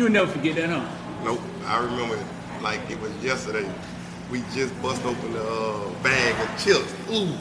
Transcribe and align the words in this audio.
You'll 0.00 0.08
never 0.08 0.32
forget 0.32 0.56
that, 0.56 0.70
huh? 0.70 0.82
Nope. 1.22 1.40
I 1.66 1.78
remember 1.84 2.16
it 2.16 2.62
like 2.62 2.80
it 2.88 2.98
was 3.02 3.12
yesterday. 3.22 3.70
We 4.30 4.40
just 4.54 4.72
bust 4.80 5.04
open 5.04 5.34
the 5.34 5.44
uh, 5.44 5.90
bag 6.02 6.34
of 6.40 6.48
chips. 6.58 6.90
Ooh, 7.10 7.36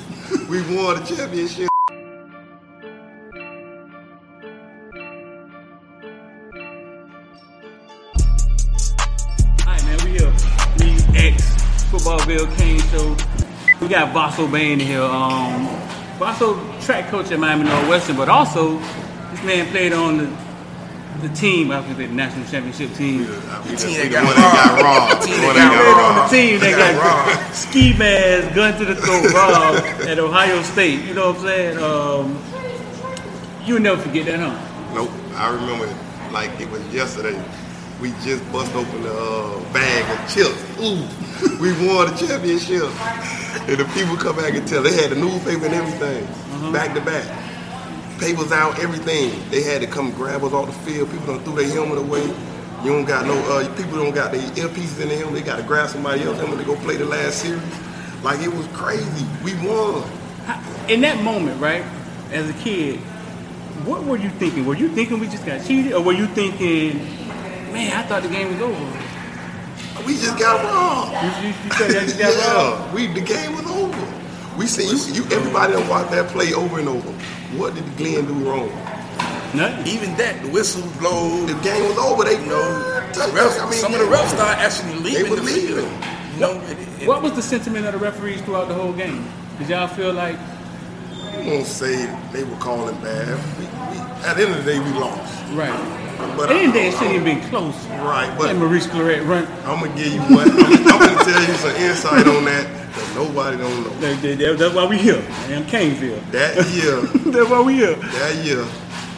we 0.50 0.62
won 0.76 1.00
the 1.00 1.06
championship. 1.06 1.70
All 9.62 9.66
right, 9.66 9.86
man, 9.86 10.04
we 10.04 10.20
here. 10.20 10.34
The 10.80 11.12
X 11.16 11.56
Footballville 11.90 12.54
Kane 12.58 12.82
Show. 12.90 13.16
We 13.80 13.88
got 13.88 14.14
Bosso 14.14 14.52
Bain 14.52 14.82
here. 14.82 15.02
Um, 15.02 15.66
Bosso 16.20 16.60
track 16.86 17.10
coach 17.10 17.32
at 17.32 17.40
Miami 17.40 17.64
Northwestern, 17.64 18.18
but 18.18 18.28
also 18.28 18.80
this 19.32 19.44
man 19.46 19.66
played 19.68 19.94
on 19.94 20.18
the 20.18 20.49
the 21.22 21.30
team, 21.30 21.72
I 21.72 21.82
think 21.82 21.98
the 21.98 22.08
national 22.08 22.46
championship 22.48 22.94
team. 22.94 23.20
We 23.20 23.76
team 23.76 23.94
the 23.94 24.10
that 24.10 24.12
got 24.12 24.26
one 24.26 24.36
that 24.36 24.76
got 24.76 24.84
robbed. 24.84 25.22
The 25.24 25.28
team 25.28 25.42
The 25.42 25.54
that 25.54 25.54
one 25.54 25.56
got 25.56 25.72
that 25.86 26.00
on 26.00 26.30
the 26.30 26.38
team 26.38 26.60
that 26.60 26.78
Got 26.78 27.36
got 27.36 27.56
ski 27.56 27.94
mask, 27.98 28.56
gun 28.56 28.78
to 28.80 28.86
the 28.86 28.96
throat, 28.96 29.34
robbed 29.34 30.08
at 30.08 30.20
Ohio 30.20 30.62
State. 30.64 31.06
You 31.06 31.14
know 31.14 31.32
what 31.32 31.38
I'm 31.38 31.44
saying? 31.44 31.78
Um, 31.80 32.40
you'll 33.66 33.82
never 33.82 34.02
forget 34.02 34.26
that, 34.28 34.40
huh? 34.40 34.94
Nope. 34.96 35.12
I 35.36 35.50
remember 35.54 35.86
it 35.86 36.32
like 36.32 36.60
it 36.60 36.70
was 36.70 36.86
yesterday. 36.94 37.42
We 38.02 38.12
just 38.24 38.50
bust 38.52 38.74
open 38.76 39.04
the 39.04 39.14
uh, 39.14 39.74
bag 39.74 40.04
of 40.12 40.30
chips. 40.34 40.60
Ooh, 40.80 41.04
we 41.62 41.72
won 41.88 42.12
the 42.12 42.16
championship. 42.28 42.90
And 43.68 43.78
the 43.78 43.86
people 43.94 44.16
come 44.18 44.38
back 44.38 44.54
and 44.54 44.68
tell 44.68 44.82
they 44.84 44.94
had 44.94 45.12
the 45.12 45.16
newspaper 45.16 45.66
and 45.66 45.74
everything, 45.76 46.72
back 46.72 46.94
to 46.96 47.02
back. 47.02 47.26
Papers 48.20 48.52
out, 48.52 48.78
everything. 48.80 49.32
They 49.50 49.64
had 49.64 49.80
to 49.82 49.88
come 49.88 50.12
grab 50.12 50.44
us 50.44 50.52
off 50.52 50.68
the 50.68 50.92
field. 50.92 51.10
People 51.10 51.28
don't 51.28 51.44
threw 51.44 51.56
their 51.56 51.70
helmet 51.70 52.00
away. 52.00 52.24
You 52.84 52.92
don't 52.92 53.06
got 53.06 53.26
no, 53.26 53.34
uh, 53.50 53.74
people 53.76 53.98
don't 53.98 54.14
got 54.14 54.34
their 54.34 54.42
earpieces 54.52 55.00
in 55.02 55.08
their 55.08 55.20
helmet. 55.20 55.36
They 55.36 55.46
got 55.46 55.56
to 55.58 55.64
grab 55.64 55.90
somebody 55.90 56.24
else's 56.24 56.42
helmet 56.42 56.60
to 56.60 56.66
go 56.66 56.76
play 56.82 56.98
the 56.98 57.06
last 57.06 57.40
series. 57.40 57.62
Like 58.22 58.42
it 58.42 58.54
was 58.54 58.68
crazy. 58.68 59.26
We 59.44 59.54
won. 59.66 60.04
In 60.90 61.00
that 61.02 61.24
moment, 61.24 61.62
right, 61.62 61.86
as 62.32 62.50
a 62.50 62.54
kid, 62.54 63.00
what 63.86 64.04
were 64.04 64.18
you 64.18 64.30
thinking? 64.32 64.66
Were 64.66 64.76
you 64.76 64.90
thinking 64.90 65.20
we 65.20 65.28
just 65.28 65.46
got 65.46 65.66
cheated, 65.66 65.94
or 65.94 66.02
were 66.02 66.14
you 66.14 66.28
thinking, 66.28 66.98
man, 67.72 67.96
I 67.96 68.04
thought 68.04 68.24
the 68.24 68.30
game 68.30 68.52
was 68.52 68.62
over? 68.62 70.06
We 70.06 70.16
just 70.16 70.38
got 70.38 70.64
robbed. 70.64 71.44
You, 71.44 71.48
you, 71.48 71.56
you 71.64 71.72
said 71.72 71.92
that 71.92 72.08
you 72.08 72.20
got 72.20 72.34
yeah, 72.90 72.94
we 72.94 73.08
the 73.08 73.22
game 73.22 73.56
was 73.56 73.66
over. 73.68 74.58
We 74.58 74.68
see 74.68 74.90
you, 74.90 75.14
you 75.14 75.24
everybody 75.32 75.74
done 75.74 75.88
watched 75.88 76.12
that 76.12 76.28
play 76.30 76.54
over 76.54 76.80
and 76.80 76.90
over. 76.90 77.14
What 77.58 77.76
did 77.76 77.86
the 77.86 77.92
Glenn 77.98 78.26
do 78.26 78.34
wrong? 78.50 78.70
Nothing. 79.56 79.88
Even 79.88 80.16
that, 80.18 80.42
the 80.44 80.50
whistle 80.50 80.84
blow. 81.00 81.46
The 81.48 81.54
game 81.62 81.82
was 81.90 81.98
over. 81.98 82.24
They 82.24 82.40
You 82.40 82.46
know, 82.46 83.12
refs, 83.14 83.60
I 83.60 83.70
mean, 83.70 83.80
some 83.80 83.94
of 83.94 84.00
the 84.00 84.06
refs 84.06 84.30
started 84.30 84.62
actually 84.62 84.96
leaving 85.00 85.24
they 85.24 85.30
were 85.30 85.36
the 85.38 85.42
field. 85.42 85.78
leaving. 85.84 86.04
You 86.36 86.40
know, 86.40 86.52
it- 86.70 87.02
it- 87.02 87.08
What 87.08 87.24
was 87.24 87.34
the 87.34 87.42
sentiment 87.42 87.86
of 87.88 87.94
the 87.94 87.98
referees 88.00 88.42
throughout 88.42 88.68
the 88.68 88.76
whole 88.76 88.94
game? 88.94 89.26
Did 89.58 89.70
y'all 89.70 89.88
feel 89.88 90.14
like, 90.14 90.38
I 90.38 91.38
won't 91.48 91.66
say 91.66 92.08
they 92.32 92.44
were 92.44 92.56
calling 92.58 92.96
bad. 93.02 93.28
We, 93.58 93.66
we, 93.66 93.98
at 94.28 94.36
the 94.38 94.44
end 94.46 94.54
of 94.56 94.64
the 94.66 94.72
day, 94.72 94.80
we 94.80 94.92
lost. 95.00 95.34
right? 95.54 95.74
But 96.38 96.50
At 96.52 96.54
the 96.54 96.56
end 96.62 96.74
day, 96.74 96.88
it 96.90 96.94
uh, 96.94 96.98
shouldn't 97.00 97.16
even 97.16 97.40
been 97.40 97.50
close. 97.50 97.76
Right, 98.04 98.30
but 98.38 98.48
Let 98.48 98.58
Maurice 98.58 98.88
Clarett 98.88 99.26
run. 99.28 99.48
I'm 99.66 99.80
gonna 99.82 99.96
give 99.98 100.14
you 100.14 100.20
one. 100.22 100.52
I'm, 100.52 100.88
I'm 100.88 101.00
gonna 101.00 101.24
tell 101.24 101.42
you 101.42 101.54
some 101.56 101.76
insight 101.76 102.28
on 102.28 102.46
that 102.46 102.68
that 103.00 103.16
nobody 103.16 103.58
don't 103.58 103.84
know. 103.84 103.90
That- 104.00 104.22
that- 104.22 104.38
that- 104.40 104.58
That's 104.58 104.74
why 104.76 104.86
we 104.86 104.98
here. 104.98 105.22
Damn 105.48 105.66
Caneville. 105.66 106.32
That 106.32 106.56
year, 106.70 107.02
That's 107.32 107.50
why 107.50 107.62
we 107.62 107.76
here. 107.76 107.96
that 107.96 108.36
year, 108.46 108.66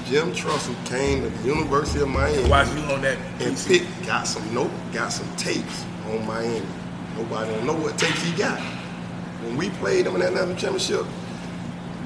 Jim 0.06 0.34
Tressel 0.34 0.76
came 0.86 1.24
to 1.24 1.30
the 1.30 1.48
University 1.48 2.02
of 2.02 2.10
Miami. 2.10 2.50
watch 2.50 2.68
you 2.70 2.82
on 2.94 3.02
that. 3.02 3.18
and 3.40 3.58
Pitt 3.58 3.84
got 4.06 4.28
some 4.28 4.54
note, 4.54 4.72
got 4.94 5.10
some 5.12 5.28
tapes 5.38 5.86
on 6.10 6.26
Miami. 6.28 6.66
Nobody 7.18 7.52
don't 7.54 7.66
know 7.66 7.74
what 7.76 7.98
tapes 7.98 8.22
he 8.24 8.32
got. 8.38 8.60
When 9.44 9.58
we 9.58 9.70
played 9.72 10.06
them 10.06 10.16
in 10.16 10.22
that 10.22 10.34
national 10.34 10.56
championship, 10.56 11.06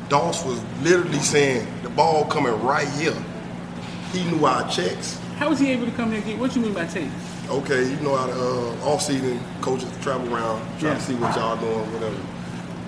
Doss 0.09 0.45
was 0.45 0.61
literally 0.83 1.19
saying 1.19 1.67
the 1.83 1.89
ball 1.89 2.25
coming 2.25 2.53
right 2.63 2.88
here. 2.89 3.16
He 4.13 4.23
knew 4.31 4.45
our 4.45 4.69
checks. 4.69 5.19
How 5.38 5.49
was 5.49 5.59
he 5.59 5.72
able 5.72 5.85
to 5.85 5.91
come 5.91 6.09
here 6.09 6.17
and 6.17 6.25
get? 6.25 6.38
What 6.39 6.55
you 6.55 6.61
mean 6.61 6.73
by 6.73 6.85
tape? 6.85 7.09
Okay, 7.50 7.89
you 7.89 7.95
know 7.97 8.16
how 8.16 8.28
the 8.28 8.33
uh, 8.33 8.85
off 8.89 9.01
season 9.01 9.39
coaches 9.61 9.89
travel 10.01 10.33
around 10.33 10.61
trying 10.79 10.94
Yeah. 10.94 10.97
to 10.97 11.01
see 11.03 11.16
what 11.16 11.35
y'all 11.35 11.57
doing, 11.57 11.94
whatever. 11.94 12.17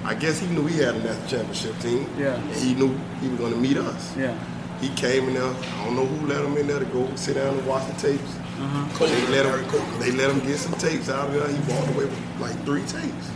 I 0.04 0.14
guess 0.16 0.40
he 0.40 0.48
knew 0.48 0.66
he 0.66 0.80
had 0.80 0.96
a 0.96 1.00
national 1.00 1.28
championship 1.28 1.78
team. 1.80 2.08
Yeah. 2.18 2.36
And 2.36 2.56
he 2.56 2.74
knew 2.74 2.98
he 3.22 3.28
was 3.28 3.40
going 3.40 3.52
to 3.54 3.60
meet 3.60 3.78
us. 3.78 4.16
Yeah. 4.18 4.38
He 4.82 4.90
came 4.90 5.28
in 5.28 5.34
there. 5.36 5.44
I 5.44 5.86
don't 5.86 5.96
know 5.96 6.06
who 6.06 6.28
let 6.28 6.44
him 6.44 6.56
in 6.58 6.68
there 6.68 6.80
to 6.80 6.86
go 6.86 7.08
sit 7.16 7.36
down 7.36 7.58
and 7.58 7.68
watch 7.68 7.86
the 7.88 7.94
tapes. 7.94 8.36
Uh-huh. 8.60 9.06
They 9.06 9.28
let 9.28 9.46
him. 9.46 10.00
They 10.00 10.12
let 10.12 10.32
him 10.32 10.40
get 10.40 10.58
some 10.58 10.74
tapes 10.80 11.10
out 11.10 11.28
of 11.30 11.34
there. 11.34 11.48
He 11.48 11.60
walked 11.72 11.90
away 11.90 12.06
with 12.06 12.20
like 12.40 12.56
three 12.66 12.82
tapes. 12.84 13.30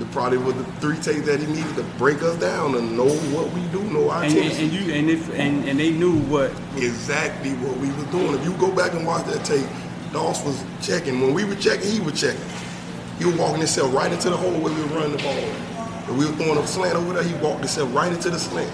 The 0.00 0.06
probably 0.06 0.38
was 0.38 0.54
the 0.54 0.64
three 0.80 0.96
tapes 0.96 1.26
that 1.26 1.40
he 1.40 1.46
needed 1.46 1.76
to 1.76 1.82
break 1.98 2.22
us 2.22 2.34
down 2.40 2.74
and 2.74 2.96
know 2.96 3.08
what 3.36 3.52
we 3.52 3.60
do, 3.68 3.82
know 3.84 4.08
our 4.08 4.24
And, 4.24 4.32
and, 4.32 4.50
tendencies. 4.50 4.58
and 4.60 4.72
you 4.72 4.94
and 4.94 5.10
if 5.10 5.28
and, 5.38 5.68
and 5.68 5.78
they 5.78 5.90
knew 5.90 6.18
what 6.22 6.50
exactly 6.76 7.50
what 7.56 7.76
we 7.76 7.88
was 7.92 8.04
doing. 8.06 8.32
If 8.34 8.44
you 8.44 8.54
go 8.54 8.72
back 8.74 8.94
and 8.94 9.06
watch 9.06 9.26
that 9.26 9.44
tape, 9.44 9.66
Doss 10.12 10.42
was 10.44 10.64
checking. 10.80 11.20
When 11.20 11.34
we 11.34 11.44
were 11.44 11.54
checking, 11.54 11.90
he 11.90 12.00
was 12.00 12.18
checking. 12.18 12.40
He 13.18 13.26
was 13.26 13.36
walking 13.36 13.58
himself 13.58 13.92
right 13.92 14.10
into 14.10 14.30
the 14.30 14.36
hole 14.38 14.52
where 14.52 14.72
we 14.72 14.80
were 14.80 14.88
running 14.88 15.12
the 15.18 15.22
ball. 15.22 15.36
If 15.36 16.10
we 16.16 16.24
were 16.24 16.32
throwing 16.32 16.56
a 16.58 16.66
slant 16.66 16.96
over 16.96 17.12
there, 17.12 17.22
he 17.22 17.34
walked 17.34 17.60
himself 17.60 17.94
right 17.94 18.10
into 18.10 18.30
the 18.30 18.38
slant. 18.38 18.72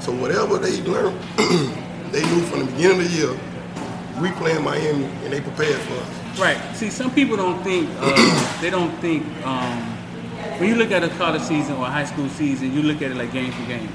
So 0.00 0.12
whatever 0.12 0.58
they 0.58 0.80
learned, 0.82 1.18
they 2.12 2.22
knew 2.22 2.40
from 2.46 2.60
the 2.60 2.66
beginning 2.70 3.00
of 3.00 3.10
the 3.10 3.16
year, 3.18 3.40
we 4.22 4.30
playing 4.38 4.62
Miami 4.62 5.04
and 5.24 5.32
they 5.32 5.40
prepared 5.40 5.74
for 5.80 5.94
us. 5.94 6.38
Right. 6.38 6.58
See, 6.76 6.88
some 6.88 7.10
people 7.12 7.36
don't 7.36 7.62
think 7.64 7.90
uh, 7.98 8.60
they 8.60 8.70
don't 8.70 8.94
think 9.00 9.26
um, 9.44 9.95
when 10.58 10.68
you 10.68 10.76
look 10.76 10.90
at 10.90 11.02
a 11.04 11.08
college 11.10 11.42
season 11.42 11.76
or 11.76 11.86
a 11.86 11.90
high 11.90 12.04
school 12.04 12.28
season, 12.30 12.72
you 12.72 12.82
look 12.82 13.02
at 13.02 13.10
it 13.10 13.16
like 13.16 13.32
game 13.32 13.52
for 13.52 13.66
game, 13.66 13.88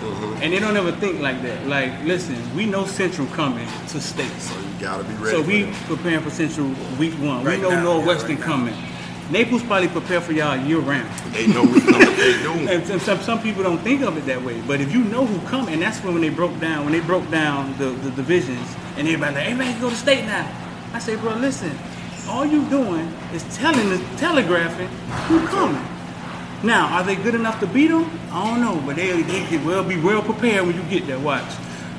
Mm-hmm. 0.00 0.42
and 0.42 0.52
they 0.52 0.58
don't 0.58 0.76
ever 0.76 0.92
think 0.92 1.20
like 1.20 1.40
that. 1.42 1.66
Like, 1.66 1.90
listen, 2.04 2.36
we 2.54 2.66
know 2.66 2.84
Central 2.84 3.26
coming 3.28 3.66
to 3.88 4.00
state, 4.00 4.28
So 4.38 4.58
you 4.58 4.66
gotta 4.78 5.04
be 5.04 5.14
ready. 5.14 5.30
so 5.30 5.40
we 5.40 5.62
that. 5.62 5.74
preparing 5.86 6.20
for 6.20 6.30
Central 6.30 6.66
week 6.98 7.14
one. 7.14 7.42
Right 7.44 7.56
we 7.56 7.62
know 7.62 7.70
now, 7.70 7.76
yeah, 7.76 7.82
Northwestern 7.84 8.30
right 8.32 8.40
now. 8.40 8.44
coming. 8.44 8.74
Naples 9.30 9.62
probably 9.62 9.88
prepare 9.88 10.20
for 10.20 10.32
y'all 10.32 10.56
year 10.58 10.80
round. 10.80 11.08
They 11.32 11.46
know 11.46 11.62
what 11.64 11.82
they 11.86 12.32
do. 12.42 12.52
And 12.70 12.86
some, 12.86 13.00
some, 13.00 13.20
some 13.20 13.40
people 13.42 13.62
don't 13.62 13.78
think 13.78 14.02
of 14.02 14.18
it 14.18 14.26
that 14.26 14.42
way. 14.42 14.60
But 14.66 14.82
if 14.82 14.92
you 14.92 15.04
know 15.04 15.24
who 15.24 15.38
come, 15.48 15.68
and 15.68 15.80
that's 15.80 16.02
when, 16.04 16.12
when 16.12 16.20
they 16.22 16.28
broke 16.28 16.58
down, 16.60 16.84
when 16.84 16.92
they 16.92 17.00
broke 17.00 17.30
down 17.30 17.72
the, 17.78 17.86
the 17.86 18.10
divisions, 18.10 18.68
and 18.98 19.08
everybody 19.08 19.36
like, 19.36 19.44
hey 19.44 19.54
man, 19.54 19.80
go 19.80 19.88
to 19.88 19.96
state 19.96 20.26
now. 20.26 20.44
I 20.92 20.98
say, 20.98 21.16
bro, 21.16 21.34
listen, 21.36 21.72
all 22.28 22.44
you 22.44 22.68
doing 22.68 23.06
is 23.32 23.42
telling, 23.56 23.88
the 23.88 23.98
telegraphing 24.18 24.88
who 25.28 25.46
coming. 25.46 25.80
Now, 26.62 26.96
are 26.96 27.04
they 27.04 27.16
good 27.16 27.34
enough 27.34 27.60
to 27.60 27.66
beat 27.66 27.88
them? 27.88 28.10
I 28.32 28.44
don't 28.46 28.60
know, 28.60 28.82
but 28.86 28.96
they 28.96 29.20
they 29.22 29.48
get 29.50 29.64
well 29.64 29.84
be 29.84 29.98
well 30.00 30.22
prepared 30.22 30.66
when 30.66 30.76
you 30.76 30.82
get 30.84 31.06
there. 31.06 31.18
Watch, 31.18 31.44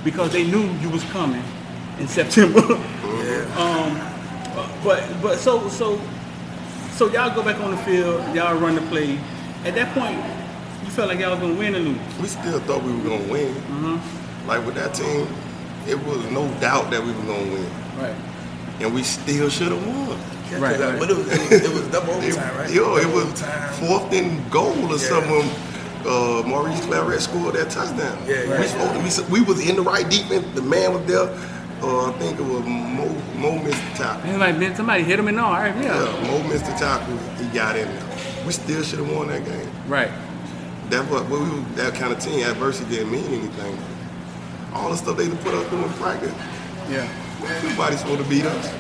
because 0.04 0.32
they 0.32 0.44
knew 0.44 0.64
you 0.80 0.90
was 0.90 1.04
coming 1.06 1.44
in 2.00 2.08
September. 2.20 2.62
yeah. 2.62 3.46
um, 3.58 4.72
but 4.84 5.04
but 5.22 5.38
so 5.38 5.68
so 5.70 6.00
so 6.94 7.10
y'all 7.12 7.34
go 7.36 7.44
back 7.44 7.60
on 7.60 7.72
the 7.72 7.78
field, 7.78 8.22
y'all 8.36 8.56
run 8.58 8.76
the 8.76 8.82
play. 8.84 9.20
At 9.66 9.76
that 9.76 9.94
point, 9.94 10.18
you 10.84 10.92
felt 10.92 11.10
like 11.10 11.20
y'all 11.20 11.32
was 11.32 11.40
gonna 11.42 11.56
win 11.56 11.76
or 11.76 11.80
lose. 11.80 12.00
We 12.22 12.28
still 12.28 12.60
thought 12.62 12.84
we 12.84 12.94
were 12.94 13.04
gonna 13.10 13.32
win. 13.32 13.54
Mm-hmm. 13.54 14.48
Like 14.48 14.66
with 14.66 14.76
that 14.76 14.94
team, 14.94 15.28
it 15.88 15.98
was 16.06 16.24
no 16.32 16.48
doubt 16.60 16.90
that 16.92 17.02
we 17.04 17.12
were 17.12 17.24
gonna 17.24 17.52
win. 17.54 17.70
Right. 17.98 18.16
And 18.80 18.94
we 18.94 19.04
still 19.04 19.50
should 19.50 19.72
have 19.72 19.88
won. 19.88 20.20
Yeah, 20.52 20.60
Right, 20.60 20.76
'cause, 20.78 20.92
right. 20.92 21.00
But 21.00 21.10
it 21.10 21.18
was, 21.18 21.28
it 21.28 21.40
was, 21.40 21.52
it 21.52 21.74
was 21.74 21.88
double 21.92 22.14
overtime, 22.14 22.58
right? 22.58 22.70
yo, 22.70 22.96
it 22.98 23.08
was 23.08 23.24
overtime. 23.26 23.74
fourth 23.74 24.14
and 24.14 24.52
goal 24.52 24.74
or 24.88 24.92
Yeah. 24.92 24.98
something. 24.98 25.50
Uh, 26.06 26.44
Maurice 26.46 26.80
Clarett 26.82 27.20
scored 27.20 27.56
that 27.56 27.72
touchdown. 27.72 28.16
Yeah, 28.28 28.46
we, 28.46 28.54
right. 28.54 28.70
supposed 28.70 29.28
we, 29.32 29.40
we 29.40 29.46
was 29.46 29.68
in 29.68 29.76
the 29.76 29.82
right 29.82 30.08
defense. 30.08 30.46
The 30.54 30.62
man 30.62 30.94
was 30.94 31.04
there. 31.06 31.30
Uh, 31.82 32.10
I 32.10 32.12
think 32.20 32.40
it 32.40 32.44
was 32.44 32.62
Mo, 32.64 33.10
Mo 33.38 33.58
missed 33.64 33.82
the 33.92 33.98
tackle. 34.04 34.30
And 34.30 34.40
like 34.40 34.60
then 34.60 34.76
somebody 34.76 35.04
hit 35.04 35.18
him 35.20 35.28
in 35.28 35.36
the 35.36 35.42
arm. 35.42 35.82
Yeah. 35.82 36.04
Yeah, 36.04 36.28
Mo 36.32 36.44
missed 36.48 36.66
the 36.66 36.74
tackle. 36.74 37.18
He 37.40 37.46
got 37.48 37.76
in 37.76 37.88
there. 37.88 38.04
We 38.46 38.54
still 38.54 38.84
should 38.84 39.00
have 39.00 39.12
won 39.12 39.28
that 39.30 39.44
game. 39.46 39.68
Right. 39.88 40.12
That's 40.90 41.10
what 41.10 41.28
we 41.28 41.40
were 41.40 41.48
that 41.76 41.96
kind 41.96 42.14
of 42.14 42.20
team. 42.20 42.46
Adversity 42.46 42.98
didn't 42.98 43.12
mean 43.12 43.26
anything. 43.26 43.78
All 44.74 44.92
the 44.92 44.98
stuff 44.98 45.18
they 45.18 45.28
put 45.28 45.54
us 45.56 45.68
through 45.70 45.84
in 45.86 45.90
practice, 45.94 46.34
Yeah. 46.90 47.08
nobody's 47.64 48.00
supposed 48.00 48.22
to 48.24 48.30
beat 48.30 48.46
us. 48.46 48.72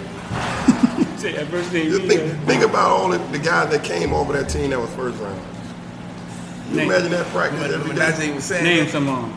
Say 1.18 1.36
adversity. 1.36 1.84
Just 1.90 2.02
yeah. 2.04 2.08
think, 2.10 2.44
think 2.46 2.64
about 2.64 2.90
all 2.92 3.10
the, 3.10 3.18
the 3.32 3.40
guys 3.40 3.70
that 3.72 3.84
came 3.84 4.14
over 4.14 4.34
that 4.34 4.50
team 4.50 4.70
that 4.72 4.80
was 4.80 4.90
first 4.96 5.18
round. 5.20 5.42
You 6.70 6.78
Name- 6.78 6.92
imagine 6.92 7.12
that 7.12 7.26
practice 7.28 7.60
But 7.62 7.72
every 7.72 7.94
but 7.94 8.18
day. 8.18 8.34
Was 8.34 8.44
saying, 8.44 8.64
Name 8.64 8.88
some 8.88 9.08
of 9.08 9.24
'em. 9.24 9.34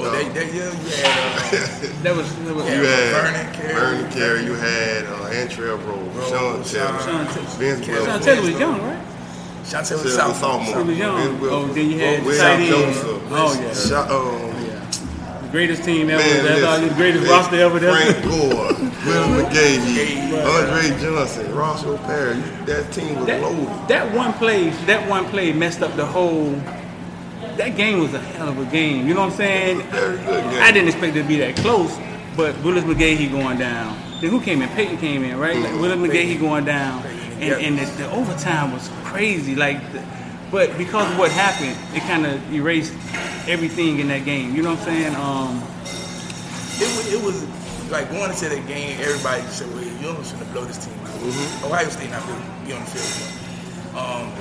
oh, 0.00 0.10
they, 0.10 0.28
they, 0.30 0.46
yeah, 0.56 0.70
you 0.70 0.90
had 1.02 1.06
uh, 1.52 2.02
That 2.02 2.16
was 2.16 2.34
that 2.44 2.54
was 2.54 2.64
You 2.66 2.84
had 2.84 3.12
Vernon 3.12 3.52
Carey. 3.54 3.74
Vernon 3.74 4.10
Carey, 4.12 4.44
you 4.44 4.54
had 4.54 5.04
uh, 5.06 5.30
Antrel 5.30 5.84
Rolle, 5.86 6.28
Sean 6.28 6.56
Rose, 6.58 6.72
Taylor, 6.72 6.98
Sean 7.00 7.26
Taylor. 7.26 7.46
Vince 7.58 7.86
Carey. 7.86 7.98
Sean 7.98 8.06
Wilson, 8.06 8.22
Taylor 8.22 8.40
was 8.42 8.58
young, 8.60 8.82
right? 8.82 8.96
uh, 8.96 9.64
Sean 9.64 9.84
Taylor 9.84 10.02
Taylor 10.02 10.16
South. 10.16 10.36
sophomore, 10.36 10.82
He 10.82 10.88
was 10.90 10.98
young. 10.98 11.38
Oh, 11.42 11.66
then 11.66 11.90
you 11.90 11.98
had 11.98 12.24
Will 12.24 12.38
tight 12.38 12.60
end. 12.60 12.94
Oh, 13.30 13.60
yeah. 13.60 13.74
Sha- 13.74 14.06
um, 14.08 14.38
Yeah. 14.40 14.41
Greatest 15.52 15.84
team 15.84 16.08
ever. 16.08 16.18
Man, 16.22 16.44
That's 16.44 16.62
listen, 16.62 16.88
the 16.88 16.94
greatest 16.94 17.24
hey, 17.24 17.30
roster 17.30 17.56
ever. 17.56 17.78
Frank 17.78 18.24
Gore, 18.24 18.72
Will 19.04 19.44
McGahee. 19.44 20.32
Andre 20.44 20.98
Johnson, 20.98 21.54
Roscoe 21.54 21.98
Parrish. 21.98 22.38
That 22.64 22.90
team 22.90 23.14
was 23.16 23.28
loaded. 23.28 23.66
that, 23.68 23.88
that 23.88 24.14
one 24.16 24.32
play, 24.34 24.70
that 24.86 25.06
one 25.08 25.26
play 25.26 25.52
messed 25.52 25.82
up 25.82 25.94
the 25.94 26.06
whole. 26.06 26.52
That 27.58 27.76
game 27.76 27.98
was 28.00 28.14
a 28.14 28.18
hell 28.18 28.48
of 28.48 28.58
a 28.58 28.64
game. 28.64 29.06
You 29.06 29.12
know 29.12 29.20
what 29.20 29.32
I'm 29.32 29.36
saying? 29.36 29.82
Very 29.90 30.16
good 30.16 30.42
game. 30.42 30.62
I 30.62 30.72
didn't 30.72 30.88
expect 30.88 31.16
it 31.16 31.22
to 31.22 31.28
be 31.28 31.36
that 31.40 31.54
close, 31.56 31.98
but 32.34 32.58
Willis 32.62 32.84
McGahee 32.84 33.30
going 33.30 33.58
down. 33.58 33.98
Then 34.22 34.30
who 34.30 34.40
came 34.40 34.62
in? 34.62 34.70
Peyton 34.70 34.96
came 34.96 35.22
in, 35.22 35.36
right? 35.38 35.56
Like 35.58 35.72
Willis 35.78 35.98
McGahee 35.98 36.40
going 36.40 36.64
down, 36.64 37.04
and, 37.04 37.42
Yep. 37.42 37.58
and 37.60 37.78
the, 37.78 37.84
the 38.04 38.10
overtime 38.10 38.72
was 38.72 38.88
crazy. 39.04 39.54
Like, 39.54 39.92
the, 39.92 40.02
but 40.50 40.78
because 40.78 41.10
of 41.12 41.18
what 41.18 41.30
happened, 41.30 41.76
it 41.94 42.00
kind 42.04 42.24
of 42.24 42.54
erased 42.54 42.94
everything 43.48 43.98
in 44.00 44.08
that 44.08 44.24
game. 44.24 44.54
You 44.54 44.62
know 44.62 44.70
what 44.70 44.80
I'm 44.80 44.84
saying? 44.84 45.14
Um, 45.16 45.62
It 46.80 46.88
was, 46.96 47.12
it 47.12 47.22
was 47.22 47.90
like 47.90 48.10
going 48.10 48.30
into 48.30 48.48
that 48.48 48.66
game, 48.66 48.98
everybody 49.00 49.42
said, 49.52 49.68
well, 49.74 49.84
you 49.84 50.08
almost 50.08 50.30
shouldn't 50.32 50.50
blow 50.52 50.64
this 50.64 50.78
team 50.84 50.94
out. 51.06 51.64
Ohio 51.64 51.88
State 51.90 52.10
not 52.10 52.26
really 52.26 52.42
be 52.66 52.72
on 52.72 52.80
the 52.80 52.90
field. 52.90 53.38
Um, 53.92 54.32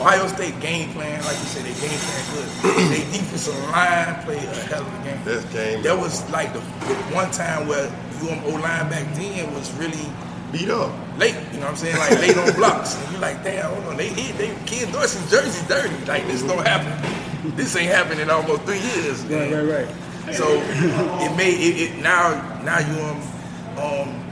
Ohio 0.00 0.26
State 0.28 0.58
game 0.60 0.92
plan, 0.92 1.18
like 1.24 1.38
you 1.40 1.48
said, 1.48 1.64
they 1.64 1.74
game 1.80 1.98
plan 1.98 2.22
good. 2.34 2.48
they 2.92 3.02
defensive 3.10 3.56
line 3.70 4.22
played 4.24 4.42
a 4.44 4.54
hell 4.68 4.82
of 4.82 5.00
a 5.00 5.04
game. 5.04 5.18
This 5.24 5.44
game 5.52 5.82
That 5.82 5.98
was 5.98 6.28
like 6.30 6.52
the, 6.52 6.60
the 6.60 6.94
one 7.16 7.30
time 7.30 7.66
where 7.66 7.88
UM 8.20 8.44
O 8.44 8.50
line 8.60 8.88
back 8.90 9.06
then 9.14 9.52
was 9.54 9.72
really 9.74 10.06
beat 10.52 10.68
up. 10.68 10.92
late. 11.18 11.34
You 11.52 11.58
know 11.60 11.66
what 11.66 11.70
I'm 11.70 11.76
saying? 11.76 11.96
Like 11.96 12.20
late 12.20 12.36
on 12.36 12.52
blocks. 12.54 12.94
And 13.00 13.12
you're 13.12 13.20
like, 13.22 13.42
damn, 13.42 13.72
hold 13.72 13.86
on. 13.86 13.96
They 13.96 14.08
hit 14.08 14.36
they 14.36 14.54
Ken 14.66 14.92
Dorsey's 14.92 15.30
jersey 15.30 15.64
dirty. 15.66 15.96
Like 16.04 16.26
this 16.26 16.42
don't 16.42 16.64
happen. 16.66 16.92
This 17.56 17.76
ain't 17.76 17.90
happened 17.92 18.20
in 18.20 18.30
almost 18.30 18.62
three 18.62 18.80
years. 18.80 19.22
right, 19.24 19.50
man. 19.50 19.68
right, 19.68 19.86
right. 19.86 20.34
So 20.34 20.44
it 21.22 21.36
made 21.36 21.54
it, 21.60 21.90
it 21.90 22.02
now 22.02 22.34
now 22.64 22.78
you 22.80 22.98
um 23.06 23.20
um 23.78 24.22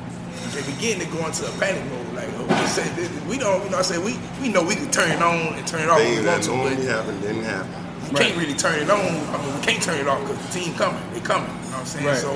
they 0.52 0.62
begin 0.72 0.98
to 1.00 1.06
go 1.06 1.24
into 1.26 1.46
a 1.46 1.50
panic 1.58 1.84
mode. 1.90 2.14
Like 2.14 2.28
oh, 2.38 2.46
we 2.48 2.66
said 2.66 2.90
we 3.28 3.38
don't 3.38 3.62
you 3.64 3.70
know 3.70 3.78
I 3.78 3.82
said 3.82 4.04
we 4.04 4.18
we 4.42 4.48
know 4.48 4.62
we 4.62 4.74
can 4.74 4.90
turn 4.90 5.10
it 5.10 5.22
on 5.22 5.54
and 5.54 5.66
turn 5.66 5.82
it 5.82 5.88
off 5.90 6.00
if 6.00 6.06
Things 6.06 6.18
we 6.20 6.24
that 6.26 6.42
to, 6.42 6.50
normally 6.50 6.86
happen 6.86 7.20
didn't 7.20 7.44
happen. 7.44 7.70
we 8.12 8.18
can't 8.18 8.36
really 8.36 8.54
turn 8.54 8.78
it 8.80 8.90
on. 8.90 8.98
I 9.00 9.38
mean, 9.42 9.54
we 9.54 9.60
can't 9.64 9.82
turn 9.82 9.98
it 10.00 10.08
off 10.08 10.20
because 10.22 10.38
the 10.46 10.52
team 10.60 10.74
coming. 10.74 11.02
They 11.12 11.20
coming. 11.20 11.48
You 11.48 11.54
know 11.54 11.78
what 11.78 11.80
I'm 11.80 11.86
saying? 11.86 12.06
Right. 12.06 12.16
So 12.18 12.32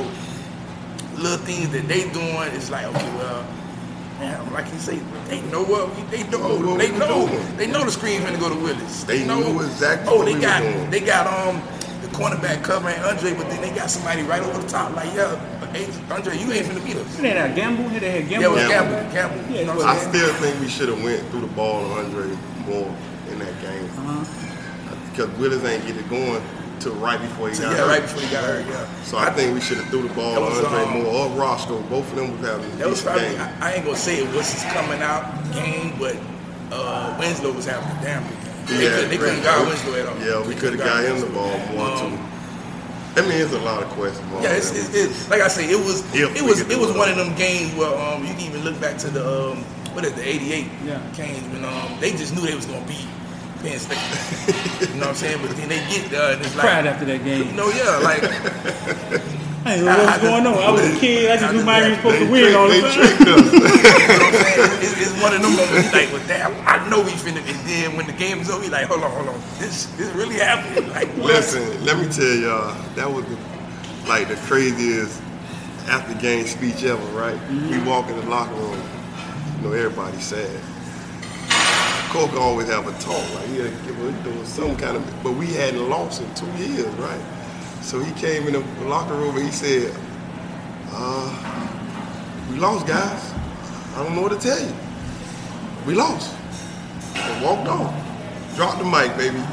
little 1.18 1.38
things 1.38 1.70
that 1.70 1.86
they 1.88 2.08
doing 2.10 2.50
is 2.54 2.70
like, 2.70 2.86
okay, 2.86 3.10
well, 3.18 3.44
man, 4.18 4.52
like 4.52 4.66
you 4.72 4.78
say, 4.78 4.96
they 5.28 5.40
know 5.50 5.62
what 5.64 5.94
we, 5.96 6.02
they 6.04 6.22
know. 6.30 6.58
Know 6.58 6.70
what 6.70 6.78
they 6.78 6.90
we 6.90 6.98
know. 6.98 7.28
doing. 7.28 7.56
They 7.56 7.66
know 7.66 7.84
the 7.84 7.90
screen's 7.90 8.24
gonna 8.24 8.38
go 8.38 8.48
to 8.48 8.54
Willis. 8.56 9.04
They 9.04 9.24
know 9.24 9.40
knew 9.40 9.60
exactly 9.62 10.08
Oh, 10.12 10.24
they 10.24 10.34
we 10.34 10.40
got 10.40 10.62
doing. 10.62 10.90
they 10.90 11.00
got 11.00 11.26
um 11.26 11.62
the 12.02 12.08
cornerback 12.08 12.62
covering 12.62 12.98
Andre, 13.00 13.34
but 13.34 13.48
then 13.50 13.60
they 13.60 13.70
got 13.74 13.90
somebody 13.90 14.22
right 14.22 14.42
over 14.42 14.60
the 14.60 14.68
top. 14.68 14.94
Like, 14.94 15.12
yeah, 15.14 15.34
hey, 15.72 15.86
Andre, 16.12 16.36
you 16.38 16.50
ain't 16.52 16.66
finna 16.66 16.84
beat 16.84 16.96
us. 16.96 17.16
They 17.16 17.30
had 17.30 17.54
Gamble. 17.56 17.88
They 17.90 18.22
had 18.22 18.28
Gamble. 18.28 18.44
it 18.46 18.50
was 18.54 18.68
Gamble. 18.68 18.92
gamble, 18.96 19.12
gamble. 19.12 19.52
Yeah, 19.54 19.60
you 19.60 19.66
know 19.66 19.76
what 19.76 19.86
I 19.86 19.92
I'm 19.92 19.98
saying? 19.98 20.14
still 20.14 20.34
think 20.34 20.60
we 20.60 20.68
should 20.68 20.88
have 20.88 21.02
went 21.02 21.26
through 21.30 21.40
the 21.42 21.46
ball 21.48 21.80
to 21.82 21.94
Andre 22.00 22.36
more 22.66 22.94
in 23.30 23.38
that 23.40 23.60
game. 23.60 23.84
Uh-huh. 23.84 24.24
Because 25.10 25.30
Willis 25.38 25.64
ain't 25.64 25.84
get 25.86 25.96
it 25.96 26.08
going 26.08 26.40
till 26.80 26.94
right 26.96 27.20
before 27.20 27.48
he 27.48 27.54
So, 27.54 27.62
got 27.64 27.72
yeah, 27.72 27.78
hurt. 27.78 27.88
right 27.88 28.02
before 28.02 28.22
he 28.22 28.30
got 28.30 28.44
hurt. 28.44 28.66
Yeah. 28.66 29.02
So 29.04 29.18
I 29.18 29.30
think 29.30 29.54
we 29.54 29.60
should 29.60 29.78
have 29.78 29.88
threw 29.88 30.02
the 30.06 30.14
ball 30.14 30.34
That 30.34 30.40
to 30.40 30.46
was, 30.56 30.64
Andre 30.64 30.82
um, 31.00 31.02
more 31.04 31.26
or 31.26 31.28
Roscoe. 31.30 31.80
Both 31.82 32.08
of 32.10 32.16
them 32.16 32.32
was 32.38 32.48
having 32.48 32.78
That 32.78 32.88
was 32.88 33.02
probably, 33.02 33.22
games. 33.22 33.40
I, 33.40 33.52
I 33.60 33.72
ain't 33.74 33.84
gonna 33.84 33.96
say 33.96 34.18
it 34.18 34.34
was 34.34 34.50
his 34.52 34.62
coming 34.72 35.00
out 35.02 35.24
game, 35.52 35.94
but 35.98 36.16
uh, 36.72 37.16
Winslow 37.18 37.52
was 37.52 37.66
having 37.66 37.88
a 37.98 38.02
damn 38.02 38.22
good 38.22 38.32
game. 38.32 38.78
They, 38.78 38.84
Yeah, 38.84 39.00
could, 39.00 39.10
they 39.10 39.16
couldn't 39.18 39.34
great. 39.40 39.44
guard 39.44 39.68
Winslow 39.68 39.94
at 39.94 40.06
all. 40.06 40.18
Yeah, 40.20 40.46
we 40.46 40.54
could 40.54 40.72
have 40.74 40.80
couldn't 40.82 40.86
got 40.86 41.04
him 41.04 41.20
the 41.20 41.26
ball 41.32 41.58
more 41.72 41.88
Um, 41.90 42.16
too. 42.16 42.24
I 43.16 43.22
mean, 43.22 43.40
it's 43.40 43.52
a 43.52 43.58
lot 43.60 43.82
of 43.82 43.88
questions. 43.90 44.24
Yeah, 44.42 44.52
it's, 44.52 44.70
it's, 44.76 44.94
it's 44.94 45.28
like 45.30 45.40
I 45.40 45.48
say, 45.48 45.64
it 45.68 45.78
was 45.78 46.04
If 46.14 46.36
it 46.36 46.42
was 46.44 46.60
it 46.60 46.78
was 46.78 46.92
one 46.92 47.08
of 47.10 47.16
them 47.16 47.34
games 47.34 47.74
where 47.74 47.90
um, 47.98 48.22
you 48.24 48.32
can 48.34 48.40
even 48.42 48.62
look 48.62 48.80
back 48.80 48.96
to 48.98 49.10
the 49.10 49.24
um, 49.26 49.64
what 49.94 50.04
is 50.04 50.12
it, 50.12 50.16
the 50.16 50.28
'88 50.28 50.66
Yeah. 50.84 51.00
games 51.16 51.42
when 51.52 51.64
um, 51.64 51.98
they 51.98 52.12
just 52.12 52.32
knew 52.36 52.42
they 52.46 52.54
was 52.54 52.66
gonna 52.66 52.86
beat 52.86 53.08
Penn 53.62 53.78
State. 53.78 53.98
you 54.88 54.94
know 55.00 55.06
what 55.06 55.08
I'm 55.08 55.14
saying? 55.14 55.38
But 55.42 55.56
then 55.56 55.68
they 55.68 55.80
get 55.88 56.10
there 56.10 56.32
and 56.32 56.40
it's 56.40 56.54
like, 56.56 56.66
Cried 56.66 56.86
after 56.86 57.04
that 57.06 57.24
game. 57.24 57.46
you 57.48 57.52
know, 57.54 57.68
yeah, 57.70 57.98
like 57.98 58.22
I 59.68 59.76
didn't 59.76 59.86
know 59.86 59.98
what 59.98 60.06
was 60.06 60.22
going 60.22 60.46
on. 60.46 60.54
I 60.54 60.70
was 60.70 60.96
a 60.96 60.98
kid. 60.98 61.30
I 61.30 61.36
just 61.36 61.52
knew 61.52 61.64
Miami 61.64 61.90
was 61.90 61.98
supposed 61.98 62.18
to 62.18 62.30
win 62.30 62.54
all 62.54 62.68
the 62.68 62.74
they 62.74 62.80
time. 62.80 62.92
tricked 62.94 63.20
us. 63.28 63.52
You 64.08 64.14
know 64.16 64.24
what 64.24 64.34
I'm 64.34 64.40
saying? 64.40 64.80
It's, 64.80 64.94
it's 65.02 65.22
one 65.22 65.34
of 65.34 65.42
them 65.42 65.52
moments 65.56 65.92
like, 65.92 66.08
well, 66.12 66.24
damn, 66.26 66.54
I 66.66 66.88
know 66.88 67.02
we 67.02 67.10
finna. 67.12 67.44
And 67.44 67.60
then 67.68 67.96
when 67.96 68.06
the 68.06 68.14
game 68.14 68.38
is 68.40 68.48
over, 68.50 68.62
he 68.64 68.70
like, 68.70 68.86
hold 68.86 69.02
on, 69.02 69.10
hold 69.10 69.28
on, 69.28 69.40
this 69.58 69.86
this 69.96 70.08
really 70.14 70.36
happened. 70.36 70.88
Like, 70.88 71.08
what? 71.18 71.34
Listen, 71.34 71.84
let 71.84 71.98
me 71.98 72.08
tell 72.08 72.24
y'all, 72.24 72.74
that 72.94 73.10
was 73.10 73.24
the, 73.26 73.36
like 74.08 74.28
the 74.28 74.36
craziest 74.48 75.20
after 75.88 76.14
game 76.14 76.46
speech 76.46 76.84
ever, 76.84 77.04
right? 77.18 77.36
Mm-hmm. 77.36 77.70
We 77.70 77.78
walk 77.88 78.08
in 78.08 78.16
the 78.16 78.26
locker 78.26 78.54
room, 78.54 78.80
you 79.56 79.68
know, 79.68 79.72
everybody's 79.74 80.24
sad. 80.24 80.48
Coke 82.10 82.34
always 82.34 82.68
have 82.68 82.88
a 82.88 82.92
talk, 83.00 83.34
like 83.34 83.48
he 83.48 83.58
had 83.58 83.70
to 83.70 83.86
give 83.86 84.00
us 84.02 84.24
doing 84.24 84.46
some 84.46 84.76
kind 84.76 84.96
of, 84.96 85.24
but 85.24 85.32
we 85.32 85.46
hadn't 85.48 85.88
lost 85.90 86.22
in 86.22 86.34
two 86.34 86.46
years, 86.62 86.86
right? 86.96 87.20
So 87.82 88.00
he 88.00 88.12
came 88.20 88.46
in 88.48 88.54
the 88.54 88.60
locker 88.86 89.14
room 89.14 89.36
and 89.36 89.46
he 89.46 89.52
said, 89.52 89.94
uh, 90.90 91.54
we 92.50 92.58
lost, 92.58 92.86
guys. 92.86 93.32
I 93.96 94.04
don't 94.04 94.16
know 94.16 94.22
what 94.22 94.32
to 94.32 94.38
tell 94.40 94.60
you. 94.60 94.74
We 95.86 95.94
lost. 95.94 96.34
And 97.14 97.42
walked 97.44 97.68
off. 97.68 97.94
Dropped 98.56 98.78
the 98.78 98.84
mic, 98.84 99.16
baby. 99.18 99.42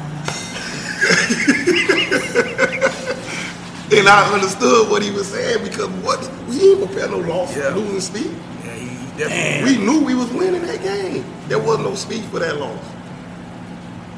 And 3.92 4.08
I 4.08 4.34
understood 4.34 4.90
what 4.90 5.02
he 5.02 5.10
was 5.12 5.28
saying 5.28 5.64
because 5.64 5.88
what 6.04 6.20
we 6.48 6.60
ain't 6.72 6.86
prepare 6.86 7.08
no 7.08 7.18
loss 7.20 7.56
Yeah. 7.56 7.74
losing 7.74 8.00
speech. 8.02 8.32
Yeah, 8.64 8.74
he, 8.74 8.86
he 8.88 9.05
definitely. 9.05 9.05
We 9.16 9.78
knew 9.78 10.04
we 10.04 10.14
was 10.14 10.30
winning 10.32 10.62
that 10.66 10.82
game. 10.82 11.24
There 11.48 11.58
wasn't 11.58 11.88
no 11.88 11.94
speech 11.94 12.22
for 12.24 12.38
that 12.38 12.56
loss. 12.58 12.82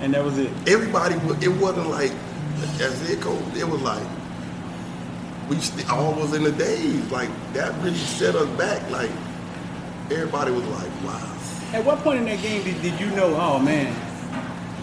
And 0.00 0.12
that 0.14 0.24
was 0.24 0.38
it. 0.38 0.50
Everybody, 0.66 1.14
it 1.44 1.48
wasn't 1.60 1.88
like 1.90 2.12
as 2.80 3.08
it 3.10 3.20
goes, 3.20 3.40
It 3.56 3.68
was 3.68 3.80
like 3.82 4.02
we 5.48 5.56
st- 5.60 5.88
all 5.90 6.12
was 6.14 6.34
in 6.34 6.42
the 6.44 6.52
days. 6.52 7.10
Like 7.10 7.30
that 7.54 7.74
really 7.82 7.96
set 7.96 8.34
us 8.34 8.48
back. 8.58 8.88
Like 8.90 9.10
everybody 10.10 10.50
was 10.50 10.64
like, 10.66 10.90
wow. 11.04 11.34
At 11.72 11.84
what 11.84 11.98
point 11.98 12.18
in 12.20 12.24
that 12.26 12.40
game 12.42 12.64
did, 12.64 12.80
did 12.82 12.98
you 13.00 13.06
know, 13.10 13.34
oh 13.38 13.58
man, 13.58 13.94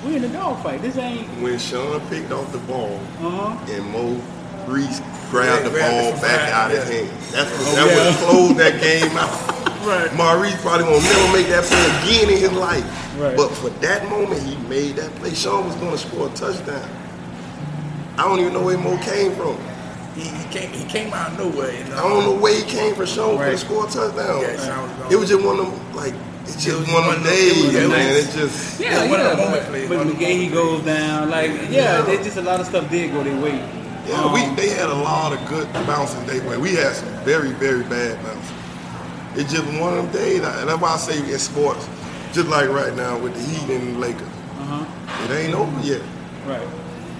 we 0.05 0.15
in 0.15 0.23
a 0.23 0.29
dogfight. 0.29 0.81
This 0.81 0.97
ain't. 0.97 1.27
When 1.41 1.57
Sean 1.59 1.99
picked 2.09 2.31
off 2.31 2.51
the 2.51 2.59
ball 2.59 2.99
Uh 3.19 3.29
huh. 3.55 3.71
and 3.73 3.85
Mo 3.91 4.21
Reese 4.67 4.99
grabbed 5.29 5.63
Yeah, 5.63 5.69
the 5.69 5.69
grabbed 5.71 6.13
ball 6.13 6.21
back 6.21 6.51
out 6.51 6.71
of 6.71 6.77
his 6.87 6.89
hand. 7.09 7.21
That's 7.31 7.51
what, 7.51 7.67
Oh, 7.67 7.75
that 7.75 7.87
yeah. 7.87 8.11
what 8.21 8.29
closed 8.29 8.57
that 8.57 8.81
game 8.81 9.17
out. 9.17 9.54
Right. 9.85 10.13
Maurice 10.15 10.59
probably 10.61 10.85
won't 10.85 11.03
never 11.03 11.33
make 11.33 11.47
that 11.47 11.63
play 11.63 11.85
again 12.01 12.29
in 12.33 12.37
his 12.39 12.51
life. 12.53 12.83
Right. 13.19 13.37
But 13.37 13.49
for 13.49 13.69
that 13.69 14.09
moment, 14.09 14.41
he 14.41 14.55
made 14.67 14.95
that 14.95 15.13
play. 15.15 15.33
Sean 15.33 15.65
was 15.65 15.75
going 15.75 15.91
to 15.91 15.97
score 15.97 16.27
a 16.27 16.29
touchdown. 16.31 16.89
I 18.17 18.23
don't 18.23 18.39
even 18.39 18.53
know 18.53 18.63
where 18.63 18.77
Mo 18.77 18.97
came 19.03 19.33
from. 19.35 19.57
He, 20.15 20.23
he 20.23 20.43
came 20.49 20.71
he 20.71 20.85
came 20.85 21.13
out 21.13 21.31
of 21.33 21.37
nowhere. 21.37 21.69
And, 21.71 21.93
uh, 21.93 21.97
I 21.97 22.09
don't 22.09 22.23
know 22.23 22.35
where 22.41 22.55
he 22.55 22.63
came 22.69 22.95
from. 22.95 23.05
Sean 23.05 23.37
Right. 23.37 23.51
could 23.51 23.59
score 23.59 23.85
a 23.85 23.89
touchdown. 23.89 24.41
Yeah, 24.41 24.57
Sean 24.65 24.99
was. 25.03 25.13
It 25.13 25.17
was 25.17 25.29
just 25.29 25.45
one 25.45 25.59
of 25.59 25.65
them, 25.69 25.95
like, 25.95 26.13
it's 26.43 26.55
just 26.63 26.67
It 26.67 26.75
was 26.79 26.87
one 26.87 27.03
of 27.03 27.07
one 27.07 27.23
them 27.23 27.25
of 27.25 27.27
it 27.27 27.35
days, 27.35 27.63
was- 27.65 27.73
man. 27.89 28.13
was- 28.15 28.35
It 28.35 28.39
just, 28.39 28.79
Yeah, 28.79 29.03
Yeah, 29.03 29.11
one 29.11 29.19
of 29.19 29.25
yeah. 29.27 29.29
the 29.35 29.37
moment 29.37 29.61
but- 29.63 29.69
plays, 29.69 29.89
But 29.89 29.97
one 29.97 30.07
of 30.07 30.17
the 30.17 30.25
McGahee 30.25 30.37
moment 30.37 30.53
goes 30.53 30.81
down. 30.85 31.29
Like, 31.29 31.51
yeah, 31.51 31.69
Yeah. 31.69 32.01
there's 32.01 32.25
just 32.25 32.37
a 32.37 32.41
lot 32.41 32.59
of 32.61 32.65
stuff 32.65 32.89
did 32.89 33.11
go 33.11 33.23
their 33.23 33.35
way. 33.41 33.59
yeah, 34.07 34.21
Um, 34.23 34.31
we 34.33 34.45
they 34.55 34.69
had 34.69 34.89
a 34.89 34.93
lot 34.95 35.33
of 35.33 35.45
good 35.49 35.71
bounces 35.85 36.23
they 36.25 36.39
went. 36.39 36.61
We 36.61 36.75
had 36.75 36.95
some 36.95 37.09
very, 37.25 37.51
very 37.51 37.83
bad 37.83 38.21
bounces. 38.23 38.51
It's 39.37 39.51
just 39.51 39.65
one 39.81 39.97
of 39.97 40.03
them 40.03 40.11
days, 40.13 40.39
and 40.41 40.69
that's 40.69 40.81
why 40.81 40.93
I 40.93 40.97
say 40.97 41.17
in 41.31 41.39
sports, 41.39 41.87
just 42.33 42.47
like 42.47 42.69
right 42.69 42.95
now 42.95 43.17
with 43.17 43.33
the 43.33 43.41
Heat 43.41 43.69
and 43.75 43.95
the 43.95 43.99
Lakers, 43.99 44.21
Uh-huh. 44.21 45.25
it 45.25 45.31
ain't 45.31 45.53
over 45.55 45.81
yet. 45.81 46.01
Right. 46.47 46.67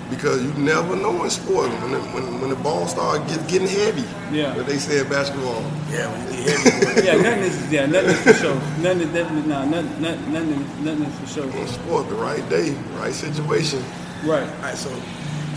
Because 0.10 0.42
you 0.44 0.54
never 0.54 0.96
know 0.96 1.24
in 1.24 1.30
sports 1.32 1.74
when 1.82 1.92
the, 1.92 2.00
when, 2.14 2.40
when 2.40 2.50
the 2.52 2.56
ball 2.58 2.86
starts 2.88 3.20
get, 3.30 3.46
getting 3.50 3.68
heavy. 3.68 4.04
Yeah. 4.32 4.54
But 4.56 4.68
they 4.68 4.78
say 4.78 5.00
in 5.00 5.10
basketball. 5.10 5.62
Yeah, 5.92 6.08
when 6.12 6.32
he 6.34 6.44
get 6.46 6.60
heavy. 6.60 7.08
Yeah, 7.08 7.16
nothing 7.18 7.44
is 7.44 7.72
yeah, 7.74 7.86
nothing 7.88 8.12
is 8.12 8.22
for 8.22 8.34
sure. 8.34 8.56
Nothing 8.80 9.02
is 9.02 9.10
definitely 9.14 9.50
no, 9.50 9.66
nothing, 9.66 10.02
nothing, 10.02 10.32
nothing, 10.32 10.52
is- 10.62 10.80
nothing 10.86 11.04
is 11.06 11.20
for 11.20 11.28
sure. 11.28 11.50
In 11.58 11.68
sport, 11.68 12.08
the 12.08 12.16
right 12.16 12.48
day, 12.50 12.72
right 13.00 13.14
situation. 13.14 13.84
Right. 14.24 14.44
All 14.48 14.62
right, 14.62 14.78
so 14.78 14.90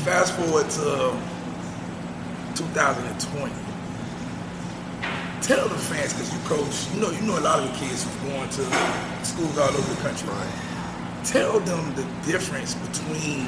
fast 0.09 0.35
forward 0.35 0.69
to 0.71 1.11
um, 1.13 1.23
2020. 2.55 3.53
Tell 5.43 5.69
the 5.69 5.77
fans, 5.77 6.13
because 6.13 6.33
you 6.33 6.41
coach, 6.49 6.93
you 6.95 7.01
know, 7.01 7.11
you 7.11 7.23
know 7.23 7.39
a 7.39 7.41
lot 7.41 7.61
of 7.61 7.71
the 7.73 7.79
kids 7.79 8.05
who's 8.05 8.17
going 8.31 8.51
to 8.51 9.25
schools 9.25 9.57
all 9.59 9.69
over 9.71 9.95
the 9.95 10.01
country. 10.03 10.29
Right. 10.29 11.25
Tell 11.25 11.61
them 11.61 11.95
the 11.95 12.05
difference 12.31 12.75
between 12.75 13.47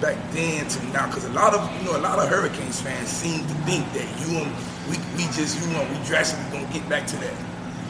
back 0.00 0.16
then 0.32 0.68
to 0.68 0.84
now, 0.92 1.06
because 1.06 1.24
a 1.24 1.30
lot 1.32 1.54
of 1.54 1.60
you 1.78 1.84
know 1.90 1.96
a 1.96 2.02
lot 2.02 2.18
of 2.18 2.28
Hurricanes 2.28 2.80
fans 2.80 3.08
seem 3.08 3.40
to 3.40 3.54
think 3.64 3.84
that 3.94 4.06
you 4.20 4.38
and 4.38 4.52
we, 4.90 4.98
we 5.16 5.24
just 5.32 5.60
you 5.66 5.72
know 5.72 5.82
we 5.90 6.04
drastically 6.06 6.60
gonna 6.60 6.72
get 6.72 6.86
back 6.88 7.06
to 7.08 7.16
that 7.16 7.34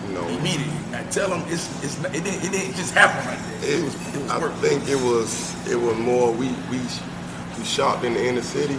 You 0.09 0.15
know, 0.15 0.29
immediately. 0.29 0.73
I 0.95 1.03
tell 1.11 1.29
them 1.31 1.43
it's 1.49 1.67
it's 1.85 1.99
not, 2.01 2.15
it, 2.15 2.25
didn't, 2.25 2.45
it 2.45 2.53
didn't 2.53 2.77
just 2.77 2.95
happen 2.95 3.25
like 3.27 3.39
that. 3.39 3.69
It, 3.69 3.85
was 3.85 3.95
it 4.15 4.23
was 4.23 4.31
I 4.31 4.39
work. 4.39 4.55
think 4.55 4.89
it 4.89 4.97
was 5.03 5.55
it 5.71 5.77
was 5.77 5.97
more 5.99 6.31
we 6.33 6.49
we 6.71 6.79
we 6.79 7.59
be 7.59 7.65
shocked 7.65 8.05
in 8.05 8.15
the 8.15 8.25
inner 8.27 8.43
city 8.43 8.79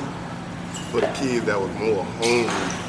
for 0.92 1.02
the 1.02 1.08
kids 1.20 1.46
that 1.48 1.60
was 1.60 1.72
more 1.76 2.04
hungry 2.22 2.85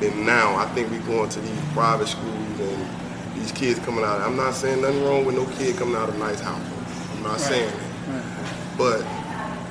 than 0.00 0.24
now. 0.26 0.56
I 0.56 0.66
think 0.74 0.90
we're 0.90 1.00
going 1.06 1.28
to 1.30 1.40
these 1.40 1.60
private 1.72 2.08
schools 2.08 2.60
and 2.60 2.88
these 3.36 3.52
kids 3.52 3.78
coming 3.80 4.04
out. 4.04 4.20
I'm 4.20 4.36
not 4.36 4.54
saying 4.54 4.82
nothing 4.82 5.04
wrong 5.04 5.24
with 5.24 5.34
no 5.34 5.46
kid 5.56 5.76
coming 5.76 5.96
out 5.96 6.08
of 6.08 6.14
a 6.14 6.18
nice 6.18 6.40
house. 6.40 6.62
I'm 7.16 7.22
not 7.22 7.40
saying 7.40 7.70
that. 7.70 8.76
But 8.76 9.02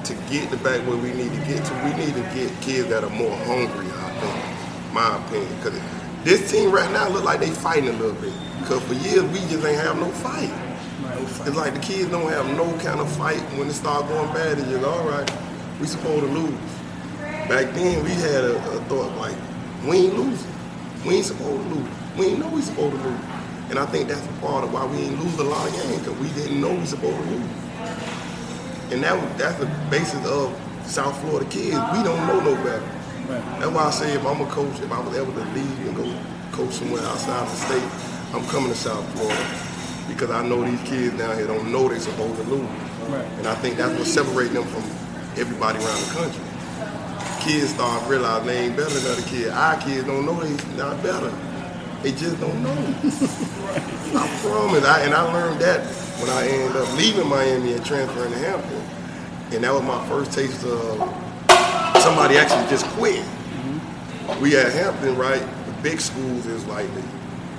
to 0.05 0.13
get 0.29 0.49
the 0.49 0.57
back 0.57 0.85
where 0.87 0.97
we 0.97 1.11
need 1.13 1.31
to 1.31 1.45
get 1.45 1.63
to, 1.65 1.73
we 1.83 1.93
need 2.05 2.13
to 2.13 2.21
get 2.33 2.51
kids 2.61 2.89
that 2.89 3.03
are 3.03 3.09
more 3.09 3.35
hungry, 3.45 3.87
I 3.87 4.09
think, 4.19 4.93
my 4.93 5.25
opinion. 5.25 5.55
Because 5.57 5.79
this 6.23 6.51
team 6.51 6.71
right 6.71 6.91
now 6.91 7.09
look 7.09 7.23
like 7.23 7.39
they 7.39 7.49
fighting 7.49 7.89
a 7.89 7.93
little 7.93 8.19
bit. 8.21 8.33
Because 8.59 8.83
for 8.83 8.93
years, 8.93 9.23
we 9.23 9.39
just 9.51 9.65
ain't 9.65 9.79
have 9.79 9.97
no 9.97 10.09
fight. 10.11 10.51
It's 11.47 11.55
like 11.55 11.73
the 11.73 11.79
kids 11.79 12.09
don't 12.09 12.29
have 12.29 12.45
no 12.57 12.65
kind 12.79 12.99
of 12.99 13.09
fight 13.15 13.39
when 13.57 13.67
it 13.67 13.73
start 13.73 14.07
going 14.07 14.33
bad. 14.33 14.57
It's 14.57 14.67
just, 14.67 14.83
all 14.83 15.07
right, 15.07 15.29
we 15.79 15.87
supposed 15.87 16.25
to 16.25 16.31
lose. 16.31 16.53
Back 17.47 17.73
then, 17.73 18.03
we 18.03 18.11
had 18.11 18.43
a, 18.43 18.57
a 18.57 18.79
thought 18.85 19.15
like, 19.17 19.35
we 19.85 19.97
ain't 19.97 20.15
losing. 20.15 20.51
We 21.05 21.15
ain't 21.15 21.25
supposed 21.25 21.63
to 21.63 21.75
lose. 21.75 21.89
We 22.17 22.25
ain't 22.27 22.39
know 22.39 22.49
we 22.49 22.61
supposed 22.61 22.95
to 22.95 23.03
lose. 23.03 23.19
And 23.69 23.77
I 23.79 23.85
think 23.85 24.07
that's 24.07 24.25
a 24.25 24.33
part 24.41 24.63
of 24.63 24.73
why 24.73 24.85
we 24.85 24.97
ain't 24.97 25.19
lose 25.23 25.37
a 25.39 25.43
lot 25.43 25.67
of 25.67 25.73
games, 25.73 25.99
because 25.99 26.17
we 26.19 26.29
didn't 26.29 26.61
know 26.61 26.73
we 26.73 26.85
supposed 26.85 27.17
to 27.17 27.29
lose. 27.29 27.49
And 28.91 29.03
that 29.03 29.15
was- 29.21 29.37
that's 29.37 29.59
the 29.59 29.67
basis 29.89 30.25
of 30.25 30.53
South 30.85 31.17
Florida 31.21 31.45
kids. 31.49 31.75
We 31.93 32.01
don't 32.03 32.25
know 32.27 32.39
no 32.39 32.55
better. 32.63 32.81
Right. 33.27 33.41
That's 33.59 33.71
why 33.71 33.83
I 33.85 33.91
say 33.91 34.13
if 34.13 34.25
I'm 34.25 34.39
a 34.39 34.45
coach, 34.45 34.79
if 34.81 34.91
I 34.91 34.99
was 35.01 35.15
able 35.17 35.33
to 35.33 35.43
leave 35.53 35.79
and 35.87 35.95
go 35.97 36.05
coach 36.53 36.73
somewhere 36.75 37.03
outside 37.03 37.43
of 37.43 37.51
the 37.51 37.57
state, 37.57 37.83
I'm 38.33 38.45
coming 38.47 38.69
to 38.71 38.77
South 38.77 39.03
Florida 39.15 39.45
because 40.07 40.31
I 40.31 40.47
know 40.47 40.63
these 40.63 40.79
kids 40.87 41.17
down 41.17 41.35
here 41.35 41.47
don't 41.47 41.69
know 41.71 41.89
they're 41.89 41.99
supposed 41.99 42.37
to 42.37 42.43
lose. 42.43 42.61
Right. 43.09 43.25
And 43.39 43.47
I 43.47 43.55
think 43.55 43.75
that's 43.75 43.91
what 43.99 44.07
separates 44.07 44.53
them 44.53 44.63
from 44.63 44.83
everybody 45.37 45.77
around 45.83 46.01
the 46.07 46.13
country. 46.15 46.43
Kids 47.47 47.69
start 47.69 48.09
realizing 48.09 48.47
they 48.47 48.57
ain't 48.65 48.75
better 48.75 48.89
than 48.89 49.09
other 49.09 49.21
kids. 49.21 49.47
Our 49.47 49.79
kids 49.79 50.05
don't 50.05 50.25
know 50.25 50.43
they 50.43 50.75
not 50.75 51.01
better. 51.01 51.31
They 52.03 52.11
just 52.11 52.37
don't 52.41 52.61
know. 52.61 52.73
I 54.19 54.39
promise. 54.41 54.83
I, 54.83 55.03
and 55.03 55.13
I 55.13 55.21
learned 55.31 55.61
that 55.61 55.85
when 56.19 56.29
I 56.29 56.45
ended 56.45 56.75
up 56.75 56.97
leaving 56.97 57.25
Miami 57.29 57.71
and 57.71 57.85
transferring 57.85 58.33
to 58.33 58.39
Hampton. 58.39 58.81
And 59.53 59.63
that 59.63 59.71
was 59.71 59.81
my 59.83 60.05
first 60.09 60.33
taste 60.33 60.65
of 60.65 60.99
somebody 62.03 62.37
actually 62.37 62.67
just 62.69 62.85
quit. 62.97 63.23
We 64.41 64.57
at 64.57 64.73
Hampton, 64.73 65.15
right? 65.15 65.39
The 65.39 65.71
big 65.81 66.01
schools 66.01 66.47
is 66.47 66.65
like 66.65 66.89
the 66.95 67.03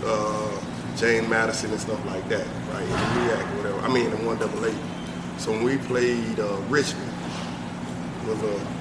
uh, 0.04 0.61
James 0.99 1.30
Madison 1.30 1.71
and 1.71 1.80
stuff 1.80 2.04
like 2.04 2.28
that, 2.28 2.47
right? 2.75 2.83
In 2.83 2.90
the 2.90 3.33
MEAC, 3.33 3.57
whatever. 3.57 3.80
I 3.80 3.88
mean, 3.88 4.11
the 4.11 4.18
one 4.18 4.37
double 4.37 4.66
A. 4.66 4.73
So 5.38 5.50
when 5.50 5.62
we 5.62 5.78
played 5.78 6.38
uh, 6.38 6.59
Richmond, 6.68 7.11
it 8.25 8.28
was 8.28 8.42
a 8.42 8.78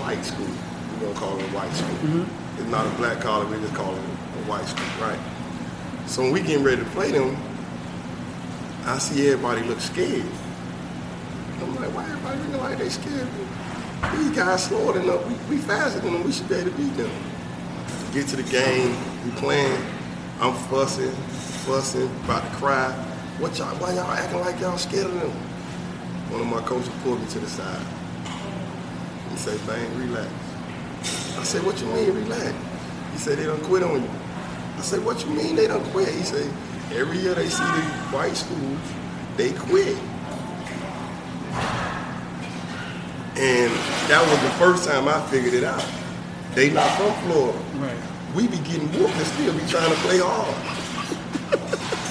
white 0.00 0.24
school. 0.24 0.46
We're 0.46 1.08
gonna 1.08 1.18
call 1.18 1.38
it 1.38 1.42
a 1.42 1.54
white 1.54 1.72
school. 1.72 1.96
Mm-hmm. 1.96 2.60
It's 2.60 2.70
not 2.70 2.86
a 2.86 2.90
black 2.96 3.20
college. 3.20 3.48
We 3.48 3.58
just 3.58 3.74
call 3.74 3.94
it 3.94 3.98
a 3.98 4.42
white 4.48 4.66
school, 4.66 4.86
right? 5.00 5.18
So 6.06 6.22
when 6.22 6.32
we 6.32 6.40
getting 6.40 6.64
ready 6.64 6.82
to 6.82 6.90
play 6.90 7.12
them, 7.12 7.36
I 8.84 8.98
see 8.98 9.28
everybody 9.28 9.62
look 9.62 9.80
scared. 9.80 10.26
I'm 11.60 11.76
like, 11.76 11.94
why 11.94 12.04
everybody 12.04 12.38
looking 12.40 12.58
like 12.58 12.78
they 12.78 12.88
scared? 12.88 13.28
These 14.16 14.30
guys 14.30 14.64
slower 14.64 14.94
than 14.94 15.08
us. 15.08 15.24
We, 15.26 15.56
we 15.56 15.62
faster 15.62 16.00
than 16.00 16.12
them. 16.12 16.24
We 16.24 16.32
should 16.32 16.48
be 16.48 16.56
able 16.56 16.70
to 16.70 16.76
beat 16.76 16.96
them. 16.96 17.10
Get 18.12 18.26
to 18.28 18.36
the 18.36 18.42
game. 18.42 18.96
We 19.24 19.30
playing. 19.32 19.80
I'm 20.40 20.54
fussing, 20.68 21.12
fussing, 21.64 22.10
about 22.24 22.42
to 22.42 22.56
cry. 22.56 22.90
What 23.38 23.56
y'all? 23.58 23.76
Why 23.76 23.94
y'all 23.94 24.10
acting 24.10 24.40
like 24.40 24.58
y'all 24.60 24.76
scared 24.76 25.06
of 25.06 25.20
them? 25.20 25.30
One 26.30 26.40
of 26.40 26.46
my 26.48 26.60
coaches 26.62 26.90
pulled 27.04 27.20
me 27.20 27.26
to 27.28 27.38
the 27.38 27.48
side. 27.48 27.86
He 29.32 29.38
said, 29.38 29.66
"Bang, 29.66 29.98
relax." 29.98 30.30
I 31.38 31.42
said, 31.42 31.64
"What 31.64 31.80
you 31.80 31.86
mean, 31.86 32.14
relax?" 32.14 32.54
He 33.12 33.18
said, 33.18 33.38
"They 33.38 33.44
don't 33.44 33.62
quit 33.64 33.82
on 33.82 34.02
you." 34.02 34.10
I 34.78 34.82
said, 34.82 35.04
"What 35.04 35.24
you 35.24 35.30
mean 35.32 35.56
they 35.56 35.66
don't 35.66 35.84
quit?" 35.92 36.08
He 36.08 36.22
said, 36.22 36.48
"Every 36.94 37.18
year 37.18 37.34
they 37.34 37.48
see 37.48 37.64
the 37.64 37.82
white 38.12 38.36
schools, 38.36 38.78
they 39.36 39.52
quit." 39.52 39.96
And 43.34 43.72
that 44.08 44.22
was 44.28 44.38
the 44.42 44.54
first 44.58 44.86
time 44.86 45.08
I 45.08 45.18
figured 45.28 45.54
it 45.54 45.64
out. 45.64 45.84
They 46.54 46.70
not 46.70 46.90
from 46.98 47.12
Florida. 47.24 47.58
Right. 47.76 47.96
We 48.36 48.46
be 48.46 48.58
getting 48.58 48.88
whooped 48.92 49.16
and 49.16 49.26
still 49.26 49.52
be 49.54 49.66
trying 49.66 49.90
to 49.90 49.96
play 50.04 50.18
hard. 50.20 50.54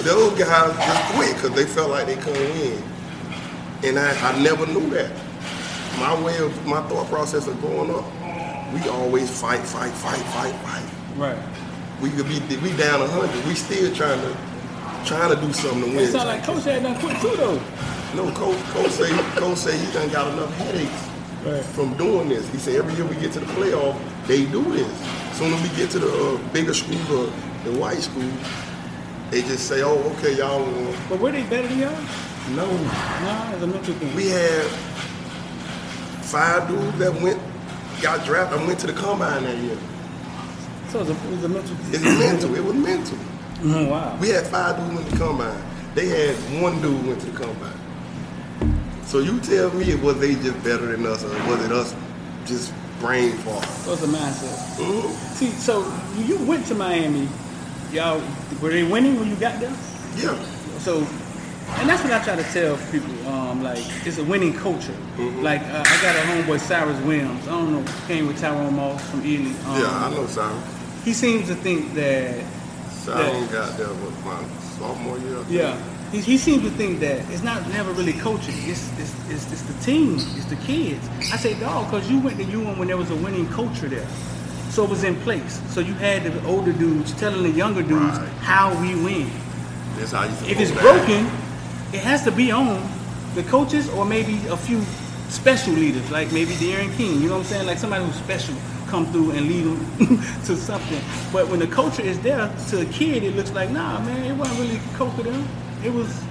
Those 0.04 0.34
guys 0.40 0.76
just 0.76 1.14
quit 1.14 1.36
because 1.36 1.52
they 1.52 1.66
felt 1.66 1.92
like 1.92 2.08
they 2.08 2.16
couldn't 2.16 2.50
win. 2.58 2.84
And 3.84 4.00
I, 4.00 4.10
I 4.30 4.42
never 4.42 4.66
knew 4.66 4.90
that. 4.92 5.12
My 6.00 6.20
way 6.24 6.38
of, 6.40 6.66
my 6.66 6.82
thought 6.88 7.08
process 7.10 7.48
of 7.48 7.60
growing 7.62 7.92
up, 7.92 8.06
we 8.74 8.88
always 8.90 9.30
fight, 9.30 9.60
fight, 9.60 9.92
fight, 9.92 10.20
fight, 10.34 10.54
fight. 10.56 10.84
Right. 11.18 11.38
We 12.02 12.10
could 12.10 12.28
be, 12.28 12.40
we 12.58 12.76
down 12.78 13.02
a 13.02 13.08
hundred. 13.08 13.46
We 13.46 13.54
still 13.54 13.94
trying 13.94 14.20
to, 14.22 14.36
trying 15.06 15.36
to 15.36 15.40
do 15.46 15.52
something 15.54 15.82
to 15.82 15.88
win. 15.88 16.00
It 16.00 16.12
sound 16.12 16.28
like 16.30 16.44
Coach 16.44 16.64
had 16.64 16.82
done 16.84 17.00
quit 17.00 17.20
too 17.22 17.36
though. 17.36 17.62
No, 18.16 18.32
coach, 18.34 18.58
coach 18.74 18.92
say, 18.92 19.10
coach 19.36 19.58
say 19.58 19.78
he 19.78 19.92
done 19.94 20.10
got 20.10 20.34
enough 20.34 20.54
headaches 20.58 21.08
Right. 21.46 21.64
from 21.64 21.96
doing 21.98 22.30
this. 22.30 22.48
He 22.52 22.58
said 22.60 22.76
every 22.76 22.94
year 22.96 23.06
we 23.06 23.16
get 23.16 23.32
to 23.34 23.40
the 23.40 23.46
playoff, 23.48 23.98
they 24.28 24.46
do 24.46 24.64
this. 24.72 25.38
Soon 25.38 25.54
as 25.54 25.62
we 25.70 25.76
get 25.78 25.90
to 25.92 26.00
the 26.00 26.12
uh, 26.36 26.38
bigger 26.54 26.74
schools 26.74 27.10
or 27.10 27.26
the 27.64 27.78
white 27.80 27.98
schools, 28.00 28.34
they 29.32 29.42
just 29.42 29.68
say, 29.68 29.82
"Oh, 29.82 29.98
okay, 30.18 30.36
y'all 30.38 30.60
won." 30.62 30.96
But 31.10 31.20
were 31.20 31.32
they 31.32 31.42
better 31.44 31.68
than 31.68 31.80
y'all? 31.80 32.04
No, 32.52 32.68
No, 32.68 33.52
it's 33.54 33.64
a 33.64 33.68
mental 33.68 33.94
thing. 33.96 34.16
we 34.16 34.28
had 34.28 34.66
five 36.32 36.68
dudes 36.68 36.98
that 37.00 37.14
went, 37.22 37.40
got 38.02 38.26
drafted, 38.26 38.60
and 38.60 38.68
went 38.68 38.80
to 38.80 38.88
the 38.88 38.94
combine 38.94 39.44
that 39.44 39.58
year. 39.58 39.78
so 40.90 41.00
it 41.00 41.08
was 41.08 41.10
a, 41.10 41.14
it 41.14 41.32
was 41.32 41.44
a 41.44 41.50
mental 41.50 41.76
It's 41.92 42.04
mental. 42.04 42.56
It 42.56 42.64
was 42.64 42.76
mental. 42.76 43.18
Oh, 43.64 43.88
wow. 43.88 44.18
We 44.20 44.30
had 44.30 44.48
five 44.48 44.78
dudes 44.78 44.94
went 44.96 45.06
to 45.08 45.12
the 45.12 45.18
combine. 45.26 45.62
They 45.94 46.08
had 46.08 46.36
one 46.62 46.82
dude 46.82 47.06
went 47.06 47.20
to 47.22 47.26
the 47.28 47.38
combine. 47.38 47.78
So 49.06 49.20
you 49.20 49.40
tell 49.42 49.70
me, 49.74 49.94
was 49.96 50.20
they 50.20 50.36
just 50.36 50.64
better 50.64 50.86
than 50.86 51.06
us, 51.06 51.24
or 51.24 51.30
was 51.50 51.64
it 51.66 51.72
us 51.74 51.94
just 52.46 52.74
brain 53.02 53.34
fart? 53.40 53.66
So 53.66 53.94
it's 53.94 54.04
a 54.04 54.08
mindset. 54.08 54.78
Mhm. 54.78 55.12
See, 55.36 55.50
so 55.52 55.82
you 56.18 56.38
went 56.46 56.66
to 56.68 56.76
Miami, 56.76 57.28
y'all 57.92 58.22
were 58.62 58.70
they 58.70 58.84
winning 58.84 59.20
when 59.20 59.28
you 59.30 59.36
got 59.36 59.60
there? 59.60 59.76
Yeah. 60.16 60.38
So, 60.80 61.06
and 61.80 61.90
that's 61.90 62.04
what 62.04 62.12
I 62.14 62.24
try 62.24 62.36
to 62.36 62.44
tell 62.54 62.78
people. 62.92 63.28
Um, 63.28 63.64
like 63.64 63.80
it's 64.06 64.18
a 64.18 64.24
winning 64.24 64.54
culture. 64.54 64.92
Mm-hmm. 65.18 65.42
Like 65.42 65.62
uh, 65.62 65.84
I 65.86 66.02
got 66.02 66.16
a 66.16 66.20
homeboy 66.20 66.60
Cyrus 66.60 67.00
Williams. 67.02 67.48
I 67.48 67.52
don't 67.52 67.72
know, 67.74 67.92
came 68.08 68.28
with 68.28 68.40
Tyrone 68.40 68.76
Moss 68.76 69.10
from 69.10 69.26
Ely. 69.26 69.50
Um, 69.66 69.82
Yeah, 69.82 70.06
I 70.06 70.10
know 70.12 70.26
Cyrus. 70.28 70.78
He 71.06 71.14
seems 71.14 71.48
to 71.48 71.56
think 71.56 71.94
that 71.96 72.44
Simon 72.92 73.48
got 73.52 73.78
there 73.78 73.88
with 73.88 74.26
my 74.26 74.44
sophomore 74.78 75.18
year. 75.20 75.44
Yeah. 75.50 75.82
He, 76.12 76.20
he 76.20 76.38
seems 76.38 76.62
to 76.64 76.70
think 76.72 77.00
that 77.00 77.20
it's 77.32 77.42
not 77.42 77.68
never 77.70 77.92
really 77.94 78.14
coaching. 78.14 78.54
It's 78.70 78.92
it's, 79.00 79.16
it's, 79.30 79.52
it's 79.52 79.62
the 79.64 79.74
team. 79.84 80.16
It's 80.16 80.46
the 80.46 80.58
kids. 80.58 81.08
I 81.32 81.38
say, 81.38 81.58
dog, 81.60 81.90
because 81.90 82.10
you 82.12 82.20
went 82.20 82.38
to 82.38 82.44
UM 82.44 82.78
when 82.78 82.88
there 82.90 82.98
was 82.98 83.10
a 83.12 83.16
winning 83.16 83.48
culture 83.48 83.88
there. 83.88 84.06
So 84.70 84.84
it 84.84 84.90
was 84.90 85.04
in 85.04 85.16
place. 85.22 85.62
So 85.74 85.80
you 85.80 85.94
had 85.96 86.24
the 86.24 86.46
older 86.46 86.72
dudes 86.74 87.14
telling 87.14 87.44
the 87.44 87.50
younger 87.52 87.82
dudes 87.82 88.18
Right. 88.20 88.28
how 88.42 88.80
we 88.82 88.94
win. 88.96 89.30
That's 89.98 90.12
how 90.12 90.24
you 90.24 90.32
If 90.52 90.60
it's 90.60 90.70
supposed 90.72 91.06
to 91.08 91.14
act. 91.14 91.24
broken, 91.30 91.41
it 91.94 92.00
has 92.02 92.24
to 92.24 92.32
be 92.32 92.52
on 92.52 92.82
the 93.36 93.44
coaches 93.44 93.90
or 93.90 94.06
maybe 94.06 94.36
a 94.48 94.58
few 94.58 94.82
special 95.30 95.74
leaders, 95.74 96.10
like 96.12 96.32
maybe 96.32 96.54
De'Aaron 96.56 96.96
King. 96.98 97.22
You 97.22 97.28
know 97.30 97.34
what 97.36 97.40
I'm 97.40 97.44
saying? 97.46 97.68
Like 97.68 97.78
somebody 97.78 98.06
who's 98.06 98.16
special 98.16 98.56
come 98.88 99.06
through 99.08 99.32
and 99.32 99.48
lead 99.48 99.64
them 99.66 100.18
to 100.46 100.56
something. 100.58 101.02
But 101.32 101.48
when 101.50 101.60
the 101.60 101.68
culture 101.68 102.02
is 102.02 102.20
there 102.22 102.54
to 102.70 102.82
a 102.82 102.86
kid, 102.86 103.24
it 103.24 103.36
looks 103.36 103.52
like 103.52 103.70
nah, 103.72 104.00
man, 104.02 104.26
it 104.32 104.36
wasn't 104.36 104.60
really 104.60 104.80
coach 104.96 105.18
of 105.20 105.26
them. 105.26 105.48
It 105.84 105.94
was. 105.94 106.24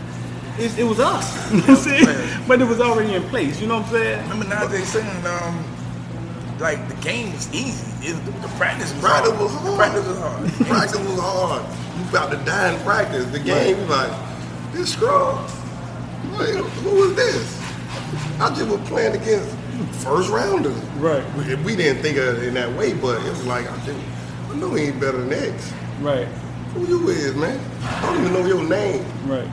It, 0.58 0.78
it 0.80 0.84
was 0.84 1.00
us, 1.00 1.50
you 1.52 1.58
know 1.58 1.62
what 1.62 1.70
I'm 1.70 1.76
saying? 1.76 2.44
But 2.46 2.60
it 2.60 2.66
was 2.66 2.80
already 2.80 3.14
in 3.14 3.22
place, 3.30 3.60
you 3.62 3.66
know 3.66 3.78
what 3.78 3.86
I'm 3.86 3.92
saying? 3.92 4.28
Remember 4.28 4.44
Najee 4.54 4.84
saying, 4.84 5.26
um, 5.26 5.64
like 6.58 6.86
the 6.88 6.94
game 6.96 7.32
was 7.32 7.48
easy. 7.54 7.86
It, 8.06 8.14
the, 8.26 8.32
the 8.32 8.48
practice 8.58 8.92
was 8.92 9.00
Practice 9.00 9.32
hard. 9.32 9.40
was 9.40 9.52
hard. 9.54 9.76
practice 9.78 10.06
was 10.06 10.18
hard. 10.18 10.50
Practice 10.68 10.98
was 11.00 11.18
hard. 11.20 11.62
You 11.98 12.08
about 12.10 12.30
to 12.32 12.36
die 12.44 12.74
in 12.74 12.80
practice. 12.84 13.24
The 13.30 13.38
game, 13.38 13.78
you 13.78 13.84
like, 13.86 14.10
this 14.80 14.94
scrub. 14.94 15.44
Wait, 16.38 16.56
who 16.56 17.10
is 17.10 17.16
this? 17.16 17.60
I 18.40 18.49
just 18.49 18.66
was 18.66 18.80
playing 18.88 19.14
against 19.14 19.54
first 20.02 20.30
rounders. 20.30 20.75
Right. 20.96 21.22
We, 21.37 21.54
we 21.56 21.76
didn't 21.76 22.02
think 22.02 22.16
of 22.16 22.42
it 22.42 22.49
in 22.49 22.54
that 22.54 22.72
way, 22.78 22.94
but 22.94 23.20
it 23.25 23.28
was 23.28 23.44
like, 23.46 23.70
I, 23.70 23.76
just, 23.84 23.99
I 24.49 24.54
know 24.56 24.72
he 24.72 24.84
ain't 24.84 24.99
better 25.00 25.18
than 25.18 25.32
X. 25.32 25.72
Right, 26.00 26.26
Who 26.72 26.87
you 26.87 27.08
is, 27.10 27.37
man? 27.37 27.60
I 27.82 28.06
don't 28.06 28.20
even 28.25 28.32
know 28.32 28.46
your 28.46 28.66
name. 28.66 29.04
right. 29.26 29.49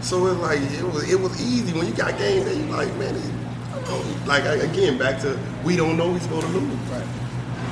So 0.00 0.26
it's 0.26 0.40
like 0.40 0.58
it 0.58 0.82
was 0.82 1.08
it 1.08 1.20
was 1.20 1.40
easy 1.40 1.72
when 1.78 1.86
you 1.86 1.94
got 1.94 2.18
game 2.18 2.42
day. 2.42 2.56
You 2.56 2.64
like 2.64 2.92
man, 2.96 3.14
it, 3.14 4.26
like 4.26 4.42
again 4.60 4.98
back 4.98 5.20
to 5.20 5.38
we 5.64 5.76
don't 5.76 5.96
know 5.96 6.12
he's 6.12 6.26
going 6.26 6.42
to 6.42 6.48
lose. 6.48 6.76
Right. 6.90 7.06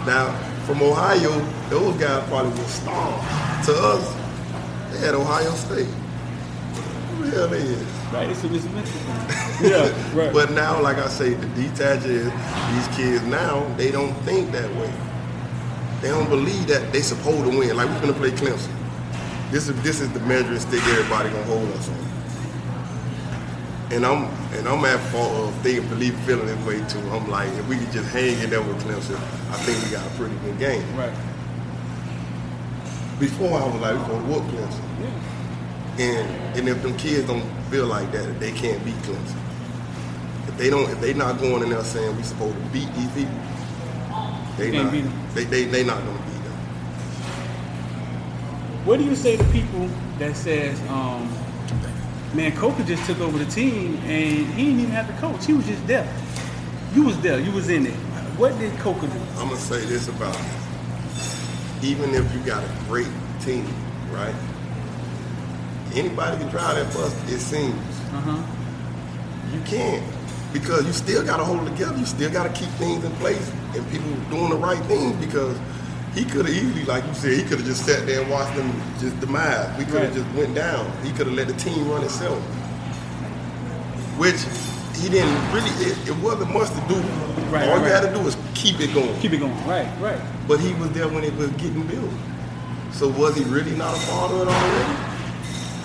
Now 0.07 0.33
from 0.65 0.81
Ohio, 0.81 1.41
those 1.71 1.97
guys 1.97 2.23
probably 2.29 2.53
were 2.53 2.69
stars. 2.69 3.67
To 3.67 3.73
us, 3.75 4.15
they 4.93 4.99
had 5.05 5.17
Ohio 5.17 5.51
State. 5.55 5.89
Hell 7.31 7.49
they 7.49 7.59
is. 7.59 7.83
Right, 8.13 8.29
it's 8.29 8.43
a 8.45 8.49
mismatch. 8.49 9.61
yeah, 9.63 10.17
right. 10.17 10.33
But 10.33 10.53
now, 10.53 10.81
like 10.81 10.97
I 10.99 11.09
say, 11.09 11.35
the 11.35 11.47
detach 11.49 12.05
is 12.05 12.25
these 12.73 12.97
kids 12.97 13.25
now 13.25 13.65
they 13.77 13.91
don't 13.91 14.15
think 14.23 14.51
that 14.53 14.71
way. 14.77 14.93
They 16.01 16.09
don't 16.09 16.29
believe 16.29 16.67
that 16.69 16.93
they 16.93 17.01
supposed 17.03 17.51
to 17.51 17.59
win. 17.59 17.77
Like 17.77 17.89
we're 17.89 18.01
gonna 18.01 18.13
play 18.15 18.31
Clemson. 18.31 18.73
This 19.51 19.69
is 19.69 19.83
this 19.83 20.01
is 20.01 20.11
the 20.13 20.21
measuring 20.21 20.61
stick 20.61 20.83
everybody 20.87 21.29
gonna 21.31 21.45
hold 21.45 21.69
us 21.73 21.89
on. 21.89 21.97
And 23.93 24.07
I'm 24.07 24.25
and 24.57 24.69
I'm 24.69 24.85
at 24.85 25.01
fault 25.11 25.33
of 25.33 25.55
thinking, 25.63 25.89
believe, 25.89 26.19
feeling 26.21 26.47
this 26.47 26.67
way 26.67 26.79
too. 26.89 27.01
I'm 27.11 27.29
like, 27.29 27.49
if 27.49 27.69
we 27.69 27.77
could 27.77 27.93
just 27.93 28.09
hang 28.11 28.39
in 28.43 28.51
there 28.51 28.63
with 28.63 28.83
Clemson, 28.85 29.17
I 29.51 29.57
think 29.65 29.83
we 29.85 29.91
got 29.91 30.07
a 30.07 30.11
pretty 30.17 30.37
good 30.37 30.59
game. 30.59 30.97
right. 30.97 31.13
Before 33.19 33.61
I 33.61 33.67
was 33.67 33.81
like, 33.83 33.97
we're 33.99 34.09
gonna 34.09 34.33
whoop 34.33 34.43
Clemson. 34.45 34.83
Yeah. 35.03 35.11
And 36.01 36.57
and 36.57 36.69
if 36.69 36.83
them 36.83 36.97
kids 36.97 37.27
don't 37.27 37.45
feel 37.71 37.87
like 37.87 38.11
that, 38.13 38.41
they 38.41 38.53
can't 38.53 38.83
beat 38.85 38.95
Clemson. 39.07 39.37
If 40.49 40.57
they 40.57 40.71
don't, 40.71 40.89
if 40.91 41.01
they 41.01 41.13
not 41.15 41.39
going 41.39 41.63
in 41.63 41.71
there 41.71 41.85
saying 41.85 42.17
we 42.17 42.23
supposed 42.23 42.57
to 42.57 42.63
beat 42.71 42.93
these 42.95 43.11
people, 43.13 43.35
they 44.57 44.71
Can't 44.71 44.85
not. 44.85 44.93
beat 44.93 45.05
'em. 45.05 45.13
They 45.35 45.45
they 45.45 45.65
they 45.65 45.85
not 45.85 45.99
gonna 45.99 46.19
beat 46.19 46.43
them. 46.45 46.57
What 48.87 48.99
do 48.99 49.05
you 49.05 49.15
say 49.15 49.37
to 49.37 49.45
people 49.45 49.89
that 50.19 50.35
says, 50.37 50.81
um, 50.89 51.29
man, 52.35 52.57
Coker 52.57 52.83
just 52.85 53.05
took 53.07 53.21
over 53.21 53.39
the 53.39 53.51
team 53.51 53.97
and 54.07 54.47
he 54.55 54.65
didn't 54.67 54.81
even 54.81 54.93
have 54.93 55.07
to 55.07 55.13
coach. 55.21 55.45
He 55.47 55.53
was 55.53 55.67
just 55.67 55.87
there. 55.87 56.09
You 56.95 57.05
was 57.05 57.19
there. 57.21 57.39
You 57.39 57.53
was 57.53 57.69
in 57.69 57.87
it. 57.87 57.95
What 58.39 58.59
did 58.59 58.73
Coker 58.79 59.07
do? 59.07 59.19
I'm 59.39 59.49
gonna 59.49 59.57
say 59.61 59.81
this 59.85 60.09
about 60.09 60.35
it. 60.35 61.85
Even 61.85 62.15
if 62.15 62.33
you 62.35 62.41
got 62.41 62.65
a 62.65 62.69
great 62.89 63.09
team, 63.41 63.67
right? 64.11 64.35
Anybody 65.95 66.37
can 66.39 66.49
drive 66.49 66.77
that 66.77 66.93
bus. 66.95 67.15
It 67.31 67.41
seems 67.41 67.75
Uh-huh. 68.13 68.37
you 69.53 69.61
can't 69.63 70.03
because 70.53 70.85
you 70.87 70.93
still 70.93 71.25
got 71.25 71.37
to 71.39 71.45
hold 71.45 71.67
it 71.67 71.71
together. 71.71 71.97
You 71.99 72.07
still 72.07 72.31
got 72.31 72.45
to 72.45 72.51
keep 72.61 72.69
things 72.71 73.05
in 73.05 73.11
place 73.13 73.51
and 73.75 73.89
people 73.91 74.11
doing 74.31 74.51
the 74.51 74.57
right 74.57 74.79
things 74.87 75.15
because 75.25 75.57
he 76.15 76.25
could 76.25 76.47
have 76.47 76.55
easily, 76.55 76.85
like 76.85 77.05
you 77.07 77.15
said, 77.15 77.33
he 77.33 77.43
could 77.43 77.59
have 77.59 77.67
just 77.67 77.85
sat 77.87 78.05
there 78.07 78.21
and 78.23 78.31
watched 78.31 78.57
them 78.57 78.71
just 79.01 79.19
demise. 79.21 79.69
We 79.79 79.85
could 79.85 80.03
have 80.03 80.15
Right. 80.17 80.25
just 80.25 80.37
went 80.37 80.55
down. 80.55 80.91
He 81.05 81.11
could 81.13 81.27
have 81.29 81.37
let 81.37 81.47
the 81.49 81.55
team 81.55 81.89
run 81.89 82.03
itself, 82.03 82.41
which 84.19 84.41
he 85.01 85.09
didn't 85.09 85.33
really. 85.53 85.71
It, 85.87 85.97
it 86.09 86.17
wasn't 86.19 86.53
much 86.53 86.69
to 86.71 86.83
do. 86.89 87.01
Right, 87.51 87.69
All 87.69 87.77
right, 87.79 87.87
you 87.87 87.93
had 87.93 88.03
to 88.03 88.13
do 88.13 88.21
was 88.21 88.37
keep 88.55 88.81
it 88.81 88.93
going. 88.95 89.17
Keep 89.21 89.33
it 89.35 89.39
going. 89.39 89.55
Right, 89.67 89.89
right. 90.01 90.21
But 90.47 90.61
he 90.61 90.75
was 90.75 90.91
there 90.91 91.09
when 91.09 91.25
it 91.25 91.35
was 91.37 91.51
getting 91.53 91.83
built. 91.87 92.11
So 92.93 93.09
was 93.09 93.37
he 93.37 93.45
really 93.45 93.75
not 93.77 93.97
a 93.97 94.07
part 94.11 94.31
of 94.33 94.43
it 94.43 94.49
already? 94.49 95.10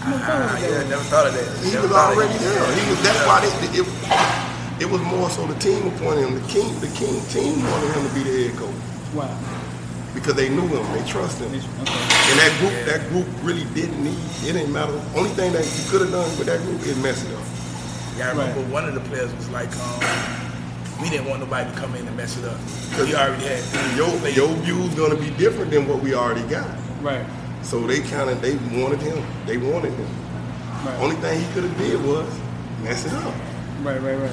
Ah, 0.07 0.57
yeah, 0.59 0.83
never 0.87 1.03
thought 1.09 1.27
of 1.27 1.33
that. 1.33 1.65
He 1.65 1.73
Never 1.73 1.87
was 1.87 1.97
already 1.97 2.33
that. 2.33 2.39
there. 2.39 2.75
He 2.77 2.89
was. 2.89 3.01
That's 3.01 3.19
Yeah. 3.19 3.27
why 3.27 3.37
they, 3.41 3.51
it, 3.79 4.85
it 4.85 4.89
was 4.91 5.01
more 5.01 5.29
so 5.29 5.45
the 5.47 5.57
team 5.59 5.87
appointed 5.87 6.27
him. 6.29 6.35
The 6.35 6.47
king, 6.47 6.69
the 6.79 6.87
king 6.93 7.15
team 7.33 7.63
wanted 7.71 7.89
him 7.95 8.07
to 8.07 8.13
be 8.13 8.21
the 8.23 8.33
head 8.49 8.57
coach 8.57 8.75
Wow. 9.13 9.29
because 10.13 10.35
they 10.35 10.49
knew 10.49 10.67
him, 10.67 10.85
they 10.93 11.03
trusted 11.09 11.49
him, 11.49 11.63
Okay. 11.81 11.93
and 12.29 12.37
that 12.39 12.53
group, 12.59 12.73
that 12.85 13.01
group 13.09 13.25
really 13.41 13.65
didn't 13.73 14.03
need. 14.03 14.19
It 14.45 14.53
didn't 14.53 14.71
matter. 14.73 14.93
Only 15.15 15.29
thing 15.31 15.53
that 15.53 15.65
you 15.65 15.83
could 15.89 16.01
have 16.01 16.11
done 16.11 16.29
with 16.37 16.47
that 16.47 16.61
group 16.61 16.81
is 16.85 16.95
mess 16.97 17.23
it 17.23 17.33
up. 17.33 17.43
Yeah, 18.17 18.27
I 18.27 18.29
remember 18.31 18.61
Right. 18.61 18.69
one 18.69 18.85
of 18.85 18.93
the 18.93 19.01
players 19.09 19.33
was 19.33 19.49
like, 19.49 19.69
um, 19.79 19.99
we 21.01 21.09
didn't 21.09 21.25
want 21.27 21.39
nobody 21.41 21.69
to 21.69 21.75
come 21.77 21.95
in 21.95 22.07
and 22.07 22.15
mess 22.15 22.37
it 22.37 22.45
up. 22.45 22.57
Because 22.91 23.07
we 23.07 23.15
already 23.15 23.43
had 23.43 23.97
Your 23.97 24.11
players. 24.19 24.35
your 24.37 24.49
view's 24.63 24.93
gonna 24.95 25.15
be 25.15 25.29
different 25.31 25.71
than 25.71 25.87
what 25.87 25.99
we 26.01 26.13
already 26.13 26.43
got. 26.43 26.67
Right. 27.01 27.25
So 27.65 27.79
they 27.85 27.99
kind 28.01 28.29
of 28.29 28.41
they 28.41 28.55
wanted 28.79 29.01
him. 29.01 29.23
They 29.45 29.57
wanted 29.57 29.93
him. 29.93 30.07
Right. 30.85 30.99
Only 30.99 31.15
thing 31.17 31.39
he 31.43 31.53
could 31.53 31.63
have 31.63 31.77
did 31.77 32.03
was 32.05 32.29
mess 32.83 33.05
it 33.05 33.13
up. 33.13 33.33
Right, 33.81 34.01
right, 34.01 34.17
right. 34.17 34.31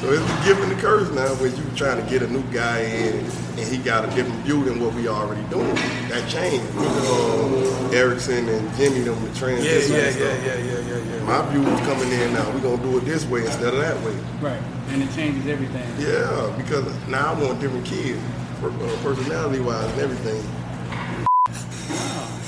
So 0.00 0.12
it's 0.12 0.20
the 0.24 0.42
gift 0.44 0.60
and 0.60 0.70
the 0.72 0.80
curse 0.80 1.10
now 1.12 1.28
when 1.36 1.54
you 1.56 1.62
trying 1.76 2.02
to 2.02 2.10
get 2.10 2.22
a 2.22 2.26
new 2.26 2.42
guy 2.52 2.80
in 2.80 3.18
and 3.20 3.58
he 3.60 3.78
got 3.78 4.04
a 4.04 4.14
different 4.14 4.40
view 4.44 4.64
than 4.64 4.80
what 4.80 4.92
we 4.94 5.08
already 5.08 5.42
doing. 5.48 5.74
That 6.08 6.28
changed. 6.28 6.66
Uh, 6.76 7.90
Erickson 7.92 8.48
and 8.48 8.74
Jimmy 8.76 9.00
them 9.00 9.22
with 9.22 9.32
Yeah, 9.34 9.40
transition 9.40 9.92
yeah, 9.96 10.00
and 10.08 10.18
yeah, 10.18 10.54
yeah, 10.54 10.54
yeah, 10.56 10.78
yeah, 10.80 11.16
yeah. 11.16 11.24
My 11.24 11.50
view 11.52 11.62
is 11.62 11.80
coming 11.80 12.10
in 12.10 12.32
now. 12.32 12.50
We're 12.50 12.60
gonna 12.60 12.82
do 12.82 12.98
it 12.98 13.04
this 13.04 13.24
way 13.26 13.44
instead 13.46 13.72
of 13.74 13.80
that 13.80 13.96
way. 14.02 14.16
Right. 14.40 14.62
And 14.88 15.02
it 15.02 15.14
changes 15.14 15.46
everything. 15.46 15.86
Yeah, 15.98 16.52
because 16.56 16.84
now 17.08 17.32
I 17.34 17.40
want 17.40 17.60
different 17.60 17.86
kids, 17.86 18.20
per- 18.60 18.68
uh, 18.68 18.96
personality 19.02 19.60
wise 19.60 19.90
and 19.92 20.00
everything. 20.00 20.42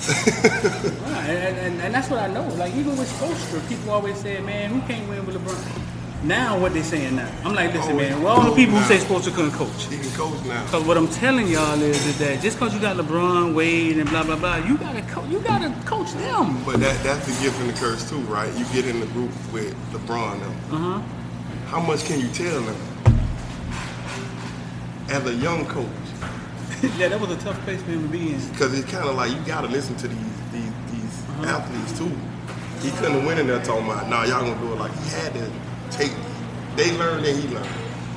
Right. 0.08 1.26
And, 1.28 1.58
and, 1.58 1.80
and 1.82 1.94
that's 1.94 2.08
what 2.08 2.20
I 2.20 2.28
know. 2.32 2.46
Like 2.54 2.74
even 2.74 2.96
with 2.96 3.10
Spoelstra, 3.18 3.66
people 3.68 3.90
always 3.90 4.16
say, 4.16 4.40
man, 4.40 4.70
who 4.70 4.80
can't 4.86 5.08
win 5.08 5.26
with 5.26 5.36
LeBron? 5.36 5.82
Now 6.24 6.58
what 6.58 6.72
they 6.72 6.82
saying 6.82 7.14
now? 7.16 7.30
I'm 7.44 7.54
like, 7.54 7.72
listen, 7.74 7.92
Oh, 7.92 7.96
man. 7.96 8.22
Well, 8.22 8.32
all 8.34 8.42
the 8.42 8.48
coach 8.50 8.56
people 8.56 8.76
who 8.78 8.84
say 8.84 8.98
Spoelstra 9.04 9.34
couldn't 9.34 9.52
coach. 9.52 9.84
He 9.84 9.98
can 9.98 10.10
coach 10.12 10.44
now. 10.44 10.64
Because 10.64 10.84
what 10.84 10.96
I'm 10.96 11.08
telling 11.08 11.46
y'all 11.46 11.80
is, 11.80 12.04
is 12.06 12.18
that 12.18 12.40
just 12.40 12.58
because 12.58 12.74
you 12.74 12.80
got 12.80 12.96
LeBron, 12.96 13.54
Wade, 13.54 13.98
and 13.98 14.08
blah 14.08 14.24
blah 14.24 14.36
blah, 14.36 14.56
you 14.56 14.76
gotta 14.78 15.02
co- 15.02 15.24
you 15.26 15.40
gotta 15.40 15.70
coach 15.84 16.12
them. 16.14 16.62
But 16.64 16.80
that 16.80 17.02
that's 17.04 17.26
the 17.26 17.44
gift 17.44 17.58
and 17.60 17.68
the 17.70 17.74
curse 17.78 18.08
too, 18.08 18.18
right? 18.22 18.52
You 18.56 18.64
get 18.72 18.86
in 18.86 19.00
the 19.00 19.06
group 19.06 19.30
with 19.52 19.74
LeBron 19.92 20.40
now. 20.40 20.76
Uh 20.76 20.78
huh. 21.00 21.02
How 21.66 21.80
much 21.80 22.04
can 22.06 22.18
you 22.20 22.28
tell 22.28 22.60
them? 22.62 22.76
As 25.08 25.24
a 25.26 25.34
young 25.34 25.66
coach, 25.66 25.86
yeah, 26.98 27.08
that 27.08 27.20
was 27.20 27.30
a 27.30 27.36
tough 27.38 27.58
place 27.64 27.80
for 27.82 27.90
him 27.90 28.02
to 28.02 28.08
be 28.08 28.32
in. 28.34 28.48
because 28.50 28.78
it's 28.78 28.90
kind 28.90 29.08
of 29.08 29.14
like 29.16 29.30
you 29.32 29.40
got 29.44 29.62
to 29.62 29.68
listen 29.68 29.96
to 29.96 30.08
these 30.08 30.18
these, 30.52 30.72
these 30.92 31.20
Uh-huh. 31.40 31.58
athletes 31.58 31.98
too. 31.98 32.10
He 32.82 32.90
couldn't 32.92 33.14
have 33.14 33.26
went 33.26 33.40
in 33.40 33.46
there 33.46 33.62
talking 33.62 33.86
about, 33.86 34.08
nah, 34.08 34.24
y'all 34.24 34.42
gonna 34.44 34.60
do 34.60 34.72
it 34.72 34.78
like 34.78 34.92
he 35.02 35.08
had 35.10 35.32
to 35.34 35.50
take. 35.90 36.12
They 36.76 36.96
learned 36.98 37.24
and 37.26 37.38
he 37.42 37.48
learned. 37.54 37.66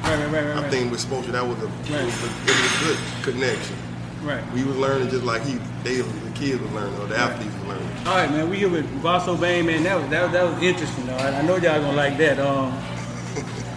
Right, 0.03 0.15
right, 0.15 0.31
right, 0.31 0.31
right. 0.31 0.57
I 0.57 0.61
right. 0.61 0.71
think 0.71 0.91
with 0.91 1.01
Spoelstra, 1.05 1.31
that 1.31 1.45
was 1.47 1.57
a, 1.59 1.65
it, 1.65 1.69
Right. 1.89 2.05
was 2.05 2.23
a 2.23 2.27
it 2.27 2.55
was 2.55 2.81
a 2.81 2.85
good 2.85 2.99
connection. 3.33 3.75
Right. 4.23 4.43
We 4.53 4.63
was 4.65 4.75
learning 4.75 5.09
just 5.09 5.23
like 5.23 5.41
he, 5.43 5.57
they, 5.83 6.01
the 6.01 6.31
kids 6.35 6.61
were 6.61 6.67
learning, 6.69 6.95
or 6.99 7.07
the 7.07 7.15
Right. 7.15 7.31
athletes 7.31 7.55
were 7.61 7.69
learning. 7.73 7.87
All 8.05 8.15
right, 8.15 8.29
man. 8.29 8.49
We 8.49 8.57
here 8.57 8.69
with 8.69 8.85
Vaso 9.01 9.35
Bain, 9.37 9.65
man. 9.65 9.83
That 9.83 9.99
was 9.99 10.09
that, 10.09 10.23
was- 10.23 10.31
that 10.33 10.43
was 10.53 10.63
interesting, 10.63 11.05
though. 11.07 11.15
I, 11.15 11.39
I 11.39 11.41
know 11.41 11.55
y'all 11.55 11.79
gonna 11.81 11.93
like 11.93 12.17
that. 12.17 12.37
Um, 12.39 12.71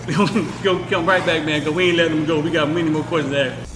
go 0.65 0.79
come 0.91 1.07
right 1.07 1.25
back, 1.25 1.45
man, 1.47 1.61
because 1.61 1.75
we 1.75 1.89
ain't 1.91 1.97
letting 1.97 2.17
them 2.19 2.27
go. 2.27 2.41
We 2.41 2.51
got 2.51 2.69
many 2.69 2.91
more 2.91 3.05
questions 3.05 3.35
to 3.35 3.53
ask. 3.53 3.72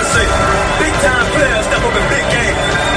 I 0.00 0.04
say, 0.04 0.24
big 0.80 0.94
time 1.00 1.26
players 1.32 1.64
step 1.66 1.82
up 1.84 1.96
in 1.96 2.04
big. 2.08 2.24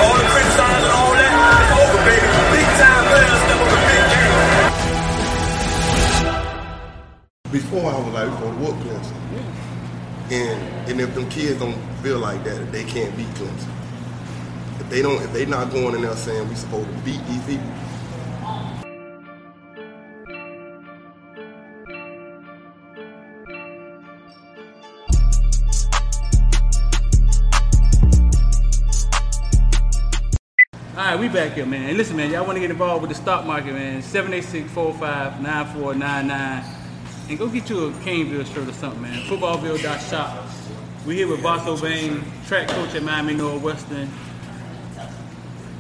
All 0.04 0.16
the 0.20 0.26
criticizing, 0.32 0.92
all 0.92 1.12
that, 1.16 1.32
it's 1.64 1.74
over, 1.80 2.02
baby. 2.08 2.28
Big 2.54 2.68
time 2.80 3.04
players 3.12 3.42
step 3.44 3.60
up 3.64 3.72
in 3.74 3.82
big. 3.92 4.04
Before 7.52 7.88
I 7.92 7.98
was 8.00 8.14
like, 8.14 8.30
gonna 8.40 8.60
whoop 8.60 8.76
Clemson. 8.84 9.20
And 10.32 10.60
and 10.90 11.02
if 11.02 11.14
them 11.16 11.30
kids 11.30 11.60
don't 11.60 11.80
feel 12.02 12.20
like 12.20 12.44
that, 12.44 12.72
they 12.72 12.84
can't 12.84 13.16
beat 13.16 13.28
Clemson. 13.36 13.72
If 14.80 14.90
they 14.90 15.02
don't, 15.02 15.22
if 15.22 15.32
they 15.34 15.46
not 15.46 15.72
going 15.72 15.96
in 15.96 16.02
there 16.02 16.16
saying 16.16 16.50
we 16.50 16.56
supposed 16.56 16.88
to 16.90 16.96
beat 17.04 17.26
these 17.28 17.44
people, 17.46 17.68
back 31.34 31.54
here, 31.54 31.66
man. 31.66 31.82
Hey, 31.82 31.96
listen, 31.96 32.16
man, 32.16 32.30
y'all 32.30 32.46
want 32.46 32.58
to 32.58 32.60
get 32.60 32.70
involved 32.70 33.02
with 33.02 33.10
the 33.10 33.16
stock 33.16 33.48
market, 33.48 33.74
man? 33.74 34.04
786-45-9499. 34.04 36.64
And 37.28 37.40
go 37.40 37.50
get 37.50 37.68
you 37.72 37.88
a 37.88 37.92
Caneville 37.92 38.46
shirt 38.54 38.70
or 38.70 38.74
something, 38.74 39.02
man. 39.02 39.20
Footballville.shop. 39.26 40.48
We're 41.08 41.14
here 41.14 41.28
with 41.28 41.42
Bosso 41.42 41.82
Bain, 41.82 42.24
track 42.46 42.68
coach 42.68 42.94
at 42.94 43.02
Miami 43.02 43.34
Northwestern. 43.34 44.12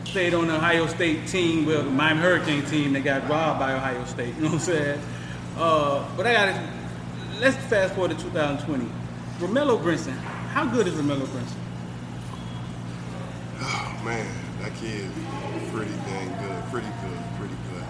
Played 0.05 0.33
on 0.33 0.47
the 0.47 0.55
Ohio 0.55 0.87
State 0.87 1.27
team, 1.27 1.67
well, 1.67 1.83
the 1.83 1.91
Miami 1.91 2.21
Hurricane 2.21 2.65
team 2.65 2.93
that 2.93 3.03
got 3.03 3.29
robbed 3.29 3.59
by 3.59 3.73
Ohio 3.73 4.03
State. 4.05 4.33
You 4.37 4.41
know 4.41 4.47
what 4.47 4.55
I'm 4.55 4.59
saying? 4.59 4.99
Uh, 5.55 6.03
but 6.17 6.25
I 6.25 6.33
got 6.33 6.45
to, 6.47 6.67
let's 7.39 7.57
fast 7.67 7.93
forward 7.93 8.17
to 8.17 8.23
2020. 8.23 8.89
Romello 9.37 9.79
Brinson. 9.79 10.17
How 10.49 10.65
good 10.65 10.87
is 10.87 10.95
Romello 10.95 11.27
Brinson? 11.27 11.59
oh 13.61 14.01
man, 14.03 14.42
that 14.63 14.75
kid 14.79 15.09
pretty 15.71 15.91
dang 16.05 16.29
good, 16.39 16.63
pretty 16.71 16.87
good, 16.87 17.19
pretty 17.37 17.55
good. 17.71 17.83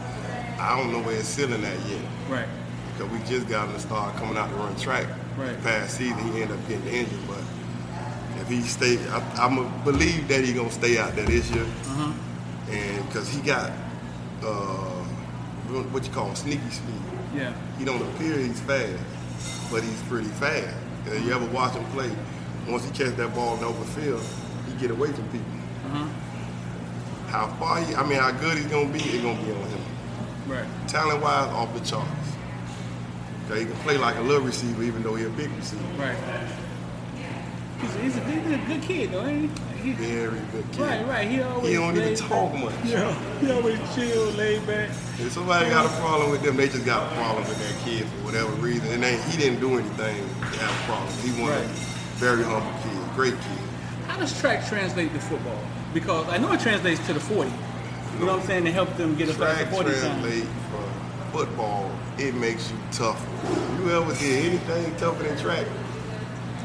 I 0.59 0.77
don't 0.77 0.91
know 0.91 1.01
where 1.01 1.15
it's 1.15 1.27
ceiling 1.27 1.63
at 1.63 1.79
yet. 1.88 2.01
Right. 2.29 2.47
Because 2.97 3.12
we 3.12 3.19
just 3.27 3.47
got 3.49 3.67
him 3.67 3.73
to 3.75 3.79
start 3.79 4.15
coming 4.15 4.38
out 4.38 4.49
to 4.49 4.55
run 4.55 4.75
track. 4.77 5.07
Right. 5.38 5.62
Past 5.63 5.97
season, 5.97 6.17
he 6.31 6.41
ended 6.41 6.51
up 6.57 6.67
getting 6.67 6.88
injured, 6.88 7.19
but 7.27 7.41
if 8.39 8.47
he 8.47 8.62
stay, 8.62 8.97
I, 9.09 9.19
I'm 9.45 9.57
a 9.57 9.69
believe 9.83 10.27
that 10.29 10.43
he 10.43 10.53
gonna 10.53 10.71
stay 10.71 10.97
out 10.97 11.15
there 11.15 11.25
this 11.25 11.49
year, 11.51 11.63
Uh-huh. 11.63 12.13
and 12.71 13.05
because 13.07 13.27
he 13.29 13.41
got 13.41 13.71
uh, 14.43 15.03
what 15.91 16.05
you 16.05 16.12
call 16.12 16.33
sneaky 16.36 16.69
speed. 16.69 16.93
Yeah. 17.36 17.53
He 17.79 17.86
don't 17.86 18.01
appear 18.01 18.38
he's 18.38 18.59
fast, 18.62 18.93
but 19.71 19.81
he's 19.83 20.01
pretty 20.03 20.27
fast. 20.29 20.75
And 21.07 21.25
you 21.25 21.33
ever 21.33 21.45
watch 21.47 21.73
him 21.73 21.83
play? 21.91 22.12
Once 22.69 22.86
he 22.86 22.91
catch 22.91 23.15
that 23.17 23.33
ball 23.36 23.55
in 23.55 23.62
the 23.62 23.65
open 23.65 23.83
field, 23.86 24.21
he 24.67 24.73
get 24.79 24.91
away 24.91 25.12
from 25.12 25.27
people. 25.29 25.45
Uh-huh. 25.88 26.07
How 27.33 27.47
far 27.57 27.81
he, 27.81 27.95
I 27.95 28.03
mean, 28.07 28.19
how 28.19 28.29
good 28.31 28.59
he's 28.59 28.67
gonna 28.67 28.89
be, 28.93 28.99
it's 28.99 29.23
gonna 29.23 29.41
be 29.41 29.51
on 29.51 29.57
him. 29.57 29.81
Right. 30.47 30.65
Talent 30.87 31.19
wise, 31.23 31.47
off 31.49 31.73
the 31.73 31.79
charts. 31.79 32.07
Okay, 33.49 33.61
he 33.61 33.65
can 33.65 33.75
play 33.77 33.97
like 33.97 34.17
a 34.17 34.21
little 34.21 34.45
receiver, 34.45 34.83
even 34.83 35.01
though 35.01 35.15
he's 35.15 35.25
a 35.25 35.31
big 35.31 35.49
receiver. 35.53 35.81
Right. 35.97 36.15
He's, 37.81 37.93
he's, 37.95 38.17
a, 38.17 38.19
good- 38.21 38.43
he's 38.43 38.53
a 38.53 38.65
good 38.67 38.81
kid, 38.83 39.11
though, 39.11 39.25
ain't 39.25 39.49
he? 39.79 39.81
He- 39.81 39.93
Very 39.93 40.39
good 40.51 40.71
kid. 40.73 40.79
Right, 40.81 41.07
right. 41.07 41.27
He 41.27 41.41
always 41.41 41.69
He 41.69 41.73
don't 41.73 41.97
even 41.97 42.15
talk 42.15 42.53
back. 42.53 42.63
much. 42.65 42.73
Yeah, 42.85 43.11
he 43.39 43.51
always 43.51 43.79
chill, 43.95 44.25
laid 44.33 44.65
back. 44.67 44.89
If 45.17 45.31
somebody 45.31 45.71
got 45.71 45.87
a 45.87 45.89
problem 45.99 46.29
with 46.29 46.43
them, 46.43 46.55
they 46.55 46.67
just 46.69 46.85
got 46.85 47.11
a 47.11 47.15
problem 47.15 47.47
with 47.47 47.57
that 47.57 47.83
kid 47.83 48.05
for 48.05 48.25
whatever 48.25 48.51
reason. 48.61 48.87
And 48.93 49.01
they, 49.01 49.19
he 49.23 49.37
didn't 49.37 49.59
do 49.59 49.71
anything 49.79 50.17
to 50.17 50.45
have 50.59 50.69
a 50.69 50.85
problem. 50.85 51.11
He 51.23 51.31
was 51.41 51.49
Right. 51.49 51.65
a 51.65 51.67
very 52.21 52.43
humble 52.43 52.71
kid, 52.83 53.15
great 53.15 53.33
kid. 53.33 53.59
How 54.07 54.19
does 54.19 54.39
track 54.39 54.67
translate 54.67 55.11
to 55.13 55.19
football? 55.19 55.57
Because 55.93 56.27
I 56.29 56.38
know 56.38 56.51
it 56.53 56.60
translates 56.60 57.06
to 57.08 57.13
the 57.13 57.19
40. 57.19 57.49
You 57.49 58.25
know 58.25 58.34
what 58.34 58.41
I'm 58.41 58.47
saying? 58.47 58.65
To 58.65 58.71
help 58.71 58.95
them 58.97 59.15
get 59.15 59.29
a 59.29 59.34
faster 59.34 59.63
Track 59.65 59.73
40 59.73 59.91
time. 59.91 60.01
translate 60.21 60.47
from 60.69 61.32
football, 61.32 61.91
it 62.17 62.34
makes 62.36 62.69
you 62.71 62.77
tougher. 62.91 63.27
You 63.82 63.91
ever 63.91 64.13
did 64.15 64.45
anything 64.45 64.95
tougher 64.97 65.23
than 65.23 65.38
track? 65.38 65.65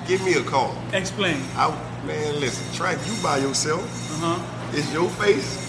Give 0.06 0.22
me 0.24 0.34
a 0.34 0.42
call. 0.42 0.74
Explain. 0.92 1.40
I, 1.56 1.70
man, 2.06 2.40
listen, 2.40 2.72
track 2.74 2.98
you 3.06 3.14
by 3.22 3.38
yourself. 3.38 3.82
Uh 4.22 4.36
huh. 4.36 4.76
It's 4.76 4.92
your 4.92 5.08
face. 5.10 5.64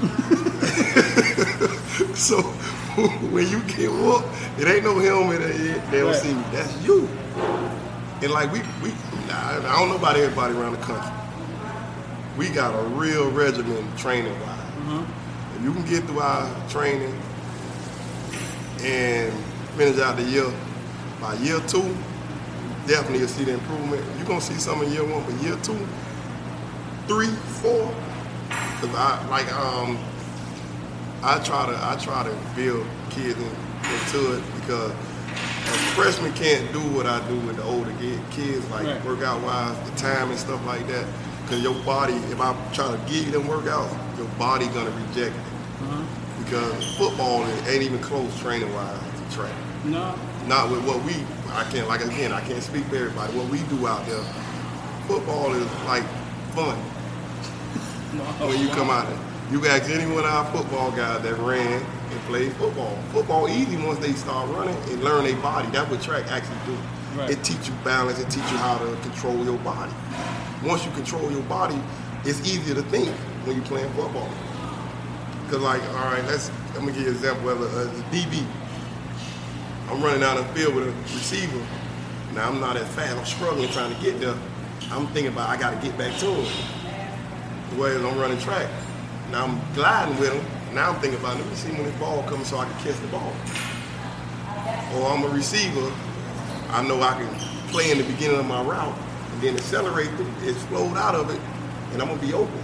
so 2.14 2.42
when 3.30 3.46
you 3.48 3.60
get 3.64 3.90
whooped, 3.90 4.26
it 4.58 4.66
ain't 4.68 4.84
no 4.84 4.98
helmet. 4.98 5.40
They 5.40 5.56
they 5.90 5.98
don't 6.00 6.12
Right. 6.12 6.16
see 6.16 6.34
me. 6.34 6.42
That's 6.52 6.76
you. 6.84 7.08
And 8.22 8.30
like 8.32 8.52
we, 8.52 8.60
we, 8.82 8.90
nah, 9.28 9.58
I 9.58 9.60
don't 9.78 9.88
know 9.90 9.96
about 9.96 10.16
everybody 10.16 10.54
around 10.54 10.72
the 10.72 10.78
country. 10.82 11.10
We 12.40 12.48
got 12.48 12.74
a 12.74 12.82
real 12.88 13.30
regimen 13.30 13.86
training 13.98 14.32
wise. 14.40 14.58
Mm-hmm. 14.58 15.56
If 15.58 15.62
you 15.62 15.72
can 15.74 15.84
get 15.84 16.04
through 16.04 16.20
our 16.20 16.68
training 16.70 17.14
and 18.80 19.30
finish 19.76 20.00
out 20.00 20.16
the 20.16 20.22
year, 20.22 20.50
by 21.20 21.34
year 21.34 21.60
two, 21.68 21.94
definitely 22.86 23.18
you'll 23.18 23.28
see 23.28 23.44
the 23.44 23.52
improvement. 23.52 24.02
You're 24.16 24.26
gonna 24.26 24.40
see 24.40 24.54
some 24.54 24.80
in 24.82 24.90
year 24.90 25.04
one, 25.04 25.22
but 25.24 25.34
year 25.42 25.54
two, 25.62 25.86
three, 27.06 27.28
four. 27.60 27.94
Cause 28.48 28.94
I 28.94 29.22
like 29.28 29.52
um 29.52 29.98
I 31.22 31.40
try 31.40 31.66
to 31.66 31.76
I 31.76 31.96
try 32.02 32.22
to 32.22 32.34
build 32.56 32.86
kids 33.10 33.38
in, 33.38 33.44
into 33.44 34.38
it 34.38 34.42
because 34.62 34.92
a 34.92 35.76
freshman 35.92 36.32
can't 36.32 36.72
do 36.72 36.80
what 36.96 37.04
I 37.04 37.20
do 37.28 37.38
with 37.40 37.56
the 37.56 37.64
older 37.64 37.92
kids, 38.30 38.66
like 38.70 38.86
Right. 38.86 39.04
workout 39.04 39.42
wise, 39.42 39.76
the 39.90 39.94
time 39.98 40.30
and 40.30 40.38
stuff 40.38 40.64
like 40.64 40.88
that. 40.88 41.04
Cause 41.50 41.64
your 41.64 41.74
body, 41.82 42.14
if 42.14 42.40
I 42.40 42.54
try 42.72 42.86
to 42.92 42.98
give 43.10 43.26
you 43.26 43.32
them 43.32 43.42
workouts, 43.42 43.90
your 44.16 44.28
body 44.38 44.66
gonna 44.68 44.90
reject 44.90 45.34
it. 45.34 45.42
Uh-huh. 45.82 46.44
Because 46.44 46.96
football 46.96 47.44
ain't 47.66 47.82
even 47.82 47.98
close 47.98 48.38
training 48.38 48.72
wise 48.72 49.00
to 49.00 49.34
track. 49.34 49.52
No. 49.84 50.14
Not 50.46 50.70
with 50.70 50.86
what 50.86 51.02
we 51.02 51.12
I 51.50 51.64
can't 51.72 51.88
like 51.88 52.04
again, 52.04 52.30
I 52.30 52.40
can't 52.42 52.62
speak 52.62 52.84
for 52.84 52.94
everybody. 52.94 53.36
What 53.36 53.48
we 53.48 53.58
do 53.64 53.88
out 53.88 54.06
there, 54.06 54.22
football 55.08 55.52
is 55.52 55.66
like 55.86 56.04
fun 56.54 56.78
no. 58.14 58.46
when 58.46 58.60
you 58.60 58.68
come 58.68 58.88
out 58.88 59.08
there. 59.08 59.18
You 59.50 59.66
ask 59.66 59.90
any 59.90 60.06
one 60.06 60.22
of 60.22 60.30
our 60.30 60.44
football 60.52 60.92
guys 60.92 61.20
that 61.24 61.36
ran 61.38 61.82
and 61.82 62.20
played 62.28 62.52
football. 62.52 62.96
Football 63.10 63.48
easy 63.48 63.76
once 63.76 63.98
they 63.98 64.12
start 64.12 64.48
running 64.50 64.76
and 64.76 65.02
learn 65.02 65.24
their 65.24 65.34
body. 65.42 65.68
That's 65.72 65.90
what 65.90 66.00
track 66.00 66.30
actually 66.30 66.58
do. 66.64 66.78
Right. 67.18 67.30
It 67.30 67.42
teach 67.42 67.66
you 67.66 67.74
balance, 67.82 68.20
it 68.20 68.30
teach 68.30 68.48
you 68.52 68.58
how 68.58 68.78
to 68.78 68.94
control 69.02 69.44
your 69.44 69.58
body. 69.58 69.90
Once 70.64 70.84
you 70.84 70.90
control 70.92 71.30
your 71.30 71.42
body, 71.42 71.80
it's 72.24 72.46
easier 72.46 72.74
to 72.74 72.82
think 72.82 73.08
when 73.46 73.56
you're 73.56 73.64
playing 73.64 73.90
football. 73.94 74.28
Cause 75.48 75.60
like, 75.60 75.82
all 75.94 76.12
right, 76.12 76.22
let's 76.26 76.50
I'm 76.74 76.80
gonna 76.80 76.92
give 76.92 77.02
you 77.02 77.08
an 77.08 77.14
example 77.14 77.48
of 77.48 77.62
a, 77.62 77.64
a 77.64 77.86
DB. 78.12 78.44
I'm 79.88 80.02
running 80.02 80.20
down 80.20 80.36
the 80.36 80.44
field 80.52 80.74
with 80.74 80.86
a 80.86 80.92
receiver. 81.14 81.66
Now 82.34 82.48
I'm 82.48 82.60
not 82.60 82.76
as 82.76 82.86
fast. 82.88 83.16
I'm 83.16 83.24
struggling 83.24 83.68
trying 83.70 83.94
to 83.94 84.00
get 84.02 84.20
there. 84.20 84.36
I'm 84.90 85.06
thinking 85.08 85.32
about 85.32 85.48
I 85.48 85.56
got 85.56 85.70
to 85.70 85.86
get 85.86 85.96
back 85.96 86.16
to 86.18 86.26
him. 86.26 86.44
The 87.70 87.76
Whereas 87.76 88.04
I'm 88.04 88.18
running 88.18 88.38
track. 88.38 88.68
Now 89.30 89.46
I'm 89.46 89.74
gliding 89.74 90.18
with 90.20 90.32
him. 90.32 90.74
Now 90.74 90.90
I'm 90.90 91.00
thinking 91.00 91.18
about 91.18 91.38
let 91.38 91.46
me 91.46 91.54
see 91.54 91.72
when 91.72 91.84
this 91.84 91.98
ball 91.98 92.22
comes 92.24 92.48
so 92.48 92.58
I 92.58 92.66
can 92.66 92.74
catch 92.84 93.00
the 93.00 93.08
ball. 93.08 93.32
Or 94.94 95.10
I'm 95.10 95.24
a 95.24 95.28
receiver. 95.28 95.90
I 96.68 96.86
know 96.86 97.00
I 97.00 97.14
can 97.14 97.34
play 97.70 97.90
in 97.90 97.98
the 97.98 98.04
beginning 98.04 98.38
of 98.38 98.46
my 98.46 98.62
route 98.62 98.96
and 99.32 99.42
then 99.42 99.54
accelerate 99.56 100.08
it, 100.08 100.48
explode 100.48 100.96
out 100.96 101.14
of 101.14 101.30
it, 101.30 101.40
and 101.92 102.02
I'm 102.02 102.08
gonna 102.08 102.20
be 102.20 102.32
open. 102.32 102.60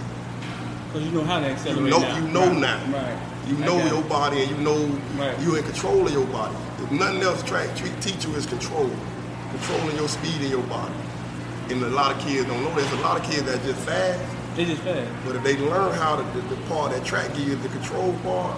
Because 0.87 1.03
you 1.07 1.11
know 1.11 1.23
how 1.23 1.39
to 1.39 1.45
You 1.47 1.51
accelerate 1.53 1.89
know, 1.91 1.99
now. 1.99 2.17
you 2.17 2.27
know 2.31 2.47
right. 2.47 2.59
now. 2.59 2.85
Right. 2.93 3.19
You 3.47 3.55
know 3.57 3.85
your 3.85 4.03
body, 4.03 4.43
and 4.43 4.51
you 4.51 4.57
know 4.57 4.99
Right. 5.17 5.39
you're 5.41 5.57
in 5.57 5.63
control 5.63 6.05
of 6.05 6.11
your 6.13 6.25
body. 6.27 6.55
If 6.83 6.91
nothing 6.91 7.21
else, 7.21 7.41
track 7.43 7.75
treat, 7.75 7.99
teach 8.01 8.25
you 8.25 8.33
is 8.35 8.45
control, 8.45 8.89
controlling 9.51 9.95
your 9.97 10.07
speed 10.09 10.41
in 10.41 10.49
your 10.51 10.63
body. 10.63 10.93
And 11.69 11.81
a 11.83 11.87
lot 11.89 12.15
of 12.15 12.19
kids 12.21 12.45
don't 12.47 12.63
know. 12.63 12.73
There's 12.75 12.91
a 12.93 12.95
lot 12.97 13.17
of 13.19 13.23
kids 13.29 13.43
that 13.43 13.61
just 13.63 13.79
fast, 13.81 14.19
They 14.55 14.65
just 14.65 14.81
fast. 14.81 15.09
but 15.25 15.35
if 15.35 15.43
they 15.43 15.57
learn 15.57 15.93
how 15.95 16.15
to 16.17 16.23
the, 16.39 16.55
the 16.55 16.61
part 16.69 16.91
that 16.91 17.03
track 17.05 17.27
gives 17.35 17.45
you 17.47 17.55
the 17.55 17.69
control 17.69 18.13
part 18.23 18.57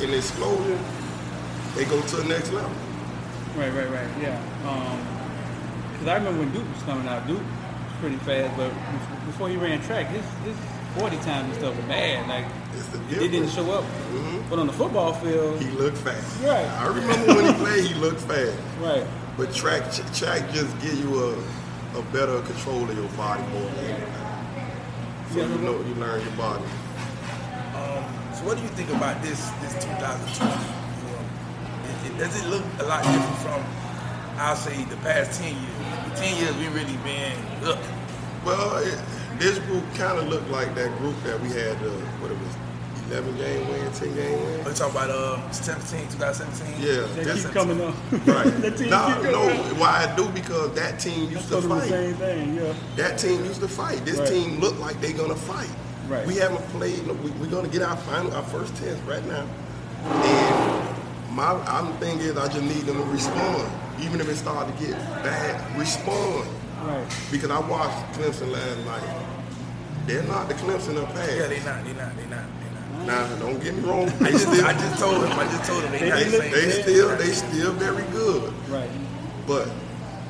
and 0.00 0.12
the 0.12 0.16
explosion, 0.16 0.78
they 1.74 1.84
go 1.84 2.00
to 2.00 2.16
the 2.16 2.24
next 2.24 2.52
level. 2.52 2.70
Right, 3.56 3.72
right, 3.74 3.90
right. 3.90 4.08
Yeah. 4.20 4.40
Um, 4.66 4.98
Because 6.00 6.08
I 6.08 6.16
remember 6.16 6.40
when 6.40 6.52
Duke 6.52 6.64
was 6.72 6.82
coming 6.84 7.06
out, 7.06 7.26
Duke 7.26 7.38
was 7.38 7.96
pretty 8.00 8.16
fast, 8.24 8.56
but 8.56 8.72
before 9.26 9.50
he 9.50 9.56
ran 9.56 9.82
track, 9.82 10.06
his, 10.06 10.24
his 10.44 10.56
40 10.96 11.16
times 11.18 11.44
and 11.52 11.54
stuff 11.56 11.76
were 11.76 11.82
bad. 11.88 12.26
Like, 12.26 12.46
It's 12.74 12.88
it 13.22 13.28
didn't 13.30 13.50
show 13.50 13.70
up. 13.70 13.84
Mhm. 14.12 14.48
But 14.48 14.58
on 14.60 14.66
the 14.66 14.72
football 14.72 15.12
field, 15.12 15.60
He 15.60 15.68
looked 15.72 15.98
fast. 15.98 16.40
Right. 16.42 16.64
I 16.66 16.86
remember 16.86 17.34
when 17.34 17.44
he 17.46 17.52
played, 17.60 17.84
he 17.84 17.94
looked 17.94 18.22
fast. 18.22 18.56
right. 18.80 19.04
But 19.36 19.52
track 19.54 19.82
track 20.14 20.50
just 20.52 20.72
give 20.80 20.94
you 20.98 21.12
a, 21.24 21.98
a 21.98 22.02
better 22.12 22.40
control 22.42 22.82
of 22.84 22.96
your 22.96 23.08
body 23.10 23.42
more 23.52 23.68
than 23.76 23.84
anything. 23.84 24.26
So 25.32 25.38
Yeah. 25.40 25.46
you 25.46 25.58
know 25.60 25.76
you 25.86 25.94
learn 25.94 26.20
your 26.20 26.32
body. 26.36 26.64
Um, 27.76 28.04
so 28.34 28.40
what 28.48 28.56
do 28.56 28.62
you 28.62 28.68
think 28.70 28.88
about 28.90 29.22
this 29.22 29.38
this 29.62 29.74
2020? 29.84 30.50
You 30.50 31.12
know, 31.12 31.22
it, 31.84 32.10
it, 32.10 32.18
does 32.18 32.34
it 32.40 32.48
look 32.48 32.64
a 32.80 32.84
lot 32.84 33.02
different 33.04 33.38
from, 33.38 33.62
I'll 34.38 34.56
say, 34.56 34.82
the 34.84 34.96
past 34.96 35.40
10 35.40 35.54
years? 35.54 35.79
The 36.14 36.20
10 36.20 36.36
years 36.42 36.56
we 36.56 36.66
really 36.68 36.96
been, 37.04 37.36
look, 37.62 37.78
Well, 38.44 38.76
it, 38.78 38.98
this 39.38 39.58
group 39.60 39.84
kind 39.94 40.18
of 40.18 40.28
looked 40.28 40.48
like 40.50 40.74
that 40.74 40.96
group 40.98 41.14
that 41.24 41.40
we 41.40 41.48
had, 41.48 41.76
uh, 41.78 41.90
what 42.20 42.30
it 42.30 42.38
was, 42.38 42.56
11 43.10 43.36
game 43.38 43.68
win, 43.68 43.92
10 43.92 44.14
game 44.14 44.40
win. 44.44 44.64
we 44.64 44.72
talking 44.72 44.94
about 44.96 45.10
uh, 45.10 45.50
17, 45.50 46.08
2017? 46.10 46.74
Yeah, 46.80 47.02
They 47.14 47.24
that's 47.24 47.42
keep 47.44 47.52
coming 47.52 47.80
up. 47.80 47.94
right. 48.26 48.44
that 48.62 48.76
team 48.76 48.90
no, 48.90 49.06
keep 49.06 49.16
coming 49.16 49.32
no, 49.32 49.74
why 49.80 50.06
I 50.06 50.16
do 50.16 50.28
because 50.30 50.72
that 50.74 51.00
team 51.00 51.28
I 51.28 51.30
used 51.32 51.44
to 51.44 51.50
told 51.50 51.64
them 51.64 51.70
the 51.70 51.76
fight. 51.80 51.88
same 51.88 52.14
thing, 52.14 52.54
yeah. 52.54 52.74
That 52.96 53.18
team 53.18 53.44
used 53.44 53.60
to 53.60 53.68
fight. 53.68 54.04
This 54.04 54.18
Right. 54.18 54.28
team 54.28 54.60
looked 54.60 54.78
like 54.78 55.00
they're 55.00 55.12
gonna 55.16 55.34
fight. 55.34 55.70
Right. 56.08 56.26
We 56.26 56.36
haven't 56.36 56.62
played. 56.70 57.06
no, 57.06 57.14
We, 57.14 57.30
we're 57.32 57.50
gonna 57.50 57.68
get 57.68 57.82
our 57.82 57.96
final, 57.96 58.32
our 58.34 58.42
first 58.44 58.74
test 58.76 59.00
right 59.06 59.24
now. 59.26 59.46
And 60.04 61.34
my, 61.36 61.52
I'm 61.66 61.92
thing 61.98 62.18
is, 62.20 62.36
I 62.36 62.46
just 62.48 62.62
need 62.62 62.84
them 62.86 62.96
to 62.96 63.04
respond, 63.04 63.70
even 64.02 64.20
if 64.20 64.28
it 64.28 64.36
started 64.36 64.76
to 64.76 64.84
get 64.86 64.92
bad. 65.22 65.78
Respond, 65.78 66.48
Right. 66.84 67.06
because 67.30 67.50
I 67.50 67.58
watched 67.58 68.18
Clemson 68.18 68.50
last 68.52 68.78
night. 68.86 69.26
They're 70.06 70.22
not 70.24 70.48
the 70.48 70.54
Clemson 70.54 70.96
of 70.96 71.08
past. 71.14 71.30
Yeah, 71.36 71.46
they're 71.46 71.64
not, 71.64 71.84
They're 71.84 71.94
not, 71.94 72.16
they 72.16 72.26
not, 72.26 72.44
they 72.60 73.06
not. 73.06 73.06
Now, 73.06 73.36
don't 73.36 73.62
get 73.62 73.74
me 73.76 73.82
wrong. 73.82 74.08
I 74.08 74.12
They 74.24 74.30
just, 74.32 74.48
still, 74.52 74.66
I 74.66 74.72
just 74.72 74.98
told 74.98 75.24
him, 75.24 75.38
I 75.38 75.44
just 75.44 75.64
told 75.64 75.84
him 75.84 75.92
they, 75.92 75.98
They- 75.98 76.10
they 76.10 76.24
the 76.24 76.38
they 76.38 76.70
still, 76.82 77.16
they 77.16 77.30
still 77.32 77.72
very 77.72 78.04
good. 78.12 78.52
Right. 78.68 78.90
But 79.46 79.68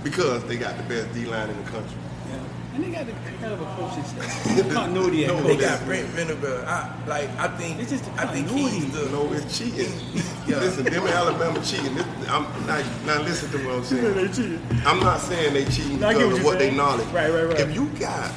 because 0.04 0.44
they 0.44 0.56
got 0.56 0.76
the 0.76 0.83
best 0.85 1.12
D 1.14 1.24
line 1.26 1.50
in 1.50 1.56
the 1.64 1.70
country. 1.70 1.96
Yeah. 2.28 2.38
And 2.74 2.85
they 2.85 2.90
got 2.90 3.02
a 3.09 3.12
hell 3.12 3.52
of 3.54 3.61
a 3.61 3.64
coaching 3.74 4.04
staff. 4.04 4.72
Continuity 4.72 5.26
at 5.26 5.35
No, 5.35 5.42
They 5.42 5.56
got 5.56 5.85
Brent 5.85 6.06
Venables. 6.11 6.64
I 6.64 6.94
like. 7.06 7.28
I 7.38 7.48
think. 7.56 7.80
It's 7.80 7.90
just 7.90 8.04
I 8.16 8.26
think 8.26 8.46
continuity. 8.48 8.78
he's 8.87 8.92
the. 8.92 9.04
You 9.06 9.11
know, 9.11 9.33
it's 9.33 9.59
cheating. 9.59 9.92
Yeah. 10.46 10.56
Listen, 10.59 10.83
them 10.85 11.06
in 11.06 11.12
Alabama 11.12 11.62
cheating. 11.64 11.94
This, 11.94 12.06
I'm 12.28 12.42
not, 12.66 12.85
now 13.06 13.22
listen 13.22 13.50
to 13.52 13.59
what 13.68 13.74
I'm 13.76 13.85
saying. 13.85 14.14
they 14.14 14.26
cheated. 14.28 14.61
I'm 14.85 14.98
not 14.98 15.20
saying 15.20 15.54
they 15.54 15.64
cheating 15.66 16.00
No, 16.00 16.09
because 16.09 16.24
what 16.24 16.33
of 16.33 16.37
you're 16.38 16.44
what 16.44 16.59
they 16.59 16.64
saying. 16.66 16.76
knowledge. 16.76 17.06
Right, 17.09 17.30
right, 17.30 17.44
right. 17.44 17.61
If 17.61 17.72
you 17.74 17.87
got, 18.00 18.33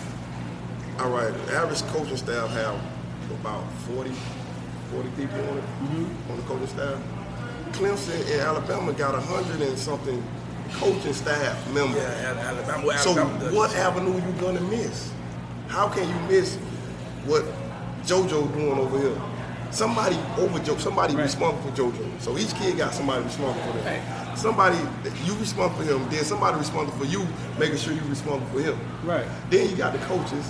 all 1.00 1.10
right, 1.10 1.34
the 1.48 1.54
average 1.54 1.82
coaching 1.88 2.18
staff 2.18 2.52
have 2.52 2.80
about 3.40 3.64
40, 3.88 4.12
40 4.92 5.10
people 5.18 5.40
on 5.50 5.58
it, 5.58 5.64
Mm-hmm. 5.64 6.32
on 6.32 6.38
the 6.38 6.44
coaching 6.44 6.68
staff. 6.68 7.00
Clemson 7.72 8.32
in 8.32 8.40
Alabama 8.42 8.94
got 8.94 9.16
a 9.16 9.22
hundred 9.22 9.62
and 9.68 9.80
something 9.80 10.22
coaching 10.74 11.14
staff 11.14 11.68
member. 11.74 11.98
Yeah, 11.98 12.36
Alabama. 12.48 12.98
So 12.98 13.12
Alabama 13.18 13.54
what 13.56 13.76
avenue 13.76 14.16
you 14.16 14.32
gonna 14.42 14.62
miss? 14.62 15.12
How 15.68 15.88
can 15.90 16.08
you 16.08 16.16
miss 16.30 16.56
what 17.26 17.44
JoJo 18.06 18.54
doing 18.54 18.80
over 18.80 18.98
here? 19.00 19.22
somebody 19.72 20.16
over 20.38 20.60
Joe, 20.60 20.78
somebody 20.78 21.16
Right. 21.16 21.24
responsible 21.24 21.72
for 21.72 21.76
JoJo. 21.76 22.22
So 22.22 22.38
each 22.38 22.54
kid 22.54 22.78
got 22.78 22.94
somebody 22.94 23.24
responsible 23.24 23.66
for 23.72 23.78
them. 23.80 23.86
Right. 23.88 24.38
Somebody 24.38 24.78
you 25.26 25.34
responsible 25.34 25.84
for 25.84 25.92
him, 25.94 26.08
then 26.12 26.24
somebody 26.24 26.58
responsible 26.60 27.00
for 27.00 27.06
you, 27.12 27.26
making 27.58 27.78
sure 27.78 27.92
you 27.94 28.02
responsible 28.08 28.48
for 28.54 28.62
him. 28.62 28.78
Right. 29.04 29.26
Then 29.50 29.68
you 29.72 29.76
got 29.76 29.94
the 29.94 30.00
coaches 30.06 30.46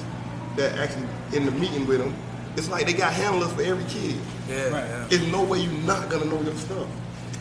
that 0.57 0.77
actually 0.77 1.07
in 1.31 1.45
the 1.45 1.51
meeting 1.51 1.87
with 1.87 1.99
them. 1.99 2.13
It's 2.57 2.67
like 2.69 2.85
they 2.85 2.91
got 2.91 3.13
handlers 3.13 3.53
for 3.53 3.61
every 3.61 3.85
kid. 3.85 4.17
Yeah, 4.49 4.63
Right. 4.67 4.83
yeah. 4.89 5.05
There's 5.07 5.27
no 5.31 5.41
way 5.43 5.59
you're 5.59 5.81
not 5.83 6.09
gonna 6.09 6.25
know 6.25 6.41
your 6.41 6.55
stuff. 6.55 6.87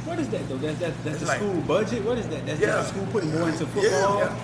What 0.04 0.18
is 0.18 0.28
that 0.30 0.48
though? 0.48 0.56
That's 0.56 0.78
that, 0.80 1.04
that's 1.04 1.20
the 1.20 1.26
like- 1.26 1.38
school 1.38 1.54
budget. 1.62 2.04
What 2.04 2.18
is 2.18 2.28
that? 2.28 2.44
That's 2.46 2.60
Yeah. 2.60 2.76
the 2.76 2.84
school 2.84 3.06
putting 3.12 3.32
more 3.38 3.48
into 3.48 3.66
football. 3.66 4.18
Yeah. 4.18 4.34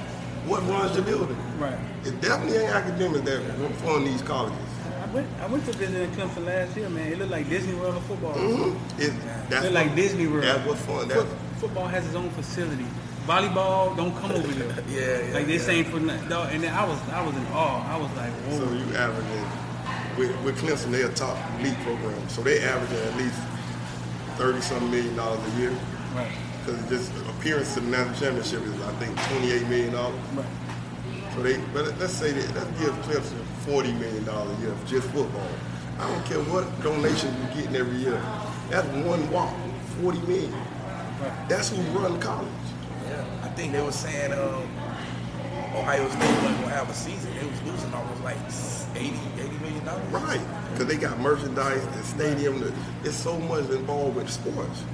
What 0.47 0.67
runs 0.69 0.97
the 0.97 1.03
building? 1.03 1.37
Right. 1.59 1.79
It 2.05 2.21
definitely 2.21 2.59
ain't 2.59 2.71
academics 2.75 3.21
that 3.29 3.43
fund 3.85 4.07
these 4.07 4.23
colleges. 4.23 4.57
I 5.03 5.07
went 5.15 5.27
I 5.43 5.47
went 5.47 5.65
to 5.67 5.73
visit 5.73 6.01
in 6.01 6.11
Clemson 6.13 6.47
last 6.47 6.77
year, 6.77 6.89
man. 6.89 7.13
It 7.13 7.19
looked 7.19 7.31
like 7.33 7.49
Disney 7.49 7.75
World 7.75 7.97
of 7.97 8.03
football. 8.05 8.35
Mm-hmm. 8.35 9.01
It, 9.03 9.13
that's 9.51 9.65
It 9.67 9.73
looked 9.73 9.75
like 9.75 9.87
what- 9.89 9.97
Disney 9.97 10.27
World. 10.27 10.45
That's 10.45 10.67
what's 10.67 10.81
fun. 10.83 11.09
That's, 11.09 11.21
Foot, 11.23 11.29
football 11.61 11.89
has 11.89 12.07
its 12.07 12.15
own 12.15 12.31
facility. 12.31 12.87
Volleyball 13.27 13.95
don't 13.97 14.17
come 14.21 14.31
over 14.33 14.47
there. 14.47 14.85
Yeah, 14.89 15.29
yeah, 15.29 15.35
Like 15.35 15.47
this 15.47 15.67
yeah. 15.67 15.75
ain't 15.75 15.89
for 15.89 16.01
nothing. 16.01 16.29
No, 16.29 16.43
and 16.45 16.63
then 16.63 16.73
I 16.73 16.85
was 16.87 16.99
I 17.13 17.21
was 17.27 17.35
in 17.37 17.47
awe. 17.53 17.85
I 17.95 17.97
was 17.99 18.11
like, 18.17 18.31
whoa. 18.47 18.59
So 18.65 18.73
you 18.73 18.97
averaging 18.97 19.47
with, 20.17 20.45
with 20.45 20.59
Clemson, 20.63 20.93
they're 20.93 21.11
a 21.11 21.13
top 21.15 21.37
league 21.63 21.77
program, 21.81 22.27
so 22.29 22.43
they 22.43 22.63
averaging 22.63 22.99
at 23.07 23.17
least 23.17 23.39
thirty 24.39 24.61
something 24.61 24.91
million 24.91 25.17
dollars 25.17 25.41
a 25.55 25.59
year. 25.61 25.73
right. 26.15 26.31
Because 26.65 26.89
just 26.89 27.13
appearance 27.29 27.75
to 27.75 27.81
the 27.81 27.89
national 27.91 28.15
championship 28.21 28.63
is 28.63 28.81
I 28.83 28.93
think 28.95 29.19
twenty 29.29 29.53
eight 29.53 29.67
million 29.69 29.93
dollars. 29.93 30.21
Right. 30.35 30.47
So 31.35 31.43
they, 31.43 31.57
but 31.75 31.99
let's 31.99 32.13
say 32.13 32.33
that 32.33 32.55
let's 32.55 32.81
give 32.81 32.95
Clemson 33.07 33.43
forty 33.67 33.93
million 33.93 34.25
dollars 34.25 34.57
a 34.59 34.61
year 34.63 34.75
for 34.75 34.87
just 34.87 35.09
football. 35.11 35.49
I 35.99 36.07
don't 36.09 36.25
care 36.27 36.39
what 36.53 36.65
donation 36.83 37.35
you're 37.43 37.55
getting 37.63 37.77
every 37.77 37.99
year. 37.99 38.21
That's 38.71 38.87
one 39.07 39.29
walk, 39.31 39.55
forty 40.01 40.21
million. 40.21 40.53
Right. 40.53 41.49
That's 41.49 41.71
who 41.71 41.83
run 41.99 42.21
college. 42.21 42.49
Yeah. 43.09 43.25
I 43.43 43.49
think 43.49 43.73
they 43.73 43.81
were 43.83 43.91
saying 43.93 44.33
um, 44.33 44.69
Ohio 45.75 46.09
State 46.09 46.19
wasn't 46.19 46.61
gonna 46.61 46.75
have 46.75 46.89
a 46.91 46.95
season. 46.95 47.31
They 47.39 47.47
was 47.47 47.63
losing 47.63 47.93
almost 47.95 48.23
like 48.23 48.37
80, 48.95 49.15
80 49.39 49.59
million 49.59 49.85
dollars. 49.85 50.07
Right, 50.09 50.41
because 50.73 50.87
they 50.87 50.97
got 50.97 51.19
merchandise, 51.21 51.85
the 51.97 52.03
stadium. 52.03 52.61
The, 52.61 52.73
it's 53.05 53.17
so 53.17 53.39
much 53.39 53.69
involved 53.71 54.17
with 54.17 54.31
sports. 54.31 54.85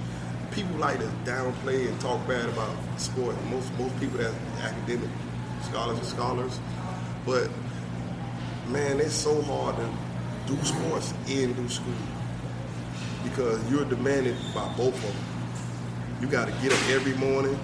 People 0.51 0.77
like 0.77 0.99
to 0.99 1.07
downplay 1.25 1.89
and 1.89 2.01
talk 2.01 2.27
bad 2.29 2.49
about 2.49 2.77
sport. 2.99 3.37
Most 3.51 3.73
most 3.79 3.99
people 4.01 4.19
that 4.19 4.35
academic 4.63 5.11
scholars 5.63 5.99
are 6.01 6.05
scholars, 6.05 6.59
but 7.25 7.49
man, 8.69 9.01
it's 9.01 9.15
so 9.15 9.41
hard 9.43 9.77
to 9.77 9.89
do 10.47 10.63
sports 10.65 11.15
and 11.29 11.57
do 11.57 11.69
school 11.69 11.95
because 13.23 13.71
you're 13.71 13.85
demanded 13.85 14.37
by 14.55 14.67
both 14.77 14.95
of 14.95 15.03
them. 15.03 15.17
You 16.21 16.29
got 16.29 16.47
to 16.47 16.53
get 16.63 16.73
up 16.73 16.91
every 16.91 17.15
morning, 17.15 17.59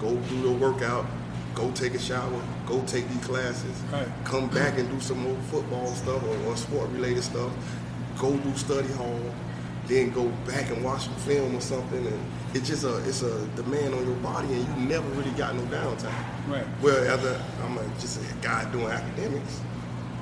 go 0.00 0.14
do 0.16 0.36
your 0.36 0.52
workout, 0.54 1.06
go 1.54 1.70
take 1.72 1.94
a 1.94 1.98
shower, 1.98 2.42
go 2.66 2.82
take 2.86 3.08
these 3.08 3.24
classes, 3.24 3.82
Right. 3.92 4.08
come 4.24 4.48
back 4.48 4.78
and 4.78 4.88
do 4.90 5.00
some 5.00 5.18
more 5.22 5.36
football 5.50 5.86
stuff 5.94 6.22
or, 6.24 6.36
or 6.50 6.56
sport 6.56 6.90
related 6.90 7.22
stuff, 7.22 7.52
go 8.18 8.36
do 8.36 8.54
study 8.56 8.88
hall, 8.94 9.20
then 9.86 10.10
go 10.10 10.28
back 10.46 10.70
and 10.70 10.82
watch 10.82 11.04
some 11.04 11.14
film 11.16 11.54
or 11.56 11.60
something. 11.60 12.06
And 12.06 12.20
it's 12.54 12.68
just 12.68 12.84
a 12.84 12.96
it's 13.08 13.22
a 13.22 13.46
demand 13.56 13.94
on 13.94 14.04
your 14.06 14.16
body, 14.16 14.48
and 14.52 14.66
you 14.68 14.86
never 14.88 15.06
really 15.10 15.30
got 15.32 15.54
no 15.54 15.62
downtime. 15.62 16.12
Right. 16.48 16.66
Well, 16.82 16.96
as 17.04 17.24
a 17.24 17.42
I'm 17.62 17.78
a, 17.78 17.84
just 18.00 18.20
a 18.20 18.34
guy 18.42 18.70
doing 18.72 18.86
academics. 18.86 19.60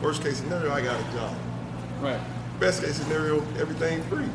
Worst 0.03 0.23
case 0.23 0.39
scenario, 0.39 0.73
I 0.73 0.83
got 0.83 0.99
a 1.01 1.13
job. 1.15 1.37
Right. 2.01 2.21
Best 2.59 2.83
case 2.83 2.97
scenario, 2.97 3.37
everything 3.59 4.03
free. 4.05 4.29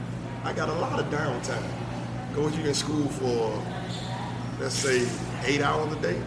I 0.44 0.54
got 0.54 0.70
a 0.70 0.74
lot 0.74 1.00
of 1.00 1.06
downtime. 1.08 1.68
Go 2.34 2.44
with 2.46 2.58
you 2.58 2.66
in 2.66 2.74
school 2.74 3.08
for, 3.10 3.62
let's 4.62 4.76
say, 4.76 5.06
eight 5.46 5.62
hours 5.62 5.92
a 5.92 5.96
day. 6.02 6.22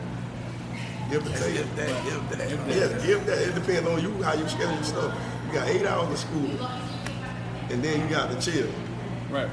Give 1.10 1.26
or 1.26 1.30
take. 1.38 1.54
Give 1.54 1.76
that, 1.76 2.04
give 2.04 2.38
that. 2.38 2.50
Yeah, 2.68 3.06
give 3.06 3.26
that. 3.26 3.38
It 3.38 3.54
depends 3.54 3.88
on 3.88 4.00
you 4.00 4.22
how 4.22 4.34
you 4.34 4.48
schedule 4.48 4.74
your 4.74 4.82
stuff. 4.84 5.18
You 5.46 5.52
got 5.54 5.68
eight 5.68 5.84
hours 5.86 6.10
of 6.12 6.18
school, 6.18 6.68
and 7.70 7.82
then 7.82 8.00
you 8.00 8.06
got 8.08 8.30
to 8.30 8.40
chill. 8.40 8.68
Right. 9.28 9.50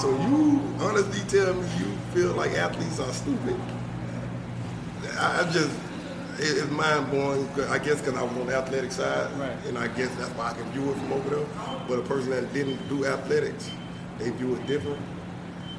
So 0.00 0.08
you 0.10 0.62
honestly 0.80 1.20
tell 1.28 1.52
me 1.54 1.68
you 1.78 1.96
feel 2.14 2.32
like 2.32 2.52
athletes 2.52 2.98
are 3.00 3.12
stupid. 3.12 3.56
I, 5.18 5.40
I 5.46 5.50
just 5.52 5.70
it, 6.38 6.56
it's 6.62 6.70
mind 6.70 7.10
blowing. 7.10 7.46
I 7.68 7.78
guess 7.78 8.00
because 8.00 8.14
I 8.14 8.22
was 8.22 8.32
on 8.38 8.46
the 8.46 8.56
athletic 8.56 8.92
side, 8.92 9.30
Right. 9.38 9.56
and 9.66 9.76
I 9.78 9.88
guess 9.88 10.08
that's 10.16 10.30
why 10.30 10.50
I 10.50 10.54
can 10.54 10.70
view 10.72 10.90
it 10.90 10.94
from 10.96 11.12
over 11.12 11.30
there. 11.36 11.46
But 11.86 11.98
a 11.98 12.02
person 12.02 12.30
that 12.30 12.50
didn't 12.54 12.88
do 12.88 13.04
athletics, 13.04 13.70
they 14.18 14.30
view 14.30 14.54
it 14.54 14.66
different. 14.66 15.00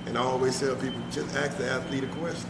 And 0.06 0.18
I 0.18 0.22
always 0.22 0.60
tell 0.60 0.76
people, 0.76 1.00
just 1.12 1.36
ask 1.36 1.58
the 1.58 1.70
athlete 1.72 2.04
a 2.04 2.08
question. 2.08 2.50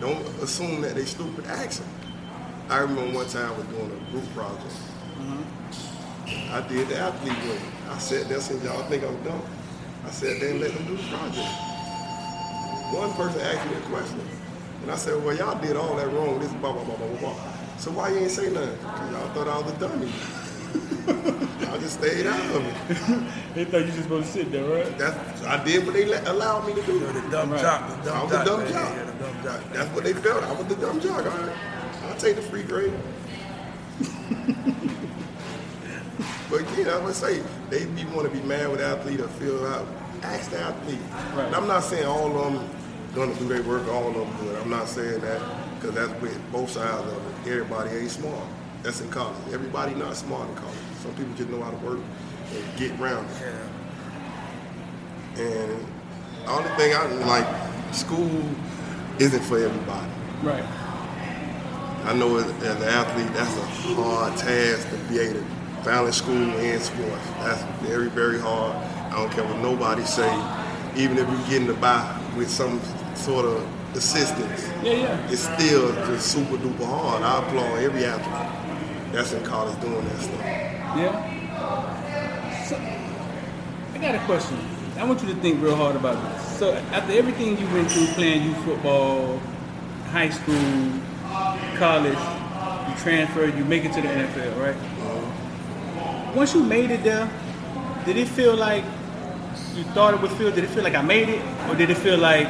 Don't 0.00 0.26
assume 0.42 0.80
that 0.82 0.94
they 0.94 1.04
stupid. 1.04 1.44
Them. 1.44 1.86
I 2.68 2.78
remember 2.78 3.14
one 3.18 3.26
time 3.28 3.52
I 3.52 3.56
was 3.56 3.66
doing 3.66 3.90
a 3.90 4.10
group 4.10 4.24
project. 4.34 4.64
Mm-hmm. 5.18 6.52
I 6.54 6.60
did 6.68 6.88
the 6.88 6.98
athlete 6.98 7.36
way. 7.48 7.58
I 7.90 7.98
sat 7.98 8.28
there 8.28 8.40
since 8.40 8.62
y'all 8.64 8.82
think 8.84 9.04
I'm 9.04 9.22
dumb. 9.24 9.42
I 10.06 10.10
sat 10.10 10.40
there 10.40 10.50
and 10.50 10.60
let 10.60 10.72
them 10.72 10.86
do 10.86 10.96
the 10.96 11.02
project. 11.08 11.48
One 12.94 13.12
person 13.14 13.40
asked 13.40 13.68
me 13.70 13.76
a 13.76 13.80
question. 13.82 14.20
And 14.82 14.90
I 14.90 14.96
said, 14.96 15.22
well, 15.22 15.36
y'all 15.36 15.60
did 15.60 15.76
all 15.76 15.94
that 15.96 16.10
wrong. 16.12 16.38
This 16.38 16.48
is 16.48 16.54
blah, 16.56 16.72
blah, 16.72 16.84
blah, 16.84 16.96
blah, 16.96 17.06
blah, 17.08 17.18
blah. 17.18 17.52
So 17.76 17.90
why 17.90 18.10
you 18.10 18.18
ain't 18.18 18.30
say 18.30 18.50
nothing? 18.50 18.78
'Cause 18.78 19.12
y'all 19.12 19.28
thought 19.34 19.48
I 19.48 19.58
was 19.58 19.72
a 19.72 19.76
dummy. 19.78 20.10
I 21.72 21.78
just 21.78 21.98
stayed 21.98 22.26
out 22.26 22.40
of 22.56 22.64
it. 22.66 23.22
They 23.54 23.64
thought 23.64 23.80
you 23.80 23.86
just 23.88 24.02
supposed 24.04 24.26
to 24.26 24.32
sit 24.32 24.52
there, 24.52 24.64
right? 24.64 24.96
That's, 24.96 25.42
I 25.44 25.62
did 25.64 25.84
what 25.84 25.94
they 25.94 26.04
let, 26.04 26.26
allowed 26.28 26.66
me 26.68 26.74
to 26.74 26.82
do. 26.86 27.00
The 27.00 27.20
dumb 27.32 27.50
Right. 27.50 27.60
jock, 27.60 27.88
the 28.04 28.10
dumb 28.10 28.16
I 28.18 28.22
was 28.22 28.32
a 28.32 28.36
jock. 28.36 28.44
dumb 28.46 28.60
man. 28.60 28.72
jock. 28.72 28.94
Yeah, 28.94 29.04
the 29.04 29.12
dumb 29.24 29.42
jock. 29.42 29.72
That's 29.72 29.88
what 29.94 30.04
they 30.04 30.12
felt. 30.12 30.44
I 30.44 30.52
was 30.52 30.66
the 30.66 30.76
dumb 30.76 31.00
jock. 31.00 31.18
All 31.26 31.38
right. 31.46 31.56
I'll 32.08 32.16
take 32.16 32.36
the 32.36 32.42
free 32.42 32.62
grade. 32.62 32.92
but 36.50 36.62
yeah, 36.78 36.94
I 36.96 36.98
would 37.04 37.14
say 37.14 37.42
they 37.70 37.84
be 37.86 38.04
want 38.06 38.30
to 38.30 38.36
be 38.36 38.42
mad 38.46 38.68
with 38.68 38.78
the 38.78 38.86
athlete 38.86 39.20
or 39.20 39.28
feel 39.28 39.66
out. 39.66 39.86
Ask 40.22 40.50
the 40.50 40.60
athlete. 40.60 40.98
Right. 41.34 41.46
And 41.46 41.56
I'm 41.56 41.66
not 41.66 41.82
saying 41.84 42.06
all 42.06 42.36
of 42.40 42.52
them 42.54 42.68
gonna 43.14 43.34
do 43.34 43.48
their 43.48 43.62
work, 43.64 43.88
all 43.88 44.08
of 44.08 44.14
them 44.14 44.30
do 44.46 44.50
it. 44.54 44.60
I'm 44.62 44.70
not 44.70 44.88
saying 44.88 45.20
that 45.22 45.40
because 45.80 45.94
that's 45.96 46.20
with 46.20 46.38
both 46.52 46.70
sides 46.70 47.02
of 47.10 47.46
it. 47.46 47.50
Everybody 47.52 47.90
ain't 47.96 48.10
smart. 48.10 48.44
That's 48.82 49.00
in 49.00 49.10
college. 49.10 49.36
Everybody 49.52 49.94
not 49.94 50.16
smart 50.16 50.48
in 50.48 50.54
college. 50.56 50.78
Some 51.02 51.12
people 51.14 51.34
just 51.34 51.50
know 51.50 51.62
how 51.62 51.70
to 51.70 51.76
work 51.78 51.98
and 52.54 52.78
get 52.78 52.98
around 52.98 53.26
it. 53.26 53.36
Yeah. 55.36 55.42
And 55.42 55.86
the 56.44 56.50
only 56.50 56.70
thing 56.76 56.94
I 56.94 57.06
like, 57.26 57.94
school 57.94 58.42
isn't 59.18 59.42
for 59.42 59.58
everybody. 59.58 60.10
Right. 60.42 60.64
I 62.04 62.14
know 62.14 62.38
as, 62.38 62.46
an 62.46 62.82
athlete, 62.82 63.32
that's 63.34 63.54
a 63.56 63.94
hard 63.94 64.36
task 64.38 64.88
to 64.88 64.96
be 65.12 65.18
able 65.18 65.40
to 65.40 65.46
balance 65.84 66.16
school 66.16 66.34
and 66.36 66.82
sports. 66.82 67.26
That's 67.40 67.62
very, 67.86 68.08
very 68.08 68.40
hard. 68.40 68.74
I 69.12 69.16
don't 69.16 69.30
care 69.30 69.44
what 69.44 69.58
nobody 69.58 70.04
say. 70.04 70.32
Even 70.96 71.18
if 71.18 71.28
you're 71.28 71.48
getting 71.48 71.66
to 71.66 71.74
buy 71.74 72.18
with 72.36 72.48
some 72.50 72.80
sort 73.14 73.44
of 73.44 73.62
assistance, 73.94 74.66
Yeah, 74.82 74.92
yeah. 74.92 75.30
it's 75.30 75.42
still 75.42 75.92
just 76.06 76.32
super 76.32 76.56
duper 76.56 76.86
hard. 76.86 77.22
I 77.22 77.38
applaud 77.46 77.78
every 77.80 78.04
athlete 78.06 78.59
that's 79.12 79.32
in 79.32 79.42
college 79.44 79.80
doing 79.80 80.04
that 80.04 80.20
stuff. 80.20 80.40
Yeah. 80.96 82.64
So, 82.64 82.76
I 82.76 83.98
got 83.98 84.14
a 84.14 84.18
question. 84.26 84.58
I 84.96 85.04
want 85.04 85.22
you 85.22 85.28
to 85.28 85.34
think 85.40 85.62
real 85.62 85.76
hard 85.76 85.96
about 85.96 86.22
this. 86.22 86.58
So, 86.58 86.74
after 86.92 87.12
everything 87.12 87.58
you 87.58 87.66
went 87.68 87.90
through, 87.90 88.06
playing 88.08 88.44
youth 88.44 88.64
football, 88.64 89.40
high 90.10 90.30
school, 90.30 90.92
college, 91.78 92.18
you 92.88 93.02
transfer, 93.02 93.46
you 93.46 93.64
make 93.64 93.84
it 93.84 93.92
to 93.94 94.00
the 94.00 94.08
NFL, 94.08 94.60
right? 94.60 94.76
Uh-huh. 94.76 96.32
Once 96.34 96.54
you 96.54 96.62
made 96.62 96.90
it 96.90 97.02
there, 97.02 97.30
did 98.04 98.16
it 98.16 98.28
feel 98.28 98.54
like 98.54 98.84
you 99.74 99.84
thought 99.94 100.14
it 100.14 100.20
would 100.20 100.30
feel? 100.32 100.50
Did 100.50 100.64
it 100.64 100.70
feel 100.70 100.84
like 100.84 100.94
I 100.94 101.02
made 101.02 101.28
it, 101.28 101.42
or 101.68 101.74
did 101.74 101.90
it 101.90 101.96
feel 101.96 102.18
like 102.18 102.48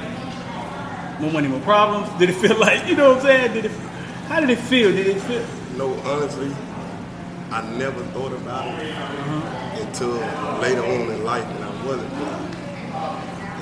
more 1.21 1.31
money, 1.33 1.49
more 1.49 1.61
problems? 1.61 2.09
Did 2.19 2.31
it 2.31 2.35
feel 2.35 2.59
like 2.67 2.87
you 2.87 2.97
know 2.97 3.11
what 3.11 3.19
I'm 3.19 3.27
saying? 3.27 3.53
Did 3.55 3.65
it? 3.67 3.71
How 4.29 4.41
did 4.41 4.51
it 4.51 4.59
feel? 4.59 4.91
Did 4.93 5.07
it 5.07 5.21
feel? 5.21 5.47
No, 5.81 5.95
honestly, 6.05 6.55
I 7.51 7.63
never 7.79 8.03
thought 8.13 8.35
about 8.35 8.69
it 8.83 8.95
until 9.81 10.13
later 10.61 10.85
on 10.85 11.11
in 11.11 11.25
life 11.25 11.47
when 11.55 11.63
I 11.63 11.87
wasn't 11.87 12.11
blind. 12.11 12.55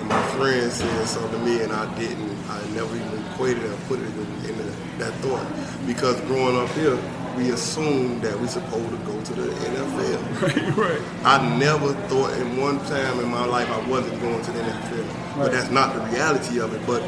And 0.01 0.09
my 0.09 0.23
friend 0.33 0.73
said 0.73 1.07
something 1.07 1.39
to 1.39 1.47
me 1.47 1.63
and 1.63 1.73
I 1.73 1.87
didn't, 1.97 2.37
I 2.51 2.59
never 2.75 2.93
even 2.97 3.25
equated 3.25 3.63
it 3.63 3.71
or 3.71 3.77
put 3.87 4.01
it 4.01 4.07
in, 4.07 4.51
into 4.51 4.65
that 4.99 5.15
thought. 5.23 5.47
Because 5.87 6.21
growing 6.23 6.57
up 6.57 6.69
here, 6.71 6.99
we 7.37 7.51
assumed 7.51 8.23
that 8.23 8.37
we 8.41 8.49
supposed 8.49 8.91
to 8.91 8.97
go 9.07 9.23
to 9.23 9.35
the 9.35 9.53
NFL. 9.53 10.77
Right, 10.77 10.77
right. 10.77 11.03
I 11.25 11.57
never 11.57 11.93
thought 12.09 12.33
in 12.33 12.57
one 12.57 12.81
time 12.87 13.21
in 13.21 13.29
my 13.29 13.45
life 13.45 13.71
I 13.71 13.89
wasn't 13.89 14.21
going 14.21 14.43
to 14.43 14.51
the 14.51 14.59
NFL. 14.59 15.07
Right. 15.07 15.37
But 15.37 15.53
that's 15.53 15.71
not 15.71 15.95
the 15.95 16.01
reality 16.13 16.59
of 16.59 16.75
it. 16.75 16.85
But 16.85 17.01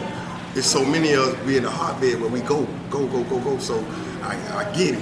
it's 0.55 0.69
so 0.69 0.85
many 0.85 1.15
of 1.15 1.35
us 1.35 1.47
be 1.47 1.57
in 1.57 1.65
the 1.65 1.71
hotbed 1.71 2.21
where 2.21 2.31
we 2.31 2.43
go, 2.43 2.65
go, 2.91 3.09
go, 3.09 3.25
go, 3.25 3.41
go. 3.41 3.59
So 3.59 3.85
I, 4.23 4.37
I 4.59 4.65
get 4.77 4.95
it. 4.95 5.01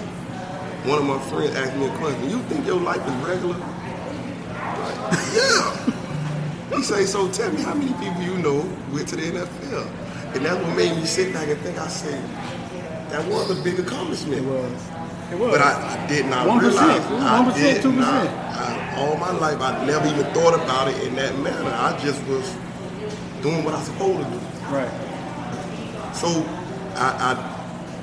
One 0.86 0.98
of 0.98 1.04
my 1.04 1.18
friends 1.30 1.54
asked 1.56 1.76
me 1.76 1.86
a 1.86 1.96
question. 1.98 2.30
You 2.30 2.38
think 2.44 2.66
your 2.66 2.80
life 2.80 3.04
is 3.06 3.14
regular? 3.26 3.58
Like, 3.58 5.18
Yeah. 5.34 6.76
He 6.76 6.82
say, 6.82 7.04
so 7.06 7.30
tell 7.32 7.50
me 7.52 7.62
how 7.62 7.74
many 7.74 7.92
people 7.94 8.22
you 8.22 8.38
know 8.38 8.60
went 8.92 9.08
to 9.08 9.16
the 9.16 9.22
NFL. 9.22 9.86
And 10.34 10.44
that's 10.44 10.62
what 10.64 10.76
made 10.76 10.96
me 10.96 11.04
sit 11.06 11.32
back 11.32 11.48
and 11.48 11.58
think, 11.60 11.78
I 11.78 11.88
said, 11.88 12.22
that 13.10 13.26
was 13.28 13.58
a 13.58 13.62
big 13.64 13.78
accomplishment. 13.80 14.42
It 14.42 14.44
was. 14.44 14.72
It 15.32 15.38
was. 15.38 15.50
But 15.50 15.62
I, 15.62 16.04
I 16.04 16.06
did 16.06 16.26
not 16.26 16.46
1%, 16.46 16.60
realize. 16.60 17.00
I 17.06 17.50
1%, 17.50 17.54
did 17.56 17.82
2%. 17.82 17.96
not. 17.96 18.26
I, 18.26 18.94
all 18.98 19.16
my 19.16 19.30
life, 19.32 19.60
I 19.60 19.84
never 19.86 20.06
even 20.08 20.26
thought 20.34 20.54
about 20.54 20.88
it 20.88 21.02
in 21.06 21.14
that 21.16 21.36
manner. 21.38 21.70
I 21.70 21.98
just 21.98 22.22
was 22.26 22.54
doing 23.42 23.64
what 23.64 23.74
I 23.74 23.78
was 23.78 23.86
supposed 23.86 24.24
to 24.24 24.30
do. 24.30 24.38
right. 24.70 24.90
So 26.14 26.28
I, 26.96 27.32
I, 27.32 27.57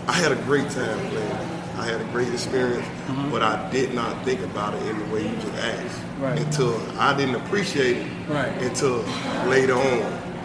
I 0.08 0.14
had 0.14 0.32
a 0.32 0.36
great 0.44 0.70
time 0.70 1.00
playing. 1.10 1.32
I 1.78 1.86
had 1.86 2.00
a 2.00 2.06
great 2.06 2.32
experience, 2.32 2.86
Mm-hmm. 3.08 3.32
but 3.32 3.42
I 3.44 3.70
did 3.72 3.94
not 3.94 4.24
think 4.26 4.42
about 4.42 4.74
it 4.74 4.82
in 4.88 4.98
the 4.98 5.06
way 5.14 5.28
you 5.28 5.36
just 5.36 5.54
asked. 5.56 6.00
Right. 6.20 6.40
Until 6.40 6.80
I 7.00 7.16
didn't 7.16 7.36
appreciate 7.36 7.98
it 7.98 8.08
Right. 8.30 8.52
until 8.64 9.04
later 9.50 9.76
on 9.76 10.00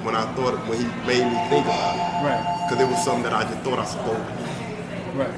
when 0.04 0.14
I 0.16 0.24
thought 0.34 0.54
when 0.66 0.78
he 0.78 0.84
made 1.06 1.24
me 1.24 1.38
think 1.48 1.64
about 1.66 1.94
it. 1.96 2.26
Right. 2.26 2.66
Because 2.68 2.84
it 2.84 2.88
was 2.90 3.02
something 3.04 3.22
that 3.24 3.32
I 3.32 3.44
just 3.44 3.60
thought 3.60 3.78
I 3.78 3.82
was 3.82 3.90
supposed 3.90 4.26
to 4.26 4.34
do. 5.14 5.18
Right. 5.20 5.34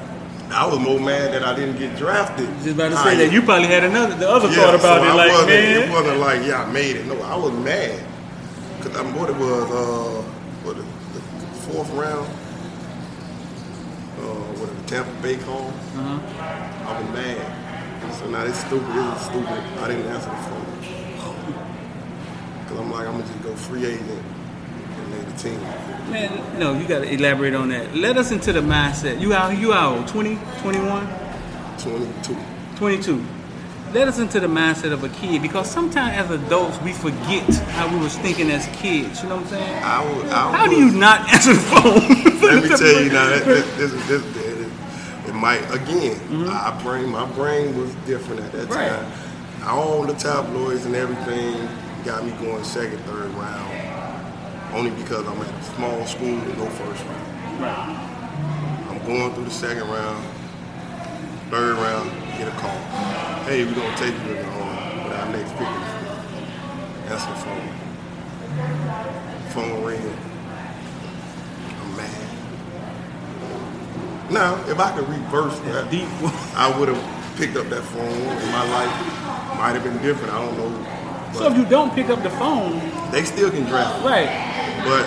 I 0.51 0.65
was 0.67 0.79
more 0.79 0.99
mad 0.99 1.33
that 1.33 1.43
I 1.43 1.55
didn't 1.55 1.77
get 1.77 1.95
drafted. 1.97 2.47
Just 2.63 2.75
about 2.75 2.89
to 2.91 2.97
I- 2.97 3.03
say 3.03 3.15
that 3.25 3.31
you 3.33 3.41
probably 3.41 3.67
had 3.67 3.83
another 3.83 4.15
the 4.15 4.29
other 4.29 4.49
yeah, 4.49 4.55
thought 4.55 4.75
about 4.75 4.99
so 5.01 5.03
it, 5.05 5.09
I 5.09 5.13
like 5.13 5.31
wasn't, 5.31 5.49
man. 5.49 5.81
It 5.83 5.91
wasn't 5.91 6.17
like, 6.19 6.45
yeah, 6.45 6.63
I 6.63 6.71
made 6.71 6.95
it. 6.97 7.05
No, 7.05 7.21
I 7.21 7.35
was 7.35 7.51
mad. 7.53 7.99
Because 8.79 8.97
I'm 8.99 9.15
what 9.15 9.29
it 9.29 9.35
was, 9.37 9.71
uh, 9.71 10.21
what, 10.63 10.75
the, 10.75 10.81
the 10.83 11.21
fourth 11.71 11.89
round, 11.91 12.27
what, 14.25 14.75
the 14.75 14.83
Tampa 14.87 15.11
Bay 15.21 15.37
call. 15.37 15.69
Uh-huh. 15.69 16.19
I 16.87 17.01
was 17.01 17.09
mad. 17.11 17.63
So 18.13 18.29
now 18.29 18.43
it's 18.43 18.59
stupid, 18.59 18.87
this 18.87 19.21
is 19.21 19.25
stupid. 19.25 19.47
I 19.47 19.87
didn't 19.87 20.05
answer 20.07 20.29
the 20.29 20.35
phone. 20.35 20.73
Because 22.63 22.79
I'm 22.79 22.91
like, 22.91 23.07
I'm 23.07 23.13
going 23.13 23.23
to 23.25 23.31
just 23.31 23.43
go 23.43 23.55
free 23.55 23.85
agent 23.85 24.09
and 24.09 25.09
make 25.11 25.25
the 25.25 25.37
team. 25.37 25.59
Man, 26.11 26.59
no, 26.59 26.77
you 26.77 26.87
got 26.87 26.99
to 26.99 27.09
elaborate 27.11 27.55
on 27.55 27.69
that. 27.69 27.95
Let 27.95 28.17
us 28.17 28.31
into 28.31 28.53
the 28.53 28.61
mindset. 28.61 29.19
You 29.19 29.33
out, 29.33 29.57
you 29.57 29.73
out, 29.73 30.07
20, 30.07 30.37
21, 30.61 31.07
22. 31.79 32.37
22. 32.75 33.25
Let 33.93 34.07
us 34.07 34.17
into 34.17 34.39
the 34.39 34.47
mindset 34.47 34.91
of 34.91 35.03
a 35.03 35.09
kid 35.09 35.43
because 35.43 35.69
sometimes 35.69 36.17
as 36.17 36.31
adults 36.31 36.81
we 36.81 36.93
forget 36.93 37.43
how 37.77 37.87
we 37.95 37.99
was 38.03 38.17
thinking 38.17 38.49
as 38.49 38.65
kids. 38.77 39.21
You 39.21 39.29
know 39.29 39.35
what 39.35 39.45
I'm 39.45 39.49
saying? 39.51 39.83
I 39.83 40.03
was, 40.15 40.31
I 40.31 40.57
How 40.57 40.67
do 40.67 40.75
you 40.75 40.91
not 40.91 41.29
answer 41.33 41.53
the 41.53 41.59
phone? 41.59 42.41
Let 42.41 42.63
me 42.63 42.69
tell 42.69 43.03
you 43.03 43.09
now, 43.11 43.29
that, 43.29 43.45
this, 43.45 43.67
this, 43.77 43.93
this, 44.07 44.35
it, 45.29 45.33
might 45.35 45.61
again. 45.71 46.19
I 46.49 46.81
brain, 46.81 47.09
my 47.09 47.25
brain 47.33 47.77
was 47.77 47.93
different 48.07 48.41
at 48.41 48.51
that 48.53 48.69
Mm-hmm. 48.69 48.73
Right. 48.73 49.61
time. 49.61 49.69
All 49.69 50.03
the 50.03 50.13
tabloids 50.15 50.85
and 50.85 50.95
everything 50.95 51.53
got 52.03 52.25
me 52.25 52.31
going 52.43 52.63
second, 52.63 52.97
third 53.01 53.29
round, 53.35 53.93
only 54.73 54.89
because 54.91 55.25
I'm 55.27 55.39
at 55.39 55.49
a 55.53 55.63
small 55.75 56.05
school 56.07 56.29
and 56.29 56.57
go 56.57 56.65
first 56.65 57.03
round. 57.05 57.61
Right. 57.61 58.87
I'm 58.89 59.05
going 59.05 59.33
through 59.35 59.45
the 59.45 59.51
second 59.51 59.87
round, 59.87 60.25
third 61.51 61.75
round, 61.77 62.09
get 62.39 62.47
a 62.47 62.51
call. 62.57 63.22
Hey, 63.45 63.65
we're 63.65 63.75
gonna 63.75 63.97
take 63.97 64.13
you 64.25 64.37
on 64.37 65.03
with 65.03 65.13
our 65.13 65.29
next 65.33 65.51
pick. 65.57 65.67
in 65.67 65.73
the 67.09 67.09
the 67.09 67.35
phone. 67.43 67.69
Phone 69.49 69.83
ring. 69.83 70.17
I'm 71.81 71.97
mad. 71.97 72.27
Now, 74.31 74.55
if 74.69 74.79
I 74.79 74.91
could 74.95 75.09
reverse 75.09 75.59
that, 75.59 75.91
Deep. 75.91 76.07
I 76.55 76.73
would 76.79 76.87
have 76.87 77.35
picked 77.37 77.57
up 77.57 77.67
that 77.69 77.83
phone 77.83 78.05
and 78.07 78.51
my 78.51 78.63
life 78.71 79.57
might 79.57 79.73
have 79.73 79.83
been 79.83 80.01
different. 80.01 80.33
I 80.33 80.39
don't 80.45 80.57
know. 80.57 80.71
So 81.33 81.47
if 81.51 81.57
you 81.57 81.65
don't 81.65 81.93
pick 81.93 82.09
up 82.09 82.23
the 82.23 82.29
phone, 82.31 82.79
They 83.11 83.25
still 83.25 83.51
can 83.51 83.65
draft 83.65 84.01
you. 84.03 84.07
right? 84.09 84.29
But, 84.85 85.05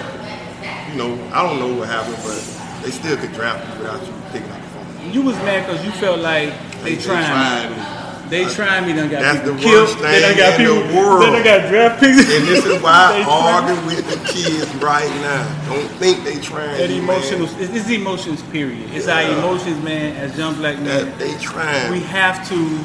you 0.92 0.98
know, 0.98 1.18
I 1.32 1.42
don't 1.42 1.58
know 1.58 1.72
what 1.74 1.88
happened, 1.88 2.16
but 2.22 2.82
they 2.84 2.90
still 2.90 3.16
could 3.16 3.32
draft 3.32 3.66
you 3.72 3.78
without 3.82 4.02
you 4.06 4.12
picking 4.30 4.50
up 4.50 4.60
the 4.60 4.68
phone. 4.68 5.12
You 5.12 5.22
was 5.22 5.36
mad 5.36 5.66
because 5.66 5.84
you 5.86 5.92
felt 5.92 6.18
like 6.20 6.52
they, 6.82 6.96
trying. 6.96 7.24
tried 7.26 7.70
me. 7.70 7.95
They 8.28 8.44
uh, 8.44 8.50
trying 8.50 8.86
me. 8.86 8.92
Done 8.92 9.08
got 9.10 9.22
That's 9.22 9.38
people 9.40 9.54
the 9.54 9.62
killed. 9.62 9.88
worst 9.88 9.98
They 10.02 10.20
done 10.20 10.34
thing 10.34 10.38
got 10.38 10.60
in 10.60 10.66
people. 10.66 10.88
the 10.88 10.96
world. 10.96 11.22
They 11.22 11.30
done 11.30 11.44
got 11.44 11.68
draft 11.70 12.00
picks. 12.00 12.18
And 12.18 12.46
this 12.48 12.64
is 12.66 12.82
why 12.82 13.22
I 13.28 13.62
argue 13.62 13.86
with 13.86 14.04
the 14.10 14.18
kids 14.32 14.74
right 14.76 15.10
now. 15.22 15.44
Don't 15.72 15.88
think 15.98 16.24
they 16.24 16.38
trying 16.40 16.76
That 16.78 16.90
you, 16.90 17.02
emotional. 17.02 17.46
man. 17.46 17.62
It's, 17.62 17.74
it's 17.74 17.90
emotions. 17.90 18.42
Period. 18.44 18.90
It's 18.92 19.06
Yeah. 19.06 19.22
our 19.22 19.38
emotions, 19.38 19.82
man. 19.84 20.16
As 20.16 20.36
young 20.36 20.54
black 20.56 20.76
men, 20.78 20.86
That 21.06 21.18
they 21.18 21.36
trying. 21.38 21.92
we 21.92 22.00
have 22.00 22.46
to. 22.48 22.78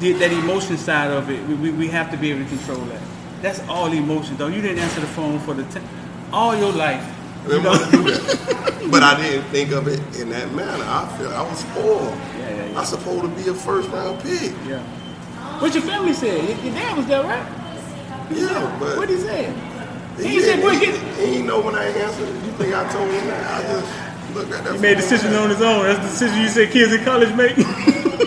That 0.00 0.32
emotion 0.32 0.78
side 0.78 1.10
of 1.10 1.28
it, 1.28 1.46
we, 1.46 1.54
we, 1.54 1.70
we 1.72 1.88
have 1.88 2.10
to 2.10 2.16
be 2.16 2.30
able 2.30 2.42
to 2.42 2.48
control 2.48 2.80
that. 2.86 3.00
That's 3.42 3.60
all 3.68 3.92
emotion, 3.92 4.36
though. 4.38 4.46
You 4.46 4.62
didn't 4.62 4.78
answer 4.78 5.00
the 5.00 5.06
phone 5.08 5.38
for 5.40 5.52
the 5.52 5.64
t- 5.64 5.84
all 6.32 6.56
your 6.56 6.72
life. 6.72 7.04
I 7.44 7.48
didn't 7.48 7.64
want 7.64 7.84
to 7.84 7.90
do 7.90 8.02
that. 8.10 8.88
but 8.90 9.02
I 9.02 9.20
didn't 9.20 9.44
think 9.50 9.72
of 9.72 9.88
it 9.88 10.00
in 10.18 10.30
that 10.30 10.52
manner. 10.54 10.84
I 10.86 11.06
feel 11.18 11.28
I 11.30 11.42
was 11.42 11.58
spoiled. 11.58 12.14
I 12.76 12.84
supposed 12.84 13.22
to 13.22 13.28
be 13.28 13.48
a 13.48 13.54
first 13.54 13.88
round 13.90 14.20
pick. 14.22 14.52
Yeah. 14.66 14.82
What 15.60 15.74
your 15.74 15.82
family 15.82 16.12
said? 16.12 16.42
Your, 16.48 16.56
your 16.64 16.74
dad 16.74 16.96
was 16.96 17.06
there, 17.06 17.22
right? 17.22 17.46
Yeah, 18.30 18.76
but 18.80 18.96
What 18.96 19.08
he 19.08 19.16
said? 19.18 19.52
he, 20.18 20.28
He 20.28 20.40
said, 20.40 20.60
"Boy, 20.62 20.70
he, 20.78 20.86
get." 20.86 20.94
he 21.18 21.26
didn't 21.26 21.46
know 21.46 21.60
when 21.60 21.74
I 21.74 21.86
answered. 21.86 22.28
You 22.28 22.52
think 22.58 22.74
I 22.74 22.86
told 22.92 23.10
him 23.10 23.26
that? 23.26 23.50
I 23.50 23.62
just 23.62 24.34
look 24.34 24.50
at 24.52 24.64
that. 24.64 24.74
He 24.74 24.78
made 24.80 24.98
a 24.98 25.00
phone. 25.00 25.10
decision 25.10 25.34
on 25.34 25.50
his 25.50 25.60
own. 25.62 25.84
That's 25.84 25.98
the 26.00 26.06
decision 26.08 26.40
you 26.40 26.48
said 26.48 26.70
kids 26.70 26.92
in 26.92 27.04
college 27.04 27.34
make. 27.34 27.56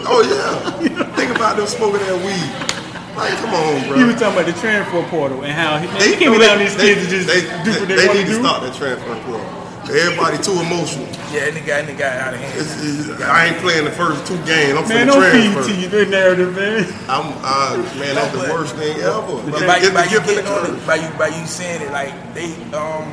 Oh 0.05 0.19
yeah. 0.19 1.15
think 1.15 1.33
about 1.33 1.55
them 1.55 1.65
smoking 1.65 2.01
that 2.01 2.19
weed. 2.19 3.15
Like, 3.15 3.31
come 3.39 3.53
on, 3.55 3.87
bro. 3.87 3.95
He 3.97 4.03
was 4.03 4.15
talking 4.19 4.35
about 4.35 4.51
the 4.51 4.59
transfer 4.59 5.01
portal 5.07 5.43
and 5.43 5.53
how 5.53 5.77
he, 5.77 5.87
man, 5.87 5.97
They 5.99 6.09
he 6.11 6.15
can't 6.19 6.35
be 6.35 6.43
allowing 6.43 6.59
they- 6.59 6.65
these 6.65 6.75
they- 6.75 6.93
kids 6.93 7.07
to 7.07 7.09
just 7.09 7.27
they, 7.31 7.41
do 7.63 7.71
they, 7.71 7.79
what 7.79 7.87
they, 7.87 7.95
they 7.95 8.07
want 8.07 8.17
need 8.19 8.25
to 8.27 8.35
to 8.35 8.35
do. 8.35 8.43
stop 8.43 8.61
that 8.63 8.75
transfer 8.75 9.15
portal. 9.23 9.62
Everybody 9.83 10.37
too 10.41 10.53
emotional. 10.59 11.05
Yeah, 11.31 11.51
and 11.51 11.57
it 11.57 11.65
got, 11.65 11.81
and 11.81 11.89
it 11.89 11.97
got 11.97 12.15
out 12.17 12.33
of 12.33 12.39
hand. 12.39 12.55
It's, 12.55 12.71
it's, 12.79 13.21
I 13.21 13.47
ain't 13.47 13.57
playing 13.57 13.83
the 13.85 13.91
first 13.91 14.25
two 14.25 14.37
games. 14.45 14.77
I'm 14.79 14.87
Man, 14.87 15.07
finna 15.07 15.11
don't 15.11 15.31
feed 15.31 15.51
transfer. 15.51 15.73
to 15.73 15.81
you 15.81 15.87
that 15.89 16.09
narrative, 16.09 16.55
man. 16.55 16.85
I'm, 17.09 17.33
uh, 17.43 17.77
man, 17.99 18.15
that's 18.15 18.31
the 18.31 18.47
worst 18.53 18.75
thing 18.75 18.95
ever. 19.01 19.21
But 19.51 19.59
Get- 19.59 19.67
by, 19.67 19.79
get 19.81 19.93
by 19.93 20.03
you 20.05 20.09
gift 20.09 20.27
and 20.29 20.37
the 20.37 20.41
getting 20.43 20.71
on 20.71 20.75
it, 20.79 20.87
by 20.87 20.95
you 20.95 21.09
by 21.19 21.27
you 21.27 21.45
saying 21.45 21.81
it, 21.81 21.91
like 21.91 22.13
they 22.33 22.53
um 22.71 23.11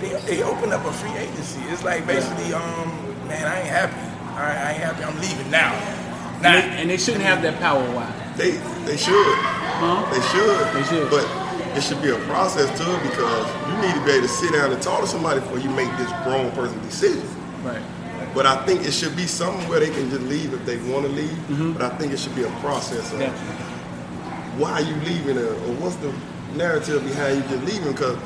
they 0.00 0.14
they 0.30 0.42
open 0.42 0.72
up 0.72 0.84
a 0.84 0.92
free 0.92 1.12
agency. 1.18 1.60
It's 1.68 1.82
like 1.82 2.06
basically 2.06 2.54
um 2.54 2.88
man, 3.26 3.42
I 3.46 3.58
ain't 3.60 3.68
happy. 3.68 3.98
All 4.30 4.46
right, 4.46 4.56
I 4.56 4.72
ain't 4.72 4.82
happy. 4.82 5.02
I'm 5.04 5.18
leaving 5.20 5.50
now. 5.50 5.72
And 5.74 6.42
Now, 6.42 6.52
they, 6.60 6.68
and 6.82 6.90
they 6.90 6.96
shouldn't 6.96 7.24
have 7.24 7.42
that 7.42 7.58
power. 7.58 7.82
Why? 7.92 8.06
They, 8.36 8.52
they 8.86 8.96
should. 8.96 9.34
Huh? 9.82 10.06
They 10.08 10.22
should. 10.32 10.72
They 10.72 10.84
should. 10.88 11.10
But 11.10 11.26
it 11.76 11.82
should 11.82 12.02
be 12.02 12.10
a 12.10 12.18
process 12.26 12.68
to 12.78 12.94
it 12.96 13.02
because 13.02 13.46
you 13.68 13.74
need 13.86 13.94
to 13.94 14.04
be 14.04 14.12
able 14.12 14.26
to 14.26 14.32
sit 14.32 14.52
down 14.52 14.72
and 14.72 14.82
talk 14.82 15.00
to 15.00 15.06
somebody 15.06 15.40
before 15.40 15.58
you 15.58 15.70
make 15.70 15.90
this 15.96 16.10
grown 16.24 16.50
person 16.52 16.78
decision. 16.82 17.22
Right. 17.62 17.82
But 18.34 18.46
I 18.46 18.64
think 18.66 18.84
it 18.84 18.92
should 18.92 19.16
be 19.16 19.26
something 19.26 19.68
where 19.68 19.80
they 19.80 19.90
can 19.90 20.08
just 20.10 20.22
leave 20.22 20.52
if 20.52 20.64
they 20.64 20.76
want 20.92 21.06
to 21.06 21.12
leave. 21.12 21.30
Mm-hmm. 21.30 21.72
But 21.72 21.82
I 21.82 21.96
think 21.96 22.12
it 22.12 22.18
should 22.18 22.34
be 22.34 22.42
a 22.44 22.50
process 22.60 23.12
of 23.12 23.20
Yeah. 23.20 23.32
why 24.58 24.72
are 24.72 24.82
you 24.82 24.94
leaving 24.96 25.38
or, 25.38 25.48
or 25.54 25.72
what's 25.80 25.96
the 25.96 26.12
narrative 26.56 27.04
behind 27.04 27.36
you 27.36 27.42
just 27.58 27.64
leaving 27.72 27.92
because 27.92 28.16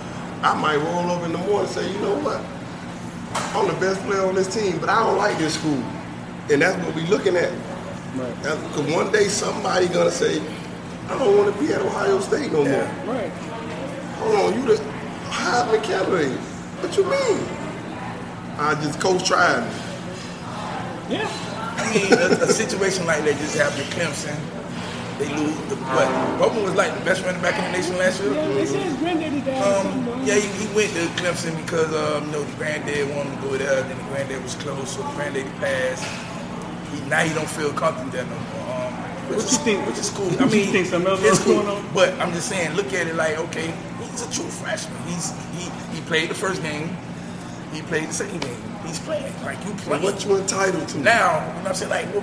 I 0.42 0.54
might 0.61 0.76
roll 0.76 1.11
over 1.11 1.26
in 1.26 1.33
the 1.33 1.38
morning 1.38 1.61
and 1.61 1.68
say, 1.68 1.90
you 1.90 1.98
know 2.00 2.16
what? 2.20 2.40
I'm 3.57 3.66
the 3.66 3.80
best 3.80 4.00
player 4.04 4.24
on 4.26 4.35
this 4.35 4.52
team, 4.54 4.78
but 4.78 4.88
I 4.88 5.02
don't 5.02 5.16
like 5.18 5.37
this 5.38 5.54
school. 5.54 5.83
And 6.50 6.61
that's 6.62 6.76
what 6.85 6.94
we're 6.94 7.07
looking 7.09 7.37
at. 7.37 7.50
Right. 8.14 8.37
Because 8.42 8.92
one 8.92 9.11
day 9.11 9.28
somebody 9.28 9.88
gonna 9.88 10.11
say, 10.11 10.40
I 11.08 11.18
don't 11.18 11.36
want 11.36 11.54
to 11.54 11.60
be 11.60 11.72
at 11.72 11.80
Ohio 11.80 12.18
State 12.20 12.52
no 12.52 12.64
more. 12.64 12.90
Right. 13.06 13.30
Hold 14.18 14.54
on, 14.54 14.60
you 14.60 14.66
the 14.66 14.82
Heisman 15.28 15.82
candidate. 15.82 16.38
What 16.80 16.96
you 16.96 17.04
mean? 17.04 17.44
I 18.58 18.74
just 18.82 19.00
coach 19.00 19.26
tried 19.26 19.60
me. 19.60 19.74
Yeah. 21.10 21.28
I 21.76 21.92
mean, 21.92 22.12
a, 22.12 22.44
a 22.44 22.46
situation 22.48 23.04
like 23.06 23.24
that 23.24 23.36
just 23.38 23.58
happened 23.58 23.84
to 23.84 23.96
Clemson. 23.96 24.38
They 25.18 25.28
lose. 25.28 25.54
The, 25.68 25.76
what? 25.76 26.38
Bowman 26.38 26.64
was 26.64 26.74
like 26.74 26.96
the 26.98 27.04
best 27.04 27.22
running 27.24 27.42
back 27.42 27.58
in 27.58 27.70
the 27.70 27.78
nation 27.78 27.98
last 27.98 28.22
year. 28.22 28.32
Yeah, 28.32 28.48
they 28.48 28.66
said 28.66 28.82
his 28.82 28.96
granddaddy 28.96 29.40
died. 29.42 29.86
Um, 29.86 30.26
yeah, 30.26 30.34
he, 30.34 30.66
he 30.66 30.74
went 30.74 30.90
to 30.94 31.06
Clemson 31.22 31.54
because 31.64 31.92
um, 31.94 32.26
you 32.26 32.32
know 32.32 32.42
the 32.42 32.56
granddad 32.56 33.14
wanted 33.14 33.30
him 33.30 33.42
to 33.42 33.48
go 33.48 33.56
there. 33.58 33.82
Then 33.82 33.96
the 33.96 34.04
granddad 34.04 34.42
was 34.42 34.54
close, 34.56 34.96
so 34.96 35.02
the 35.02 35.12
granddad 35.14 35.46
passed. 35.56 36.04
He, 36.90 37.00
now 37.08 37.20
he 37.20 37.34
don't 37.34 37.48
feel 37.50 37.72
comfortable 37.72 38.10
there 38.10 38.24
no 38.24 38.38
more. 38.38 38.63
Which 39.29 39.39
What 39.39 39.47
is, 39.47 39.53
you 39.53 39.59
think- 39.59 39.87
Which 39.87 39.99
is 39.99 40.11
cool. 40.11 40.27
what 40.27 40.41
I 40.41 40.45
you 40.45 40.51
mean, 40.51 40.72
think 40.72 40.87
something 40.87 41.11
else 41.11 41.22
is 41.22 41.39
cool. 41.41 41.62
going 41.62 41.68
on? 41.68 41.85
But 41.95 42.12
I'm 42.20 42.33
just 42.33 42.49
saying, 42.49 42.75
look 42.77 42.93
at 42.93 43.07
it 43.07 43.14
like 43.16 43.39
okay, 43.49 43.72
he's 44.11 44.22
a 44.22 44.31
true 44.33 44.45
freshman. 44.49 44.97
He's 45.07 45.33
he 45.57 45.70
he 45.95 46.01
played 46.03 46.29
the 46.31 46.35
first 46.35 46.62
game. 46.62 46.97
He 47.72 47.83
played 47.83 48.09
the 48.09 48.14
second 48.14 48.41
game. 48.41 48.57
He's 48.87 48.99
playing 49.01 49.33
like 49.43 49.59
you 49.64 49.72
But 49.72 49.81
playing. 49.83 50.03
what 50.05 50.25
you 50.25 50.37
entitled 50.37 50.87
to? 50.89 50.99
Now, 50.99 51.41
you 51.41 51.55
know 51.57 51.61
what 51.62 51.68
I'm 51.68 51.75
saying? 51.75 51.91
Like, 51.91 52.07
well, 52.14 52.22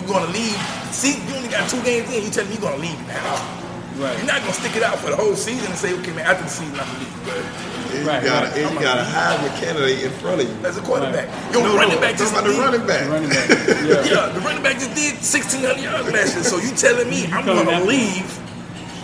you 0.00 0.06
gonna 0.06 0.30
leave? 0.32 0.56
See, 0.92 1.18
you 1.28 1.34
only 1.36 1.48
got 1.50 1.68
two 1.68 1.82
games 1.82 2.08
in. 2.14 2.22
You 2.24 2.30
telling 2.30 2.48
me 2.50 2.56
you 2.56 2.62
gonna 2.62 2.76
leave 2.80 3.00
now? 3.08 3.34
Right. 3.98 4.16
You're 4.18 4.26
not 4.28 4.40
gonna 4.40 4.52
stick 4.52 4.76
it 4.76 4.82
out 4.82 4.98
for 4.98 5.10
the 5.10 5.16
whole 5.16 5.34
season 5.34 5.66
and 5.66 5.74
say, 5.76 5.92
okay, 6.00 6.12
man, 6.12 6.24
after 6.26 6.44
the 6.44 6.50
season 6.50 6.78
I'm 6.78 6.86
gonna 6.86 7.75
leave. 7.96 8.06
But 8.06 8.22
you 8.22 8.28
got 8.28 8.42
right. 8.44 8.56
a, 8.56 8.60
you 8.74 8.80
got 8.80 8.98
a 8.98 9.02
Heisman 9.02 9.60
candidate 9.60 10.02
in 10.04 10.10
front 10.12 10.40
of 10.42 10.48
you. 10.48 10.66
as 10.66 10.76
a 10.78 10.82
quarterback, 10.82 11.28
Right. 11.28 11.52
your 11.52 11.62
No, 11.64 11.76
running 11.76 11.94
no, 11.96 12.00
back 12.00 12.12
I'm 12.12 12.18
just 12.18 12.34
talking 12.34 12.52
the 12.52 12.58
running 12.60 12.86
back. 12.86 13.08
Running 13.08 13.30
back. 13.30 13.48
Yeah. 13.50 14.04
Yeah, 14.12 14.28
the 14.32 14.40
running 14.40 14.62
back 14.62 14.78
just 14.78 14.94
did 14.94 15.14
1,600 15.14 15.78
yards 15.80 16.12
last 16.12 16.34
year. 16.34 16.44
So 16.44 16.58
you 16.58 16.70
telling 16.76 17.08
me 17.10 17.26
I'm 17.32 17.44
gonna 17.46 17.84
leave 17.84 18.26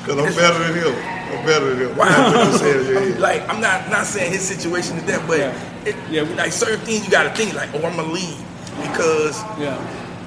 Cause 0.04 0.18
I'm 0.18 0.34
better 0.34 0.58
than 0.58 0.74
him. 0.74 0.94
I'm 1.32 1.46
better 1.46 1.74
than 1.74 1.88
him. 1.88 1.96
Why? 1.96 2.08
That's 2.08 2.34
what 2.34 2.46
you 2.52 2.58
said 2.58 2.76
in 2.80 2.86
your 2.86 3.00
head. 3.12 3.20
like 3.20 3.48
I'm 3.48 3.60
not 3.60 3.88
not 3.90 4.06
saying 4.06 4.32
his 4.32 4.42
situation 4.42 4.96
is 4.98 5.04
that, 5.06 5.26
but 5.28 5.38
Yeah. 5.38 5.54
it, 5.86 5.96
Yeah, 6.10 6.22
like 6.36 6.52
certain 6.52 6.80
things 6.80 7.04
you 7.04 7.10
got 7.10 7.22
to 7.24 7.30
think 7.30 7.54
like, 7.54 7.70
oh, 7.74 7.86
I'm 7.86 7.96
gonna 7.96 8.10
leave 8.12 8.36
because 8.82 9.38
Yeah. 9.58 9.78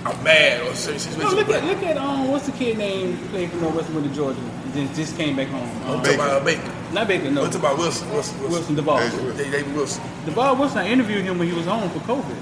I'm 0.05 0.23
mad 0.23 0.61
or 0.67 0.75
certain 0.75 1.19
No, 1.19 1.29
look 1.31 1.49
at 1.49 1.63
look 1.63 1.81
at 1.83 1.97
um 1.97 2.29
what's 2.31 2.45
the 2.45 2.51
kid 2.51 2.77
name 2.77 3.17
played 3.29 3.49
for 3.49 3.57
Northwestern 3.57 3.95
with 3.95 4.07
the 4.09 4.13
Georgia? 4.15 4.39
Just, 4.73 4.95
just 4.95 5.17
came 5.17 5.35
back 5.35 5.47
home. 5.47 5.63
Um, 5.89 6.01
talking 6.03 6.15
about 6.15 6.45
Baker. 6.45 6.71
not 6.93 7.07
Baker, 7.07 7.31
no. 7.31 7.45
I'm 7.45 7.55
about 7.55 7.77
Wilson. 7.77 8.09
Wilson. 8.11 8.39
Wilson 8.41 8.75
Wilson. 8.75 8.75
Divaad. 8.75 9.09
Hey, 9.35 9.43
They, 9.43 9.51
David 9.51 9.73
Wilson. 9.75 10.03
Divaad 10.25 10.59
Wilson, 10.59 10.77
I 10.79 10.87
interviewed 10.89 11.23
him 11.23 11.39
when 11.39 11.47
he 11.47 11.53
was 11.55 11.65
home 11.65 11.89
for 11.89 11.99
COVID. 11.99 12.37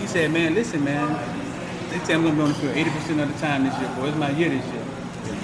He 0.00 0.06
said, 0.08 0.32
man, 0.32 0.54
listen, 0.54 0.82
man, 0.82 1.08
they 1.90 1.98
tell 2.00 2.20
me 2.20 2.30
I'm 2.30 2.36
going 2.36 2.52
to 2.54 2.60
be 2.60 2.66
on 2.68 2.74
the 2.74 2.82
field 2.82 2.94
80% 3.18 3.22
of 3.22 3.32
the 3.32 3.38
time 3.46 3.64
this 3.64 3.78
year, 3.78 3.88
boy. 3.96 4.08
It's 4.08 4.16
my 4.16 4.30
year 4.30 4.48
this 4.48 4.64
year. 4.72 4.84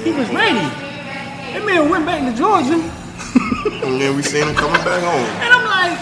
He 0.02 0.10
was 0.10 0.28
ready. 0.30 0.58
That 0.58 1.62
man 1.66 1.88
went 1.90 2.06
back 2.06 2.24
to 2.32 2.36
Georgia, 2.36 2.74
And 2.74 4.00
then 4.00 4.16
we 4.16 4.22
seen 4.22 4.48
him 4.48 4.54
coming 4.56 4.82
back 4.82 5.02
home. 5.02 5.26
and 5.44 5.52
I'm 5.54 5.64
like, 5.64 5.98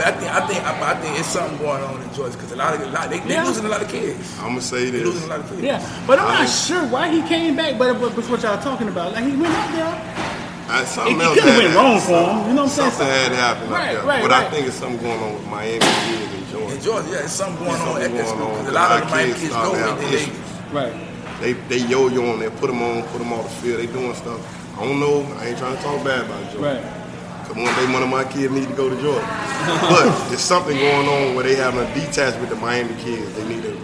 But 0.00 0.08
I 0.08 0.16
think 0.16 0.32
I 0.32 0.40
think 0.48 0.64
I, 0.64 0.92
I 0.92 0.94
think 0.96 1.18
it's 1.18 1.28
something 1.28 1.58
going 1.58 1.82
on 1.84 2.00
in 2.00 2.08
Georgia 2.14 2.32
because 2.32 2.52
a 2.52 2.56
lot 2.56 2.72
of 2.74 2.80
a 2.80 2.86
lot, 2.86 3.10
they 3.10 3.20
they 3.20 3.34
Yeah. 3.34 3.44
losing 3.44 3.66
a 3.66 3.68
lot 3.68 3.82
of 3.82 3.88
kids. 3.90 4.32
I'm 4.40 4.56
gonna 4.56 4.62
say 4.62 4.88
They 4.88 5.04
losing 5.04 5.20
this. 5.20 5.24
a 5.26 5.28
lot 5.28 5.40
of 5.40 5.48
kids. 5.50 5.60
yeah. 5.60 6.04
But 6.06 6.18
I'm 6.18 6.28
I- 6.28 6.38
not 6.40 6.48
sure 6.48 6.86
why 6.88 7.10
he 7.12 7.20
came 7.28 7.54
back, 7.54 7.76
but 7.76 8.00
but 8.00 8.16
that's 8.16 8.28
what 8.30 8.40
y'all 8.42 8.56
talking 8.62 8.88
about. 8.88 9.12
Like, 9.12 9.24
he 9.24 9.36
went 9.36 9.52
out 9.52 9.70
there. 9.76 9.92
I, 10.70 10.82
It, 10.82 10.86
something 10.86 11.20
it 11.20 11.22
else 11.22 11.34
could 11.34 11.44
have 11.44 11.52
had 11.52 11.58
went 11.64 11.72
to- 11.72 11.78
wrong 11.78 12.00
for 12.00 12.16
him. 12.16 12.48
You 12.48 12.54
know 12.56 12.62
what 12.64 12.72
I'm 12.72 12.76
saying? 12.80 12.90
Something 12.92 13.06
had 13.12 13.32
happened 13.32 13.70
Right, 13.72 13.96
up 13.96 14.04
right, 14.06 14.22
but 14.22 14.30
right. 14.30 14.46
I 14.46 14.50
think 14.50 14.66
it's 14.68 14.76
something 14.76 15.02
going 15.04 15.20
on 15.20 15.34
with 15.34 15.46
Miami 15.48 15.78
kids 15.80 16.32
in 16.32 16.44
Georgia. 16.50 16.74
In 16.74 16.80
Georgia, 16.80 17.08
yeah, 17.12 17.18
it's 17.28 17.32
something 17.34 17.56
going 17.60 17.68
There's 17.76 17.80
on 17.80 17.86
something 18.00 18.04
at 18.04 18.10
that 18.10 18.16
going 18.24 18.28
school 18.40 18.46
on 18.48 18.58
because 18.64 18.72
a 18.72 18.80
lot 18.80 18.90
of 18.92 19.00
the 19.04 19.10
Miami 19.12 19.32
kids 19.36 19.40
kids 19.42 19.52
starting 19.52 19.74
go 19.76 19.84
to 19.84 19.92
and 19.92 20.00
they 20.00 20.16
issues. 20.16 20.72
Right. 20.72 20.94
They 21.44 21.52
they 21.68 21.80
yo-yo 21.92 22.22
on 22.32 22.38
there, 22.40 22.50
put 22.56 22.68
them 22.72 22.80
on, 22.80 23.02
put 23.12 23.18
them 23.20 23.32
off 23.36 23.44
the 23.44 23.54
field. 23.60 23.76
They 23.84 23.86
doing 23.92 24.14
stuff. 24.16 24.40
I 24.80 24.84
don't 24.88 24.96
know. 25.00 25.26
I 25.36 25.52
ain't 25.52 25.58
trying 25.58 25.76
to 25.76 25.82
talk 25.82 26.00
bad 26.04 26.24
about 26.24 26.40
Georgia. 26.56 26.80
Right. 26.80 26.84
Cause 27.50 27.56
one 27.64 27.74
day 27.74 27.92
one 27.92 28.02
of 28.04 28.08
my 28.08 28.22
kids 28.22 28.52
need 28.52 28.68
to 28.68 28.74
go 28.74 28.88
to 28.88 28.94
Georgia. 29.02 29.26
but 29.90 30.28
there's 30.28 30.40
something 30.40 30.76
going 30.76 31.08
on 31.08 31.34
where 31.34 31.42
they 31.42 31.56
having 31.56 31.80
a 31.80 31.94
detachment 31.94 32.42
with 32.42 32.50
the 32.50 32.56
Miami 32.56 32.94
kids. 33.02 33.34
They 33.34 33.48
need 33.48 33.62
to 33.64 33.76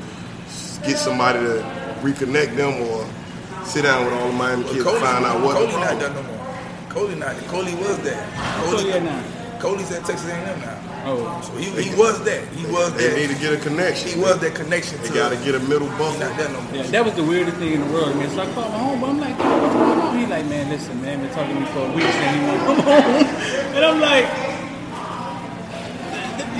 get 0.86 0.98
somebody 0.98 1.40
to 1.40 1.64
reconnect 2.00 2.54
them 2.54 2.80
or 2.86 3.04
sit 3.64 3.82
down 3.82 4.04
with 4.04 4.14
all 4.14 4.28
the 4.28 4.34
Miami 4.34 4.62
Well, 4.62 4.72
kids 4.72 4.84
Coley, 4.84 5.00
to 5.00 5.04
find 5.06 5.24
out 5.24 5.42
what 5.42 5.54
Coley 5.56 5.66
the 5.66 5.72
not 5.80 5.98
problem. 5.98 6.14
done 6.14 6.14
no 6.14 6.22
more. 6.32 6.46
Coley 6.90 7.14
not. 7.16 7.36
Coley 7.48 7.74
was 7.74 7.98
there. 8.02 8.28
Coley 8.62 8.92
at 8.92 9.02
now? 9.02 9.24
Coley's 9.66 9.90
at 9.90 10.04
Texas 10.04 10.28
A&M 10.30 10.60
now. 10.60 10.78
Oh. 11.06 11.40
So 11.42 11.56
he, 11.56 11.70
he 11.82 11.94
was 11.96 12.22
that. 12.24 12.46
He 12.54 12.64
was 12.70 12.94
They 12.94 13.08
there. 13.08 13.16
need 13.18 13.34
to 13.34 13.40
get 13.40 13.52
a 13.52 13.56
connection. 13.58 14.08
He 14.10 14.20
was 14.20 14.38
that 14.38 14.54
connection 14.54 15.00
They 15.02 15.08
to. 15.08 15.14
got 15.14 15.30
to 15.30 15.36
get 15.44 15.54
a 15.56 15.60
middle 15.60 15.90
He 15.90 15.98
buffer. 15.98 16.20
not 16.20 16.36
there 16.36 16.48
no 16.50 16.60
more. 16.62 16.74
Yeah, 16.74 16.82
that 16.84 17.04
was 17.04 17.14
the 17.14 17.24
weirdest 17.24 17.56
thing 17.58 17.72
in 17.72 17.80
the 17.86 17.92
world, 17.92 18.14
man. 18.16 18.30
So 18.30 18.42
I 18.42 18.46
called 18.54 18.70
my 18.70 18.78
homeboy. 18.78 19.08
I'm 19.10 19.18
like, 19.20 19.36
what's 19.38 19.74
going 19.74 19.98
on? 20.00 20.18
He 20.18 20.26
like, 20.26 20.46
man, 20.46 20.68
listen, 20.70 21.02
man, 21.02 21.18
been 21.20 21.30
talking 21.34 21.54
to 21.54 21.60
me 21.60 21.66
for 21.74 21.82
weeks, 21.98 22.14
and 22.14 22.30
he 22.30 22.46
want 22.46 22.60
to 22.60 22.64
come 22.66 22.78
home. 22.86 23.74
And 23.74 23.84
I'm 23.84 24.00
like, 24.00 24.26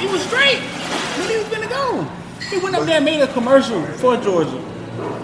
he 0.00 0.07
was 0.09 0.20
straight. 0.26 0.61
When 1.18 1.30
he 1.30 1.36
was 1.38 1.48
gonna 1.48 1.68
go. 1.68 2.02
He 2.50 2.59
went 2.59 2.74
up 2.76 2.86
there 2.86 2.96
and 2.96 3.04
made 3.04 3.20
a 3.22 3.32
commercial 3.32 3.82
for 4.02 4.16
Georgia. 4.18 4.59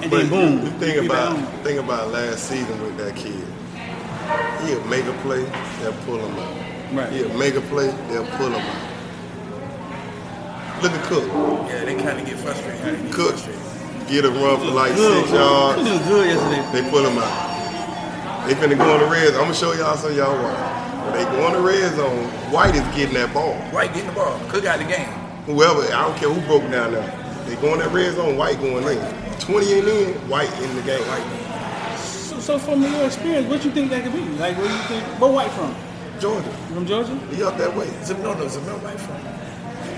And 0.03 0.11
But 0.11 0.29
then 0.29 0.29
boom. 0.31 0.65
the 0.65 0.71
thing 0.79 1.05
about 1.05 1.33
home. 1.37 1.43
the 1.43 1.51
thing 1.65 1.79
about 1.79 2.11
last 2.13 2.49
season 2.49 2.81
with 2.83 2.97
that 2.99 3.15
kid, 3.17 3.45
he'll 4.67 4.85
make 4.87 5.05
a 5.05 5.13
play, 5.23 5.43
they'll 5.81 5.93
pull 6.05 6.19
him 6.19 6.39
out. 6.39 6.62
Right. 6.93 7.13
He'll 7.13 7.33
make 7.39 7.55
a 7.55 7.61
play, 7.63 7.89
they'll 8.09 8.27
pull 8.37 8.49
him 8.49 8.61
out. 8.61 8.89
Look 10.83 10.93
at 10.93 11.05
Cook. 11.05 11.25
Yeah, 11.69 11.85
they 11.85 11.95
kind 11.95 12.19
of 12.19 12.27
get 12.27 12.39
frustrated. 12.39 12.81
How 12.81 12.91
get 12.91 13.13
Cook 13.13 13.35
frustrated. 13.37 14.09
get 14.09 14.25
a 14.25 14.31
run 14.31 14.59
for 14.59 14.67
like 14.73 14.95
Good. 14.95 15.19
six 15.21 15.31
He 15.31 15.37
yards, 15.37 15.79
was 15.79 15.99
good 16.09 16.27
yesterday. 16.27 16.83
they 16.83 16.91
pull 16.91 17.07
him 17.07 17.19
out. 17.19 18.47
They 18.49 18.55
finna 18.55 18.77
go 18.77 18.93
on 18.93 19.01
the 19.01 19.07
red. 19.07 19.29
zone. 19.29 19.37
I'm 19.37 19.43
gonna 19.45 19.55
show 19.55 19.73
y'all 19.73 19.97
some 19.97 20.15
y'all 20.17 20.35
why. 20.35 20.81
When 21.07 21.13
they 21.15 21.25
go 21.37 21.47
on 21.47 21.53
the 21.55 21.61
red 21.61 21.95
zone, 21.95 22.25
White 22.53 22.75
is 22.75 22.83
getting 22.97 23.15
that 23.15 23.33
ball. 23.33 23.55
White 23.71 23.95
getting 23.95 24.09
the 24.09 24.15
ball. 24.17 24.39
Cook 24.49 24.65
got 24.65 24.79
the 24.81 24.85
game. 24.85 25.09
Whoever, 25.47 25.83
I 25.95 26.03
don't 26.07 26.17
care 26.17 26.29
who 26.29 26.41
broke 26.47 26.69
down 26.71 26.93
there. 26.93 27.45
They 27.47 27.57
go 27.57 27.73
in 27.75 27.79
that 27.81 27.91
red 27.93 28.15
zone, 28.17 28.37
White 28.37 28.61
going 28.61 28.85
in. 28.87 29.39
20 29.41 29.79
and 29.79 29.89
in, 29.89 30.15
White 30.29 30.53
in 30.61 30.75
the 30.77 30.83
game. 30.83 31.03
So, 31.97 32.39
so 32.41 32.59
from 32.59 32.83
your 32.83 33.05
experience, 33.07 33.49
what 33.49 33.65
you 33.65 33.71
think 33.73 33.91
that 33.91 34.03
could 34.05 34.13
be? 34.13 34.21
Like, 34.39 34.57
where 34.59 34.67
you 34.71 34.79
think? 34.87 35.03
Where 35.21 35.31
White 35.33 35.51
from? 35.53 35.75
Georgia, 36.23 36.47
You 36.69 36.75
From 36.77 36.87
Georgia? 36.87 37.15
he 37.35 37.43
up 37.43 37.57
that 37.59 37.75
way. 37.77 37.89
Zim, 38.05 38.23
no, 38.23 38.33
no, 38.35 38.47
Zamir 38.47 38.79
White 38.83 39.01
from. 39.01 39.17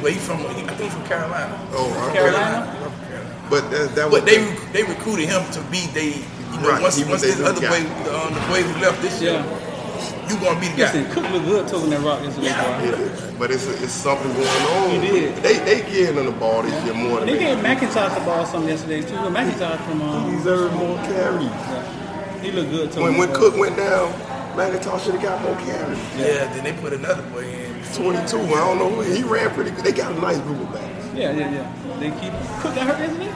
Where 0.02 0.12
he 0.12 0.18
from? 0.18 0.38
He, 0.40 0.62
I 0.64 0.74
think 0.74 0.90
from 0.92 1.04
Carolina. 1.04 1.54
Oh, 1.72 2.08
okay. 2.08 2.18
Carolina? 2.18 2.64
He 2.64 2.78
from 2.80 2.94
Carolina. 3.08 3.46
But 3.50 3.62
that, 3.70 3.94
that 3.94 4.10
was 4.10 4.20
But 4.20 4.26
they 4.26 4.38
rec- 4.40 4.72
they 4.72 4.82
recruited 4.84 5.28
him 5.28 5.42
to 5.52 5.60
be 5.70 5.86
they. 5.92 6.24
You 6.54 6.60
know, 6.62 6.68
Right, 6.70 6.80
once, 6.82 6.96
he 6.96 7.04
once 7.04 7.20
this 7.22 7.40
other 7.42 7.60
guy. 7.60 7.68
boy, 7.68 7.82
the, 8.04 8.10
um, 8.16 8.32
the 8.32 8.40
boy 8.48 8.62
who 8.62 8.72
left 8.80 9.02
this 9.02 9.20
year, 9.20 9.32
Yeah. 9.42 10.28
you 10.30 10.36
gonna 10.40 10.58
be 10.60 10.68
the 10.72 10.78
guy. 10.80 10.92
Listen, 10.94 11.04
Cook 11.12 11.26
looked 11.32 11.46
good 11.46 11.68
toting 11.68 11.90
that 11.90 12.00
rock 12.00 12.22
yesterday, 12.22 12.54
boy. 12.56 13.04
Yeah, 13.04 13.36
but 13.38 13.50
it's 13.50 13.66
it's 13.84 13.92
something 13.92 14.32
going 14.32 14.62
on. 14.80 14.90
He 14.90 14.98
did. 15.10 15.36
They 15.42 15.58
they 15.60 15.82
him 15.82 16.24
the 16.24 16.32
ball 16.32 16.62
this 16.62 16.72
year 16.86 16.94
more 16.94 17.20
than 17.20 17.26
They 17.28 17.38
gave 17.38 17.58
McIntosh 17.58 18.14
the 18.16 18.24
ball 18.24 18.46
some 18.46 18.66
yesterday 18.68 19.02
too. 19.02 19.16
Look, 19.20 19.34
McIntosh 19.34 19.80
from 19.84 19.98
He 20.00 20.06
um, 20.06 20.36
deserved 20.38 20.74
more 20.76 20.96
carries. 21.10 21.50
yeah. 21.50 22.40
he 22.40 22.50
looked 22.52 22.70
good. 22.70 22.94
When 22.96 23.18
when 23.18 23.32
Cook 23.34 23.56
went 23.58 23.76
down, 23.76 24.08
McIntosh 24.56 25.04
should 25.04 25.14
have 25.14 25.22
got 25.22 25.42
more 25.42 25.56
carries. 25.66 25.98
Yeah, 26.16 26.52
then 26.54 26.64
they 26.64 26.72
put 26.80 26.92
another 26.92 27.22
boy 27.30 27.44
in. 27.44 27.74
22. 27.94 28.38
I 28.38 28.50
don't 28.50 28.78
know. 28.78 29.00
He 29.02 29.22
ran 29.22 29.50
pretty 29.50 29.70
good. 29.70 29.84
They 29.84 29.92
got 29.92 30.12
a 30.12 30.20
nice 30.20 30.38
group 30.40 30.60
of 30.60 30.72
backs. 30.72 31.06
Yeah, 31.14 31.32
yeah, 31.32 31.50
yeah. 31.52 31.98
They 32.00 32.10
keep 32.20 32.32
Cook 32.60 32.74
got 32.74 32.86
hurt 32.88 32.98
yesterday. 32.98 33.32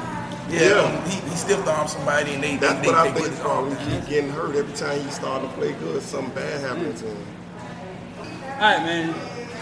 Yeah, 0.50 0.68
Yeah. 0.68 0.98
um, 0.98 1.04
he, 1.10 1.20
he 1.30 1.36
stiffed 1.36 1.68
arm 1.68 1.86
somebody 1.86 2.34
and 2.34 2.42
they 2.42 2.52
they, 2.56 2.66
That's 2.66 2.80
they, 2.80 2.86
what 2.88 2.96
I 2.96 3.08
they 3.08 3.14
think 3.20 3.26
put 3.26 3.34
is 3.34 3.40
wrong. 3.40 3.70
He 3.70 3.76
down. 3.76 4.00
keep 4.00 4.08
getting 4.08 4.30
hurt 4.30 4.56
every 4.56 4.74
time 4.74 5.00
he 5.00 5.10
start 5.10 5.42
to 5.42 5.48
play 5.50 5.72
good. 5.74 6.02
Something 6.02 6.34
bad 6.34 6.60
happens 6.60 7.00
to 7.02 7.06
him. 7.08 7.26
All 8.18 8.58
right, 8.60 8.82
man. 8.82 9.14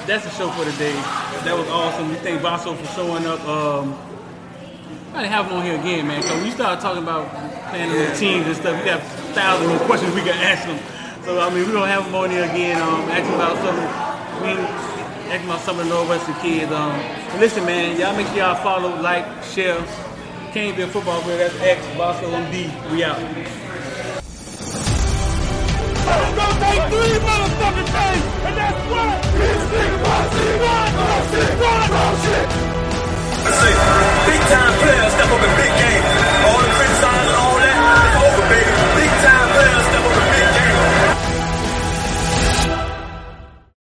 That's 0.07 0.25
the 0.25 0.31
show 0.31 0.49
for 0.51 0.65
today. 0.65 0.93
That 1.45 1.57
was 1.59 1.69
awesome. 1.69 2.09
We 2.09 2.15
thank 2.17 2.41
Vaso 2.41 2.75
for 2.75 2.87
showing 2.95 3.27
up. 3.27 3.41
Um, 3.47 3.99
I 5.13 5.23
didn't 5.23 5.33
have 5.33 5.47
him 5.47 5.55
on 5.59 5.65
here 5.65 5.79
again, 5.79 6.07
man. 6.07 6.23
So 6.23 6.35
when 6.35 6.45
you 6.47 6.53
start 6.53 6.81
talking 6.81 7.03
about 7.03 7.29
playing 7.71 7.91
the 7.91 8.15
teams 8.17 8.47
and 8.47 8.57
stuff, 8.57 8.79
we 8.79 8.85
got 8.89 9.03
thousands 9.35 9.73
of 9.73 9.81
questions 9.87 10.15
we 10.15 10.21
can 10.23 10.37
ask 10.39 10.67
them. 10.67 10.79
So 11.27 11.41
I 11.41 11.51
mean, 11.51 11.67
we're 11.67 11.73
gonna 11.73 11.91
have 11.91 12.09
money 12.13 12.39
on 12.39 12.49
again, 12.49 12.81
um, 12.81 13.03
asking 13.11 13.35
about 13.35 13.59
some, 13.59 13.75
I 13.75 14.47
mean, 14.47 14.63
asking 15.27 15.51
about 15.51 15.61
some 15.63 15.81
of 15.81 15.85
the 15.85 15.91
Northwestern 15.93 16.39
kids. 16.39 16.71
Um, 16.71 16.95
listen, 17.41 17.67
man, 17.67 17.99
y'all 17.99 18.15
make 18.15 18.29
sure 18.29 18.37
y'all 18.37 18.55
follow, 18.63 18.95
like, 19.03 19.27
share. 19.43 19.75
Caneville 20.55 20.87
Football 20.89 21.21
Grill. 21.23 21.37
That's 21.37 21.59
X 21.59 21.83
Boston 21.99 22.31
D. 22.53 22.71
We 22.95 23.03
out. 23.03 23.19
Three 26.87 27.19
motherfucking 27.19 27.91
and 28.47 28.55
that's 28.55 28.87
what. 28.87 29.19
Big 34.31 34.43
time 34.47 34.75
players 34.79 35.13
step 35.13 35.27
up 35.27 35.43
in 35.43 35.51
big 35.59 35.75
game. 35.75 36.46